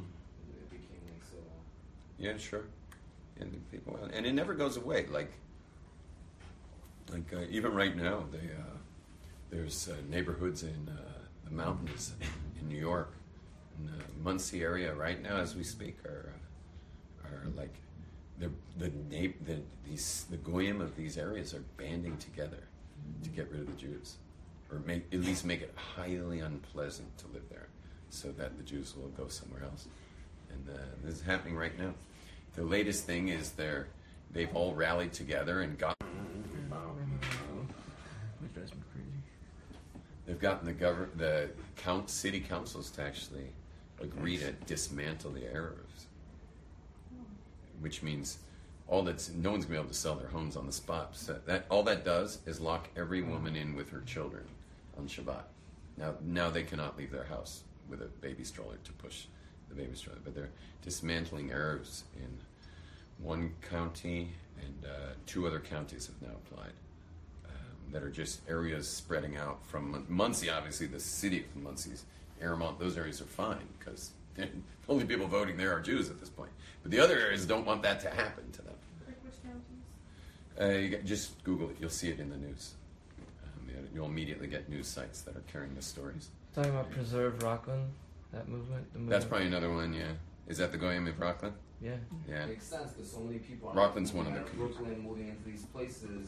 It 0.51 0.71
became 0.71 1.01
like 1.13 1.25
so. 1.25 1.37
Yeah, 2.19 2.37
sure. 2.37 2.65
And 3.41 3.63
people, 3.71 3.99
and 4.13 4.27
it 4.27 4.33
never 4.33 4.55
goes 4.55 4.77
away. 4.77 5.07
Like, 5.07 5.33
like 7.13 7.33
uh, 7.33 7.45
even 7.51 7.73
right 7.73 7.97
now, 7.97 8.25
they, 8.33 8.39
uh, 8.39 8.77
there's 9.51 9.89
uh, 9.89 9.95
neighborhoods 10.09 10.63
in 10.63 10.89
uh, 10.91 11.01
the 11.45 11.51
mountains 11.53 12.13
in 12.61 12.69
New 12.69 12.79
York, 12.79 13.13
in 13.79 13.87
the 13.87 14.05
Monsey 14.23 14.63
area 14.63 14.93
right 14.95 15.23
now, 15.23 15.37
as 15.37 15.55
we 15.55 15.63
speak, 15.63 16.05
are 16.05 16.33
uh, 17.25 17.29
are 17.29 17.49
like 17.57 17.75
the 18.39 18.51
the, 18.79 18.91
na- 19.11 19.33
the 19.45 19.61
these 19.85 20.27
the 20.31 20.37
goyim 20.37 20.81
of 20.81 20.97
these 20.97 21.19
areas 21.19 21.55
are 21.55 21.65
banding 21.77 22.17
together 22.19 22.63
to 23.23 23.31
get 23.31 23.51
rid 23.51 23.61
of 23.61 23.67
the 23.67 23.81
Jews, 23.81 24.17
or 24.71 24.81
make, 24.81 25.05
at 25.13 25.21
least 25.21 25.45
make 25.45 25.63
it 25.63 25.75
highly 25.97 26.41
unpleasant 26.41 27.17
to 27.19 27.27
live 27.29 27.49
there, 27.49 27.69
so 28.11 28.31
that 28.33 28.57
the 28.57 28.63
Jews 28.63 28.95
will 28.97 29.09
go 29.09 29.29
somewhere 29.29 29.63
else. 29.65 29.87
And 30.51 30.69
uh, 30.69 30.81
this 31.05 31.17
is 31.17 31.23
happening 31.23 31.57
right 31.57 31.77
now. 31.79 31.95
The 32.55 32.65
latest 32.65 33.05
thing 33.05 33.29
is 33.29 33.53
they're 33.53 33.89
they've 34.33 34.55
all 34.55 34.75
rallied 34.75 35.13
together 35.13 35.61
and 35.63 35.79
got 35.79 35.97
they've 40.27 40.41
gotten 40.41 40.67
the 40.67 40.73
govern 40.73 41.11
the 41.17 41.51
count 41.77 42.11
city 42.11 42.41
councils 42.41 42.91
to 42.91 43.03
actually 43.03 43.53
agree 44.01 44.37
to 44.39 44.53
dismantle 44.67 45.33
the 45.33 45.41
eruvs, 45.41 46.07
which 47.81 48.03
means 48.03 48.39
all 48.87 49.03
that's 49.03 49.31
no 49.31 49.51
one's 49.51 49.65
gonna 49.65 49.79
be 49.79 49.81
able 49.81 49.89
to 49.89 49.95
sell 49.95 50.15
their 50.15 50.29
homes 50.29 50.57
on 50.57 50.67
the 50.67 50.73
spot. 50.73 51.17
So 51.17 51.39
that 51.47 51.67
all 51.71 51.83
that 51.85 52.05
does 52.05 52.39
is 52.47 52.61
lock 52.61 52.89
every 52.97 53.23
woman 53.23 53.57
in 53.57 53.75
with 53.75 53.91
her 53.91 54.01
children 54.01 54.45
on 54.97 55.07
Shabbat. 55.07 55.43
Now 55.97 56.15
now 56.25 56.51
they 56.51 56.63
cannot 56.63 56.97
leave 56.99 57.11
their 57.11 57.25
house 57.25 57.63
with 57.89 58.03
a 58.03 58.07
baby 58.07 58.45
stroller 58.45 58.77
to 58.85 58.93
push 58.93 59.25
the 59.69 59.75
baby 59.75 59.95
stroller, 59.95 60.19
but 60.25 60.35
they're 60.35 60.51
dismantling 60.83 61.51
eruvs 61.51 62.03
in 62.17 62.39
one 63.19 63.53
county 63.69 64.31
and 64.65 64.85
uh, 64.85 65.13
two 65.27 65.47
other 65.47 65.61
counties 65.61 66.07
have 66.07 66.21
now 66.23 66.37
applied 66.47 66.73
um, 67.47 67.93
that 67.93 68.03
are 68.03 68.11
just 68.11 68.41
areas 68.49 68.89
spreading 68.89 69.37
out 69.37 69.65
from 69.67 69.91
Mun- 69.91 70.07
Monsey. 70.09 70.51
Obviously, 70.51 70.87
the 70.87 71.01
city 71.01 71.41
of 71.41 71.63
Monsey's, 71.63 72.05
Airmont, 72.41 72.79
those 72.79 72.97
areas 72.97 73.21
are 73.21 73.27
fine 73.27 73.67
because 73.79 74.11
the 74.39 74.49
only 74.89 75.05
people 75.05 75.27
voting 75.27 75.57
there 75.57 75.73
are 75.77 75.81
Jews 75.81 76.11
at 76.11 76.19
this 76.21 76.29
point. 76.31 76.51
But 76.83 76.91
the 76.93 77.01
other 77.01 77.19
areas 77.19 77.45
don't 77.47 77.67
want 77.67 77.83
that 77.83 78.01
to 78.01 78.11
happen 78.11 78.51
to 78.53 78.63
them. 78.63 78.75
Like 79.07 79.17
which 79.25 79.35
counties? 79.43 80.61
Uh, 80.61 80.79
you 80.79 80.89
got- 80.91 81.05
just 81.05 81.43
Google 81.45 81.71
it; 81.71 81.77
you'll 81.81 81.91
see 81.91 82.09
it 82.09 82.21
in 82.21 82.31
the 82.31 82.37
news. 82.37 82.75
Um, 83.45 83.69
you- 83.69 83.89
you'll 83.95 84.07
immediately 84.07 84.47
get 84.47 84.69
news 84.69 84.87
sites 84.87 85.23
that 85.23 85.37
are 85.37 85.43
carrying 85.53 85.75
the 85.75 85.83
stories. 85.83 86.29
Talking 86.55 86.71
about 86.71 86.91
preserve 86.91 87.43
Rockland, 87.43 87.91
that 88.33 88.49
movement. 88.49 88.91
The 88.93 88.99
movement. 88.99 89.11
That's 89.11 89.25
probably 89.25 89.47
another 89.49 89.71
one. 89.73 89.93
Yeah, 89.93 90.13
is 90.47 90.59
that 90.59 90.73
the 90.73 90.79
Goyim 90.79 91.07
of 91.07 91.19
Rockland? 91.21 91.55
Yeah. 91.81 91.93
Yeah. 92.29 92.47
Makes 92.47 92.65
sense 92.67 92.91
because 92.93 93.13
so 93.13 93.21
many 93.21 93.39
people 93.39 93.69
are 93.69 93.75
Rockland's 93.75 94.13
one 94.13 94.27
of 94.27 94.33
out 94.33 94.47
the 94.47 94.57
Brooklyn 94.57 95.01
moving 95.01 95.29
into 95.29 95.45
these 95.45 95.65
places 95.67 96.27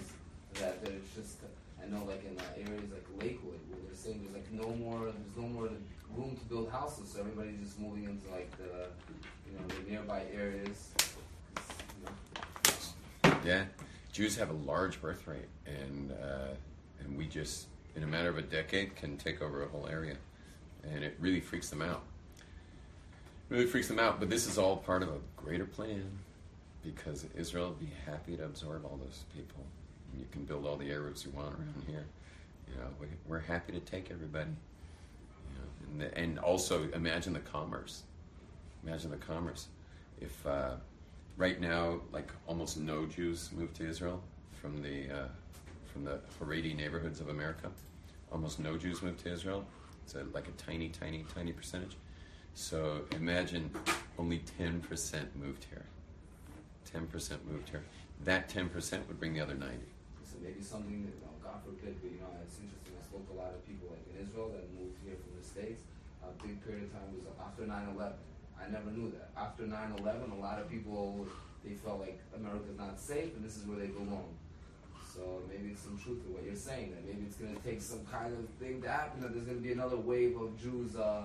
that 0.55 0.85
there's 0.85 1.03
just 1.17 1.39
I 1.83 1.89
know 1.89 2.05
like 2.05 2.25
in 2.25 2.39
uh, 2.39 2.43
areas 2.57 2.91
like 2.93 3.07
Lakewood 3.21 3.61
where 3.69 3.81
they're 3.87 3.95
saying 3.95 4.21
there's 4.23 4.35
like 4.35 4.51
no 4.53 4.75
more 4.77 5.07
there's 5.07 5.37
no 5.37 5.49
more 5.49 5.69
room 6.17 6.37
to 6.37 6.45
build 6.47 6.71
houses 6.71 7.13
so 7.13 7.21
everybody's 7.21 7.59
just 7.61 7.79
moving 7.79 8.05
into 8.05 8.29
like 8.31 8.51
the 8.59 8.89
you 9.47 9.59
know 9.59 9.67
the 9.69 9.91
nearby 9.91 10.25
areas. 10.35 10.91
You 13.25 13.31
know, 13.31 13.37
Yeah, 13.45 13.65
Jews 14.13 14.37
have 14.37 14.51
a 14.51 14.55
large 14.71 15.01
birth 15.01 15.27
rate, 15.27 15.49
and 15.67 16.13
uh, 16.13 16.55
and 17.01 17.17
we 17.17 17.27
just 17.27 17.67
in 17.97 18.03
a 18.03 18.07
matter 18.07 18.29
of 18.29 18.39
a 18.39 18.43
decade 18.43 18.97
can 18.97 19.17
take 19.17 19.43
over 19.43 19.65
a 19.65 19.69
whole 19.69 19.87
area, 19.89 20.17
and 20.85 21.05
it 21.05 21.17
really 21.21 21.41
freaks 21.41 21.71
them 21.71 21.83
out. 21.83 22.03
Really 23.49 23.67
freaks 23.67 23.89
them 23.89 23.99
out. 23.99 24.21
But 24.21 24.31
this 24.31 24.47
is 24.47 24.59
all 24.59 24.77
part 24.77 25.03
of 25.03 25.09
a 25.09 25.19
greater 25.37 25.67
plan, 25.67 26.11
because 26.85 27.27
Israel 27.37 27.69
will 27.69 27.75
be 27.75 27.93
happy 28.07 28.37
to 28.37 28.45
absorb 28.45 28.85
all 28.85 28.99
those 29.03 29.25
people 29.35 29.65
you 30.19 30.27
can 30.31 30.45
build 30.45 30.67
all 30.67 30.77
the 30.77 30.91
air 30.91 31.01
you 31.01 31.31
want 31.33 31.49
around 31.49 31.85
here. 31.87 32.05
You 32.69 32.77
know, 32.77 32.89
we, 33.01 33.07
we're 33.27 33.41
happy 33.41 33.73
to 33.73 33.81
take 33.81 34.11
everybody. 34.11 34.51
You 34.51 35.57
know, 35.59 35.91
and, 35.91 36.01
the, 36.01 36.19
and 36.19 36.39
also 36.39 36.89
imagine 36.95 37.33
the 37.33 37.41
commerce. 37.41 38.03
Imagine 38.87 39.11
the 39.11 39.17
commerce. 39.17 39.69
If 40.21 40.47
uh, 40.47 40.75
right 41.37 41.61
now, 41.61 42.01
like 42.13 42.31
almost 42.47 42.79
no 42.79 43.07
Jews 43.07 43.51
moved 43.53 43.77
to 43.77 43.89
Israel 43.89 44.23
from 44.61 44.83
the 44.83 45.11
uh, 45.11 45.29
from 45.93 46.05
the 46.05 46.21
Haredi 46.39 46.77
neighborhoods 46.77 47.21
of 47.21 47.29
America, 47.29 47.71
almost 48.31 48.61
no 48.61 48.77
Jews 48.77 49.03
moved 49.03 49.21
to 49.21 49.33
Israel. 49.33 49.65
It's 50.05 50.15
a, 50.15 50.25
like 50.33 50.47
a 50.49 50.53
tiny, 50.53 50.89
tiny, 50.89 51.25
tiny 51.35 51.53
percentage. 51.53 51.97
So 52.55 53.03
imagine 53.13 53.71
only 54.19 54.43
10% 54.61 54.83
moved 55.41 55.67
here. 55.71 55.85
10% 56.95 57.39
moved 57.51 57.69
here. 57.71 57.83
That 58.25 58.49
10% 58.49 59.07
would 59.07 59.19
bring 59.19 59.35
the 59.35 59.41
other 59.41 59.55
90 59.55 59.77
maybe 60.43 60.61
something 60.65 61.05
that 61.07 61.15
you 61.15 61.23
know, 61.23 61.35
God 61.45 61.61
forbid, 61.65 62.01
but 62.01 62.11
you 62.11 62.21
know 62.21 62.33
it's 62.43 62.59
interesting. 62.59 62.97
I 62.97 63.05
spoke 63.05 63.25
to 63.29 63.35
a 63.37 63.41
lot 63.41 63.53
of 63.53 63.61
people 63.69 63.93
like 63.93 64.05
in 64.11 64.25
Israel 64.25 64.51
that 64.57 64.65
moved 64.77 64.97
here 65.05 65.17
from 65.21 65.33
the 65.37 65.45
states. 65.45 65.85
A 66.21 66.33
big 66.45 66.61
period 66.65 66.89
of 66.89 66.93
time 66.93 67.09
was 67.17 67.25
after 67.41 67.65
9/11. 67.65 68.17
I 68.61 68.69
never 68.69 68.91
knew 68.93 69.09
that. 69.17 69.33
After 69.37 69.65
9/11, 69.65 70.33
a 70.33 70.41
lot 70.41 70.61
of 70.61 70.69
people 70.69 71.27
they 71.65 71.75
felt 71.75 72.01
like 72.01 72.19
America's 72.37 72.77
not 72.79 72.99
safe 73.01 73.35
and 73.37 73.45
this 73.45 73.57
is 73.57 73.65
where 73.67 73.79
they 73.79 73.89
belong. 73.89 74.29
So 75.15 75.43
maybe 75.49 75.71
it's 75.71 75.83
some 75.83 75.99
truth 75.99 76.23
to 76.25 76.33
what 76.33 76.45
you're 76.45 76.55
saying. 76.55 76.93
That 76.93 77.05
maybe 77.05 77.25
it's 77.27 77.37
going 77.37 77.55
to 77.55 77.63
take 77.63 77.83
some 77.83 78.05
kind 78.07 78.33
of 78.33 78.49
thing 78.61 78.81
to 78.83 78.89
happen. 78.89 79.21
That 79.21 79.33
there's 79.33 79.45
going 79.45 79.59
to 79.59 79.63
be 79.63 79.73
another 79.73 79.97
wave 79.97 80.41
of 80.41 80.59
Jews. 80.61 80.97
Uh, 80.97 81.23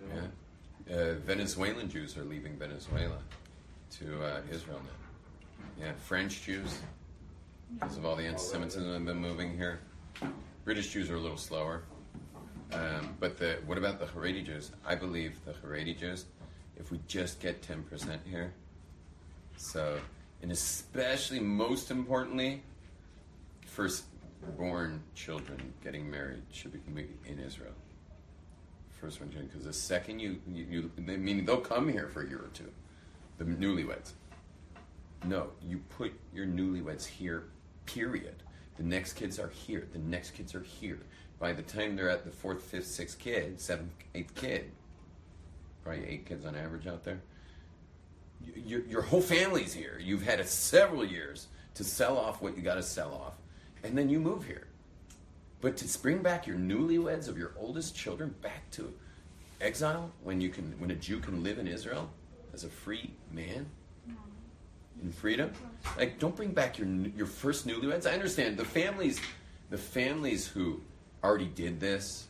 you 0.00 0.08
know, 0.08 0.22
Yeah. 0.22 0.96
Uh, 0.96 1.14
Venezuelan 1.24 1.88
Jews 1.88 2.16
are 2.16 2.24
leaving 2.24 2.56
Venezuela 2.56 3.18
to 3.98 4.22
uh, 4.24 4.40
Israel 4.50 4.80
now. 4.84 5.84
Yeah, 5.84 5.92
French 5.92 6.42
Jews, 6.42 6.80
because 7.74 7.96
of 7.96 8.04
all 8.04 8.16
the 8.16 8.24
anti-Semitism 8.24 8.90
that's 8.90 9.04
been 9.04 9.16
moving 9.16 9.56
here. 9.56 9.80
British 10.64 10.92
Jews 10.92 11.10
are 11.10 11.16
a 11.16 11.20
little 11.20 11.36
slower. 11.36 11.82
Um, 12.72 13.16
but 13.18 13.38
the, 13.38 13.58
what 13.66 13.78
about 13.78 13.98
the 13.98 14.06
Haredi 14.06 14.44
Jews? 14.44 14.70
I 14.86 14.94
believe 14.94 15.38
the 15.44 15.52
Haredi 15.52 15.98
Jews, 15.98 16.26
if 16.76 16.90
we 16.90 17.00
just 17.08 17.40
get 17.40 17.62
10% 17.62 18.18
here, 18.28 18.52
so, 19.56 19.98
and 20.42 20.52
especially, 20.52 21.40
most 21.40 21.90
importantly, 21.90 22.62
first-born 23.66 25.02
children 25.14 25.72
getting 25.82 26.10
married 26.10 26.42
should 26.50 26.72
be 26.72 27.06
in 27.26 27.38
Israel 27.40 27.74
first 29.00 29.20
one 29.20 29.30
because 29.30 29.64
the 29.64 29.72
second 29.72 30.20
you, 30.20 30.40
you, 30.52 30.90
you 30.96 31.18
mean 31.18 31.44
they'll 31.44 31.56
come 31.56 31.88
here 31.88 32.08
for 32.08 32.22
a 32.22 32.28
year 32.28 32.38
or 32.38 32.50
two, 32.52 32.70
the 33.38 33.44
newlyweds. 33.44 34.12
No, 35.24 35.48
you 35.66 35.78
put 35.96 36.12
your 36.34 36.46
newlyweds 36.46 37.06
here. 37.06 37.44
Period. 37.94 38.42
The 38.76 38.82
next 38.82 39.14
kids 39.14 39.38
are 39.38 39.48
here. 39.48 39.86
The 39.92 39.98
next 39.98 40.30
kids 40.30 40.54
are 40.54 40.62
here. 40.62 41.00
By 41.38 41.52
the 41.52 41.62
time 41.62 41.96
they're 41.96 42.10
at 42.10 42.24
the 42.24 42.30
fourth, 42.30 42.62
fifth, 42.62 42.86
sixth 42.86 43.18
kid, 43.18 43.60
seventh, 43.60 43.92
eighth 44.14 44.34
kid, 44.34 44.70
probably 45.82 46.06
eight 46.06 46.26
kids 46.26 46.44
on 46.44 46.54
average 46.54 46.86
out 46.86 47.04
there. 47.04 47.20
Your, 48.54 48.80
your 48.86 49.02
whole 49.02 49.20
family's 49.20 49.72
here. 49.72 49.98
You've 50.02 50.22
had 50.22 50.46
several 50.46 51.04
years 51.04 51.48
to 51.74 51.84
sell 51.84 52.16
off 52.16 52.40
what 52.40 52.56
you 52.56 52.62
got 52.62 52.76
to 52.76 52.82
sell 52.82 53.12
off, 53.12 53.34
and 53.82 53.96
then 53.96 54.08
you 54.08 54.20
move 54.20 54.44
here. 54.44 54.66
But 55.60 55.76
to 55.78 55.98
bring 55.98 56.18
back 56.18 56.46
your 56.46 56.56
newlyweds 56.56 57.28
of 57.28 57.36
your 57.36 57.52
oldest 57.58 57.94
children 57.94 58.34
back 58.40 58.70
to 58.72 58.92
exile 59.60 60.10
when 60.22 60.40
you 60.40 60.48
can 60.48 60.74
when 60.78 60.90
a 60.90 60.94
Jew 60.94 61.20
can 61.20 61.42
live 61.42 61.58
in 61.58 61.68
Israel 61.68 62.08
as 62.54 62.64
a 62.64 62.70
free 62.70 63.12
man 63.30 63.66
in 65.02 65.12
freedom, 65.12 65.52
like 65.96 66.18
don't 66.18 66.36
bring 66.36 66.52
back 66.52 66.78
your 66.78 66.88
your 66.88 67.26
first 67.26 67.66
newlyweds. 67.66 68.06
I 68.06 68.12
understand 68.12 68.56
the 68.56 68.64
families, 68.64 69.20
the 69.70 69.78
families 69.78 70.46
who 70.46 70.80
already 71.22 71.46
did 71.46 71.80
this, 71.80 72.26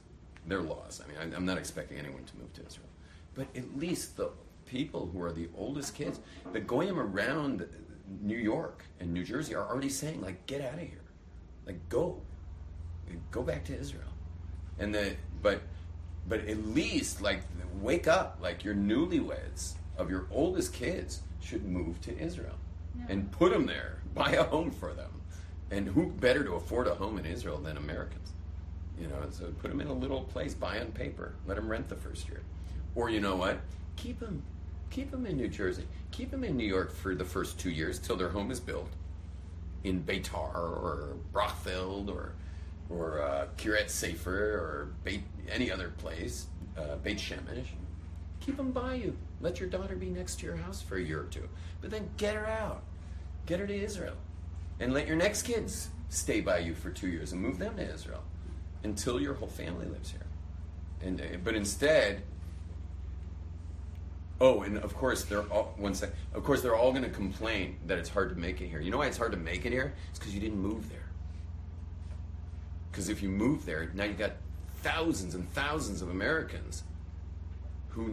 their 0.46 0.60
laws. 0.60 1.00
I 1.04 1.08
mean, 1.08 1.32
I, 1.32 1.36
I'm 1.36 1.46
not 1.46 1.58
expecting 1.58 1.98
anyone 1.98 2.24
to 2.24 2.36
move 2.38 2.52
to 2.54 2.66
Israel, 2.66 2.88
but 3.34 3.46
at 3.56 3.76
least 3.76 4.16
the 4.16 4.30
people 4.66 5.10
who 5.12 5.22
are 5.22 5.32
the 5.32 5.48
oldest 5.56 5.94
kids, 5.94 6.20
the 6.52 6.60
goyim 6.60 6.98
around 6.98 7.66
New 8.20 8.36
York 8.36 8.84
and 9.00 9.12
New 9.12 9.24
Jersey 9.24 9.54
are 9.54 9.68
already 9.68 9.88
saying 9.88 10.20
like, 10.20 10.46
get 10.46 10.60
out 10.60 10.74
of 10.74 10.80
here, 10.80 11.02
like 11.66 11.88
go 11.88 12.20
go 13.30 13.42
back 13.42 13.64
to 13.64 13.78
Israel. 13.78 14.04
And 14.78 14.94
the 14.94 15.14
but 15.42 15.62
but 16.28 16.46
at 16.46 16.66
least 16.66 17.20
like 17.20 17.42
wake 17.80 18.08
up 18.08 18.38
like 18.40 18.64
your 18.64 18.74
newlyweds 18.74 19.74
of 19.96 20.10
your 20.10 20.26
oldest 20.30 20.72
kids 20.72 21.20
should 21.40 21.64
move 21.64 22.00
to 22.02 22.18
Israel 22.18 22.56
and 23.08 23.30
put 23.30 23.52
them 23.52 23.66
there 23.66 23.98
buy 24.14 24.32
a 24.32 24.44
home 24.44 24.70
for 24.70 24.92
them. 24.92 25.10
And 25.70 25.86
who 25.86 26.06
better 26.06 26.42
to 26.42 26.54
afford 26.54 26.88
a 26.88 26.94
home 26.94 27.16
in 27.18 27.24
Israel 27.24 27.58
than 27.58 27.76
Americans? 27.76 28.32
You 29.00 29.06
know 29.06 29.16
so 29.30 29.46
put 29.60 29.70
them 29.70 29.80
in 29.80 29.86
a 29.86 29.92
little 29.92 30.22
place 30.22 30.52
buy 30.52 30.80
on 30.80 30.92
paper 30.92 31.34
let 31.46 31.56
them 31.56 31.68
rent 31.68 31.88
the 31.88 31.96
first 31.96 32.28
year. 32.28 32.42
Or 32.94 33.08
you 33.08 33.20
know 33.20 33.36
what? 33.36 33.60
Keep 33.96 34.20
them 34.20 34.42
keep 34.90 35.10
them 35.10 35.26
in 35.26 35.36
New 35.36 35.48
Jersey. 35.48 35.86
Keep 36.10 36.30
them 36.32 36.44
in 36.44 36.56
New 36.56 36.66
York 36.66 36.92
for 36.92 37.14
the 37.14 37.24
first 37.24 37.58
two 37.58 37.70
years 37.70 37.98
till 37.98 38.16
their 38.16 38.28
home 38.28 38.50
is 38.50 38.60
built 38.60 38.90
in 39.84 40.02
Beitar 40.02 40.54
or 40.54 41.16
Brachfeld 41.32 42.08
or 42.08 42.34
or 42.90 43.22
uh, 43.22 43.46
Kiryat 43.56 43.88
Sefer 43.88 44.32
or 44.32 44.88
Beit, 45.04 45.22
any 45.48 45.70
other 45.70 45.90
place, 45.98 46.46
uh, 46.76 46.96
Beit 46.96 47.18
Shemesh. 47.18 47.68
Keep 48.40 48.56
them 48.56 48.72
by 48.72 48.94
you. 48.94 49.16
Let 49.40 49.58
your 49.58 49.68
daughter 49.68 49.96
be 49.96 50.10
next 50.10 50.40
to 50.40 50.46
your 50.46 50.56
house 50.56 50.82
for 50.82 50.96
a 50.96 51.02
year 51.02 51.20
or 51.20 51.24
two, 51.24 51.48
but 51.80 51.90
then 51.90 52.10
get 52.16 52.34
her 52.34 52.46
out. 52.46 52.82
Get 53.46 53.60
her 53.60 53.66
to 53.66 53.74
Israel, 53.74 54.16
and 54.78 54.92
let 54.92 55.06
your 55.06 55.16
next 55.16 55.42
kids 55.42 55.88
stay 56.08 56.40
by 56.40 56.58
you 56.58 56.74
for 56.74 56.90
two 56.90 57.08
years 57.08 57.32
and 57.32 57.40
move 57.40 57.58
them 57.58 57.76
to 57.76 57.82
Israel 57.82 58.22
until 58.82 59.20
your 59.20 59.34
whole 59.34 59.48
family 59.48 59.86
lives 59.86 60.10
here. 60.10 60.26
And 61.02 61.20
uh, 61.20 61.24
but 61.42 61.54
instead, 61.54 62.22
Oh, 64.40 64.62
and 64.62 64.78
of 64.78 64.96
course 64.96 65.24
they're 65.24 65.42
all 65.42 65.74
one 65.76 65.94
sec. 65.94 66.10
Of 66.32 66.44
course 66.44 66.62
they're 66.62 66.74
all 66.74 66.92
going 66.92 67.04
to 67.04 67.10
complain 67.10 67.76
that 67.86 67.98
it's 67.98 68.08
hard 68.08 68.30
to 68.30 68.36
make 68.36 68.60
it 68.62 68.68
here. 68.68 68.80
You 68.80 68.90
know 68.90 68.98
why 68.98 69.06
it's 69.06 69.18
hard 69.18 69.32
to 69.32 69.38
make 69.38 69.66
it 69.66 69.72
here? 69.72 69.92
It's 70.08 70.18
because 70.18 70.34
you 70.34 70.40
didn't 70.40 70.58
move 70.58 70.88
there. 70.88 71.10
Because 72.90 73.10
if 73.10 73.22
you 73.22 73.28
move 73.28 73.66
there, 73.66 73.90
now 73.94 74.04
you've 74.04 74.18
got 74.18 74.32
thousands 74.82 75.34
and 75.34 75.48
thousands 75.52 76.00
of 76.00 76.08
Americans 76.08 76.84
who, 77.90 78.04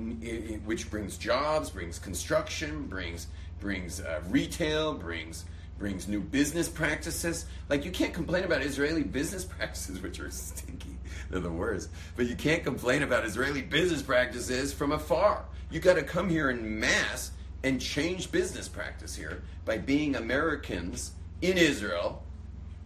which 0.65 0.89
brings 0.89 1.17
jobs, 1.17 1.69
brings 1.69 1.99
construction, 1.99 2.87
brings 2.87 3.27
brings 3.59 3.99
uh, 4.01 4.21
retail, 4.29 4.93
brings 4.93 5.45
brings 5.77 6.07
new 6.07 6.19
business 6.19 6.67
practices. 6.67 7.45
Like 7.69 7.85
you 7.85 7.91
can't 7.91 8.13
complain 8.13 8.43
about 8.43 8.61
Israeli 8.61 9.03
business 9.03 9.45
practices, 9.57 10.01
which 10.01 10.19
are 10.19 10.31
stinky. 10.31 10.97
They're 11.29 11.39
the 11.39 11.51
worst. 11.51 11.89
But 12.15 12.27
you 12.27 12.35
can't 12.35 12.63
complain 12.63 13.03
about 13.03 13.25
Israeli 13.25 13.61
business 13.61 14.01
practices 14.01 14.73
from 14.73 14.91
afar. 14.91 15.45
You 15.69 15.79
got 15.79 15.95
to 15.95 16.03
come 16.03 16.29
here 16.29 16.49
in 16.49 16.79
mass 16.79 17.31
and 17.63 17.81
change 17.81 18.31
business 18.31 18.67
practice 18.67 19.15
here 19.15 19.43
by 19.65 19.77
being 19.77 20.15
Americans 20.15 21.11
in 21.41 21.57
Israel 21.57 22.23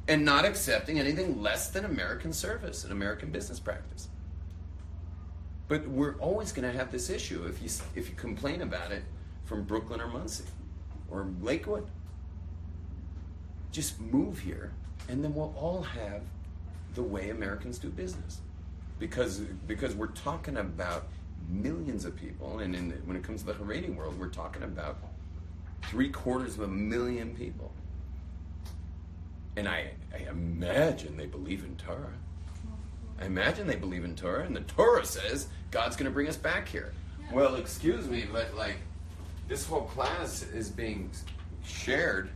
and 0.07 0.25
not 0.25 0.45
accepting 0.45 0.99
anything 0.99 1.41
less 1.41 1.69
than 1.69 1.85
American 1.85 2.33
service 2.33 2.83
and 2.83 2.91
American 2.91 3.29
business 3.29 3.59
practice. 3.59 4.07
But 5.71 5.87
we're 5.87 6.15
always 6.15 6.51
going 6.51 6.69
to 6.69 6.77
have 6.77 6.91
this 6.91 7.09
issue 7.09 7.45
if 7.45 7.63
you 7.63 7.69
if 7.95 8.09
you 8.09 8.15
complain 8.17 8.61
about 8.61 8.91
it 8.91 9.03
from 9.45 9.63
Brooklyn 9.63 10.01
or 10.01 10.07
Monsey 10.07 10.43
or 11.09 11.29
Lakewood. 11.41 11.87
Just 13.71 13.97
move 14.01 14.39
here, 14.39 14.73
and 15.07 15.23
then 15.23 15.33
we'll 15.33 15.55
all 15.57 15.81
have 15.81 16.23
the 16.93 17.01
way 17.01 17.29
Americans 17.29 17.79
do 17.79 17.87
business, 17.87 18.41
because 18.99 19.37
because 19.65 19.95
we're 19.95 20.07
talking 20.07 20.57
about 20.57 21.07
millions 21.47 22.03
of 22.03 22.17
people, 22.17 22.59
and 22.59 22.75
the, 22.75 22.95
when 23.05 23.15
it 23.15 23.23
comes 23.23 23.43
to 23.43 23.47
the 23.47 23.53
Haredi 23.53 23.95
world, 23.95 24.19
we're 24.19 24.27
talking 24.27 24.63
about 24.63 24.97
three 25.83 26.09
quarters 26.09 26.55
of 26.55 26.63
a 26.63 26.67
million 26.67 27.33
people. 27.33 27.71
And 29.55 29.69
I, 29.69 29.91
I 30.13 30.29
imagine 30.29 31.15
they 31.15 31.27
believe 31.27 31.63
in 31.63 31.77
Torah. 31.77 32.17
I 33.21 33.25
imagine 33.25 33.67
they 33.67 33.75
believe 33.75 34.03
in 34.03 34.15
Torah, 34.15 34.45
and 34.45 34.55
the 34.55 34.61
Torah 34.61 35.05
says 35.05 35.47
God's 35.69 35.95
going 35.95 36.05
to 36.05 36.11
bring 36.11 36.27
us 36.27 36.37
back 36.37 36.67
here. 36.67 36.91
Well, 37.31 37.55
excuse 37.55 38.07
me, 38.07 38.25
but 38.31 38.55
like 38.55 38.77
this 39.47 39.65
whole 39.65 39.83
class 39.83 40.41
is 40.41 40.69
being 40.69 41.11
shared. 41.63 42.31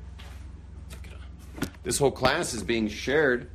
This 1.81 1.97
whole 1.97 2.11
class 2.11 2.53
is 2.53 2.61
being 2.61 2.87
shared, 2.87 3.49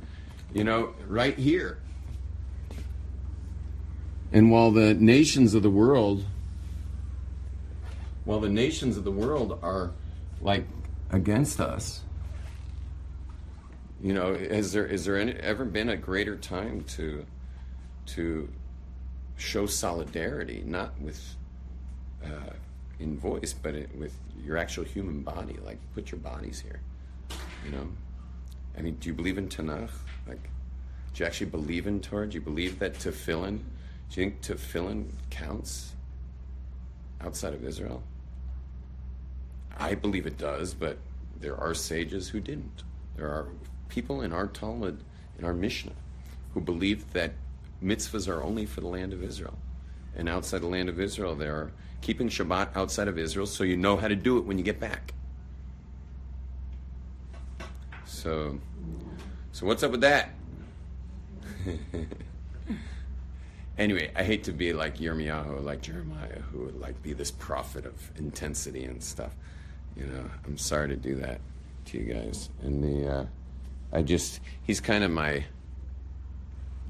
you 0.53 0.63
know, 0.63 0.93
right 1.07 1.37
here. 1.37 1.79
And 4.33 4.51
while 4.51 4.71
the 4.71 4.93
nations 4.93 5.53
of 5.53 5.63
the 5.63 5.69
world, 5.69 6.25
while 8.25 8.39
the 8.39 8.49
nations 8.49 8.97
of 8.97 9.03
the 9.03 9.11
world 9.11 9.57
are 9.61 9.91
like 10.41 10.65
against 11.11 11.61
us, 11.61 12.01
you 14.01 14.13
know, 14.13 14.35
has 14.35 14.71
there 14.71 14.85
is 14.85 15.05
there 15.05 15.17
any, 15.17 15.33
ever 15.33 15.63
been 15.63 15.89
a 15.89 15.97
greater 15.97 16.35
time 16.35 16.83
to 16.95 17.25
to 18.07 18.49
show 19.37 19.65
solidarity, 19.65 20.63
not 20.65 20.99
with 20.99 21.35
uh, 22.23 22.53
in 22.99 23.17
voice, 23.17 23.53
but 23.53 23.75
it, 23.75 23.95
with 23.95 24.15
your 24.43 24.57
actual 24.57 24.83
human 24.83 25.21
body? 25.21 25.57
Like, 25.63 25.77
put 25.93 26.11
your 26.11 26.19
bodies 26.19 26.59
here. 26.59 26.81
You 27.63 27.71
know, 27.71 27.87
I 28.77 28.81
mean, 28.81 28.95
do 28.95 29.09
you 29.09 29.13
believe 29.13 29.37
in 29.37 29.47
Tanakh? 29.49 29.91
Like, 30.27 30.49
do 31.13 31.23
you 31.23 31.25
actually 31.25 31.51
believe 31.51 31.85
in 31.85 31.99
Torah? 31.99 32.27
Do 32.27 32.35
you 32.35 32.41
believe 32.41 32.79
that 32.79 32.95
tefillin? 32.95 33.59
Do 34.09 34.21
you 34.21 34.31
think 34.31 34.41
tefillin 34.41 35.11
counts 35.29 35.93
outside 37.21 37.53
of 37.53 37.63
Israel? 37.63 38.01
I 39.77 39.93
believe 39.93 40.25
it 40.25 40.37
does, 40.37 40.73
but 40.73 40.97
there 41.39 41.55
are 41.55 41.73
sages 41.73 42.29
who 42.29 42.39
didn't. 42.39 42.83
There 43.15 43.27
are 43.27 43.47
people 43.91 44.21
in 44.21 44.31
our 44.33 44.47
Talmud, 44.47 45.03
in 45.37 45.45
our 45.45 45.53
Mishnah, 45.53 45.91
who 46.53 46.61
believe 46.61 47.11
that 47.13 47.33
mitzvahs 47.83 48.27
are 48.27 48.41
only 48.41 48.65
for 48.65 48.81
the 48.81 48.87
land 48.87 49.13
of 49.13 49.21
Israel. 49.21 49.57
And 50.15 50.27
outside 50.27 50.61
the 50.61 50.67
land 50.67 50.89
of 50.89 50.99
Israel, 50.99 51.35
they 51.35 51.47
are 51.47 51.71
keeping 52.01 52.29
Shabbat 52.29 52.75
outside 52.75 53.07
of 53.07 53.19
Israel 53.19 53.45
so 53.45 53.63
you 53.63 53.77
know 53.77 53.97
how 53.97 54.07
to 54.07 54.15
do 54.15 54.37
it 54.37 54.45
when 54.45 54.57
you 54.57 54.63
get 54.63 54.79
back. 54.79 55.13
So, 58.05 58.59
so 59.51 59.65
what's 59.65 59.83
up 59.83 59.91
with 59.91 60.01
that? 60.01 60.29
anyway, 63.77 64.11
I 64.15 64.23
hate 64.23 64.45
to 64.45 64.51
be 64.51 64.73
like 64.73 64.97
Yirmiyahu, 64.97 65.63
like 65.63 65.81
Jeremiah, 65.81 66.39
who 66.51 66.59
would 66.65 66.79
like 66.79 67.01
be 67.03 67.13
this 67.13 67.31
prophet 67.31 67.85
of 67.85 68.11
intensity 68.17 68.85
and 68.85 69.03
stuff. 69.03 69.35
You 69.95 70.05
know, 70.05 70.29
I'm 70.45 70.57
sorry 70.57 70.87
to 70.89 70.95
do 70.95 71.15
that 71.15 71.41
to 71.85 71.97
you 71.97 72.13
guys. 72.13 72.49
And 72.61 72.83
the, 72.83 73.11
uh, 73.11 73.25
I 73.93 74.01
just, 74.01 74.39
he's 74.63 74.79
kind 74.79 75.03
of 75.03 75.11
my, 75.11 75.43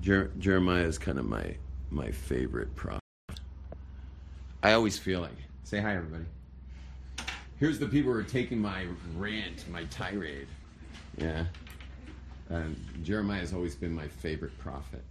Jer- 0.02 0.32
Jeremiah 0.40 0.84
is 0.86 0.98
kind 0.98 1.20
of 1.20 1.26
my 1.26 1.56
my 1.92 2.10
favorite 2.10 2.76
prophet. 2.76 3.02
I 4.64 4.74
always 4.74 4.98
feel 4.98 5.20
like, 5.20 5.36
say 5.64 5.80
hi, 5.80 5.96
everybody. 5.96 6.26
Here's 7.60 7.78
the 7.78 7.86
people 7.86 8.12
who 8.12 8.18
are 8.18 8.24
taking 8.24 8.60
my 8.60 8.88
rant, 9.18 9.70
my 9.70 9.84
tirade. 9.86 10.48
Yeah. 11.18 11.46
Um, 12.50 12.76
Jeremiah 13.04 13.40
has 13.40 13.54
always 13.54 13.76
been 13.76 13.94
my 13.94 14.08
favorite 14.08 14.58
prophet 14.58 15.04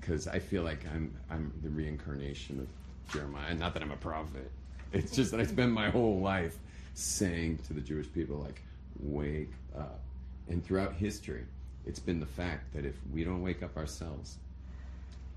because 0.00 0.28
I 0.28 0.38
feel 0.38 0.62
like 0.62 0.84
I'm 0.94 1.12
I'm 1.30 1.52
the 1.62 1.70
reincarnation 1.70 2.60
of 2.60 2.68
Jeremiah. 3.12 3.54
Not 3.54 3.74
that 3.74 3.82
I'm 3.82 3.90
a 3.90 3.96
prophet. 3.96 4.50
It's 4.92 5.10
just 5.10 5.32
that 5.32 5.40
I 5.40 5.44
spent 5.44 5.72
my 5.72 5.90
whole 5.90 6.20
life 6.20 6.56
saying 6.94 7.58
to 7.66 7.72
the 7.72 7.80
Jewish 7.80 8.12
people, 8.12 8.36
like, 8.36 8.62
wake 9.00 9.50
up. 9.76 10.00
And 10.48 10.64
throughout 10.64 10.94
history, 10.94 11.44
it's 11.86 11.98
been 11.98 12.20
the 12.20 12.26
fact 12.26 12.72
that 12.74 12.84
if 12.84 12.94
we 13.12 13.24
don't 13.24 13.42
wake 13.42 13.62
up 13.62 13.76
ourselves, 13.76 14.38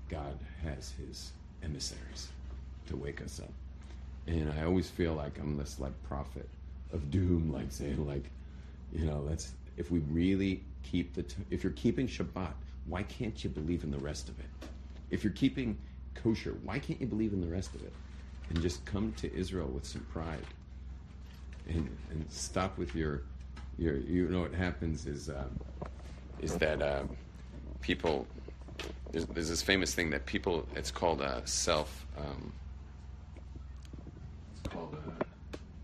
God 0.08 0.38
has 0.62 0.92
his 0.92 1.32
emissaries 1.62 2.28
to 2.86 2.96
wake 2.96 3.22
us 3.22 3.40
up. 3.40 3.52
And 4.26 4.52
I 4.52 4.64
always 4.64 4.88
feel 4.90 5.14
like 5.14 5.38
I'm 5.38 5.56
this 5.56 5.78
like 5.78 5.92
prophet 6.02 6.48
of 6.92 7.10
doom, 7.10 7.52
like 7.52 7.70
saying 7.70 8.06
like, 8.06 8.24
you 8.92 9.04
know, 9.04 9.24
let's 9.26 9.52
if 9.76 9.90
we 9.90 10.00
really 10.00 10.62
keep 10.82 11.14
the 11.14 11.22
t- 11.22 11.44
if 11.50 11.62
you're 11.62 11.72
keeping 11.72 12.06
Shabbat, 12.06 12.52
why 12.86 13.02
can't 13.04 13.42
you 13.42 13.50
believe 13.50 13.84
in 13.84 13.90
the 13.90 13.98
rest 13.98 14.28
of 14.28 14.38
it? 14.38 14.46
If 15.10 15.24
you're 15.24 15.32
keeping 15.32 15.78
kosher, 16.14 16.56
why 16.64 16.78
can't 16.78 17.00
you 17.00 17.06
believe 17.06 17.32
in 17.32 17.40
the 17.40 17.46
rest 17.46 17.74
of 17.74 17.82
it? 17.82 17.92
And 18.50 18.60
just 18.62 18.84
come 18.84 19.12
to 19.18 19.34
Israel 19.34 19.68
with 19.68 19.86
some 19.86 20.02
pride, 20.12 20.44
and 21.68 21.88
and 22.10 22.26
stop 22.30 22.76
with 22.78 22.94
your 22.94 23.22
your 23.78 23.96
you 23.96 24.28
know 24.28 24.40
what 24.40 24.54
happens 24.54 25.06
is 25.06 25.28
um, 25.28 25.58
is 26.40 26.56
that 26.56 26.82
um, 26.82 27.08
people 27.80 28.26
there's, 29.12 29.26
there's 29.26 29.48
this 29.48 29.62
famous 29.62 29.94
thing 29.94 30.10
that 30.10 30.26
people 30.26 30.66
it's 30.74 30.90
called 30.90 31.22
uh, 31.22 31.44
self 31.44 32.06
um, 32.18 32.52
it's 34.52 34.68
called 34.68 34.96
uh, 35.06 35.24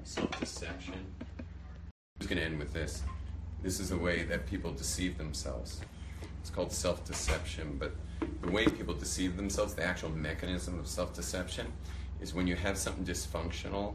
self 0.03 0.41
deception. 0.41 0.95
I'm 1.39 2.21
just 2.21 2.29
going 2.29 2.41
to 2.41 2.45
end 2.45 2.59
with 2.59 2.73
this. 2.73 3.03
This 3.63 3.81
is 3.81 3.93
a 3.93 3.97
way 3.97 4.25
that 4.25 4.47
people 4.47 4.73
deceive 4.73 5.17
themselves. 5.17 5.81
It's 6.41 6.51
called 6.51 6.73
self 6.73 7.05
deception, 7.05 7.77
but 7.79 7.95
the 8.43 8.51
way 8.51 8.67
people 8.67 8.95
deceive 8.95 9.37
themselves, 9.37 9.75
the 9.75 9.85
actual 9.85 10.11
mechanism 10.11 10.79
of 10.79 10.87
self 10.87 11.15
deception, 11.15 11.73
is 12.21 12.35
when 12.35 12.47
you 12.47 12.57
have 12.57 12.77
something 12.77 13.05
dysfunctional 13.05 13.95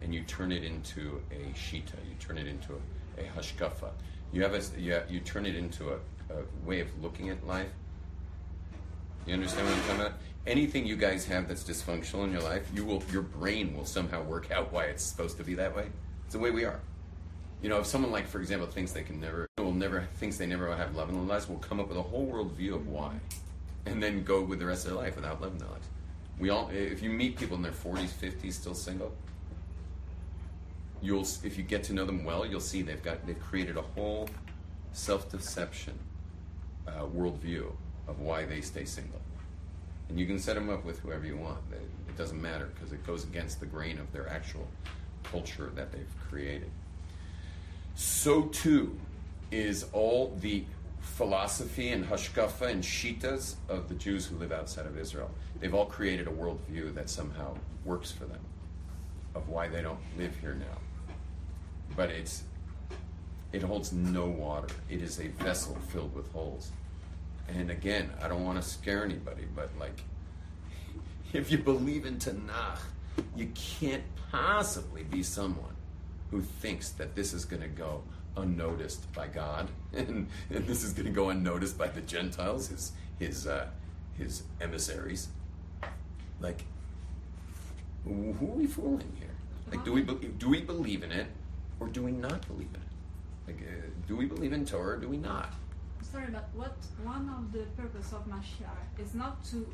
and 0.00 0.14
you 0.14 0.22
turn 0.22 0.52
it 0.52 0.62
into 0.62 1.20
a 1.32 1.52
shita, 1.54 1.96
you 2.08 2.14
turn 2.20 2.38
it 2.38 2.46
into 2.46 2.74
a, 2.74 2.78
a 3.18 3.38
hashkafa. 3.38 3.90
You 4.32 4.42
have 4.42 4.54
a, 4.54 4.80
you, 4.80 4.92
have, 4.92 5.10
you 5.10 5.20
turn 5.20 5.46
it 5.46 5.56
into 5.56 5.90
a, 5.90 5.96
a 6.30 6.66
way 6.66 6.80
of 6.80 6.88
looking 7.02 7.30
at 7.30 7.46
life. 7.46 7.70
You 9.26 9.34
understand 9.34 9.66
what 9.66 9.76
I'm 9.76 9.82
talking 9.82 10.00
about? 10.00 10.12
Anything 10.46 10.86
you 10.86 10.96
guys 10.96 11.26
have 11.26 11.48
that's 11.48 11.64
dysfunctional 11.64 12.24
in 12.24 12.32
your 12.32 12.42
life, 12.42 12.68
you 12.74 12.84
will, 12.84 13.02
your 13.12 13.22
brain 13.22 13.76
will 13.76 13.84
somehow 13.84 14.22
work 14.22 14.50
out 14.50 14.72
why 14.72 14.84
it's 14.84 15.02
supposed 15.02 15.36
to 15.38 15.44
be 15.44 15.54
that 15.54 15.74
way. 15.76 15.86
It's 16.24 16.32
the 16.32 16.38
way 16.38 16.50
we 16.50 16.64
are. 16.64 16.80
You 17.62 17.68
know, 17.68 17.80
if 17.80 17.86
someone 17.86 18.12
like, 18.12 18.26
for 18.26 18.40
example, 18.40 18.68
thinks 18.68 18.92
they 18.92 19.02
can 19.02 19.20
never, 19.20 19.48
will 19.58 19.72
never, 19.72 20.08
thinks 20.16 20.38
they 20.38 20.46
never 20.46 20.68
will 20.68 20.76
have 20.76 20.94
love 20.94 21.08
in 21.08 21.16
their 21.16 21.24
lives, 21.24 21.48
will 21.48 21.56
come 21.56 21.80
up 21.80 21.88
with 21.88 21.98
a 21.98 22.02
whole 22.02 22.24
world 22.24 22.52
view 22.52 22.74
of 22.74 22.86
why, 22.86 23.14
and 23.84 24.02
then 24.02 24.22
go 24.22 24.40
with 24.40 24.60
the 24.60 24.66
rest 24.66 24.86
of 24.86 24.92
their 24.92 25.02
life 25.02 25.16
without 25.16 25.42
love 25.42 25.52
in 25.52 25.58
their 25.58 25.68
lives. 25.68 25.88
We 26.38 26.50
all, 26.50 26.70
if 26.72 27.02
you 27.02 27.10
meet 27.10 27.36
people 27.36 27.56
in 27.56 27.62
their 27.62 27.72
40s, 27.72 28.10
50s, 28.10 28.52
still 28.52 28.74
single, 28.74 29.12
you'll, 31.02 31.26
if 31.42 31.56
you 31.56 31.64
get 31.64 31.82
to 31.84 31.92
know 31.92 32.04
them 32.04 32.24
well, 32.24 32.46
you'll 32.46 32.60
see 32.60 32.82
they've 32.82 33.02
got, 33.02 33.26
they've 33.26 33.40
created 33.40 33.76
a 33.76 33.82
whole 33.82 34.28
self-deception 34.92 35.94
uh, 36.86 37.02
worldview 37.04 37.70
of 38.06 38.20
why 38.20 38.44
they 38.44 38.60
stay 38.60 38.84
single. 38.84 39.20
And 40.08 40.18
you 40.18 40.26
can 40.26 40.38
set 40.38 40.54
them 40.54 40.70
up 40.70 40.84
with 40.84 41.00
whoever 41.00 41.26
you 41.26 41.36
want. 41.36 41.58
It 41.72 41.88
it 42.08 42.16
doesn't 42.16 42.40
matter 42.40 42.70
because 42.74 42.92
it 42.92 43.06
goes 43.06 43.24
against 43.24 43.60
the 43.60 43.66
grain 43.66 43.98
of 43.98 44.10
their 44.12 44.28
actual 44.28 44.66
culture 45.22 45.70
that 45.74 45.92
they've 45.92 46.14
created. 46.28 46.70
So 47.94 48.42
too 48.46 48.98
is 49.50 49.86
all 49.92 50.36
the 50.40 50.64
philosophy 51.00 51.90
and 51.90 52.04
hashkafa 52.04 52.70
and 52.70 52.82
shitas 52.82 53.56
of 53.68 53.88
the 53.88 53.94
Jews 53.94 54.26
who 54.26 54.36
live 54.36 54.52
outside 54.52 54.86
of 54.86 54.98
Israel. 54.98 55.30
They've 55.60 55.74
all 55.74 55.86
created 55.86 56.26
a 56.26 56.30
worldview 56.30 56.94
that 56.94 57.08
somehow 57.08 57.56
works 57.84 58.10
for 58.10 58.24
them 58.24 58.40
of 59.34 59.48
why 59.48 59.68
they 59.68 59.82
don't 59.82 60.00
live 60.16 60.36
here 60.40 60.54
now. 60.54 60.87
But 61.98 62.10
it's 62.10 62.44
it 63.52 63.60
holds 63.60 63.92
no 63.92 64.26
water. 64.26 64.72
It 64.88 65.02
is 65.02 65.18
a 65.18 65.26
vessel 65.42 65.76
filled 65.88 66.14
with 66.14 66.30
holes. 66.30 66.70
And 67.48 67.72
again, 67.72 68.10
I 68.22 68.28
don't 68.28 68.44
want 68.44 68.62
to 68.62 68.68
scare 68.68 69.04
anybody, 69.04 69.46
but 69.52 69.70
like, 69.80 70.00
if 71.32 71.50
you 71.50 71.58
believe 71.58 72.06
in 72.06 72.18
Tanakh, 72.18 72.78
you 73.34 73.48
can't 73.56 74.04
possibly 74.30 75.02
be 75.02 75.24
someone 75.24 75.74
who 76.30 76.40
thinks 76.40 76.90
that 76.90 77.16
this 77.16 77.32
is 77.32 77.44
going 77.44 77.62
to 77.62 77.68
go 77.68 78.04
unnoticed 78.36 79.12
by 79.12 79.26
God, 79.26 79.68
and, 79.92 80.28
and 80.50 80.66
this 80.68 80.84
is 80.84 80.92
going 80.92 81.06
to 81.06 81.12
go 81.12 81.30
unnoticed 81.30 81.76
by 81.76 81.88
the 81.88 82.02
Gentiles, 82.02 82.68
his 82.68 82.92
his 83.18 83.48
uh, 83.48 83.66
his 84.16 84.44
emissaries. 84.60 85.30
Like, 86.40 86.64
who 88.04 88.30
are 88.40 88.54
we 88.54 88.68
fooling 88.68 89.12
here? 89.18 89.34
Like, 89.72 89.84
do 89.84 89.92
we 89.92 90.02
be- 90.02 90.28
do 90.38 90.48
we 90.48 90.60
believe 90.60 91.02
in 91.02 91.10
it, 91.10 91.26
or 91.80 91.88
do 91.88 92.02
we 92.02 92.12
not 92.12 92.46
believe 92.48 92.68
in 92.74 92.80
it? 92.80 92.88
Like, 93.46 93.62
uh, 93.66 93.86
do 94.06 94.16
we 94.16 94.26
believe 94.26 94.52
in 94.52 94.64
Torah, 94.64 94.96
or 94.96 95.00
do 95.00 95.08
we 95.08 95.16
not? 95.16 95.54
Sorry, 96.02 96.26
but 96.30 96.48
what 96.54 96.76
one 97.02 97.28
of 97.36 97.52
the 97.52 97.64
purpose 97.80 98.12
of 98.12 98.26
Mashiach 98.26 99.02
is 99.02 99.14
not 99.14 99.44
to 99.46 99.66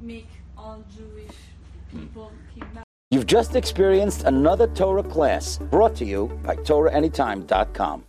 make 0.00 0.28
all 0.56 0.84
Jewish 0.94 1.36
people 1.90 2.32
keep 2.54 2.72
back. 2.74 2.84
You've 3.10 3.26
just 3.26 3.56
experienced 3.56 4.24
another 4.24 4.66
Torah 4.68 5.02
class 5.02 5.58
brought 5.58 5.94
to 5.96 6.04
you 6.04 6.28
by 6.42 6.56
TorahAnytime.com. 6.56 8.00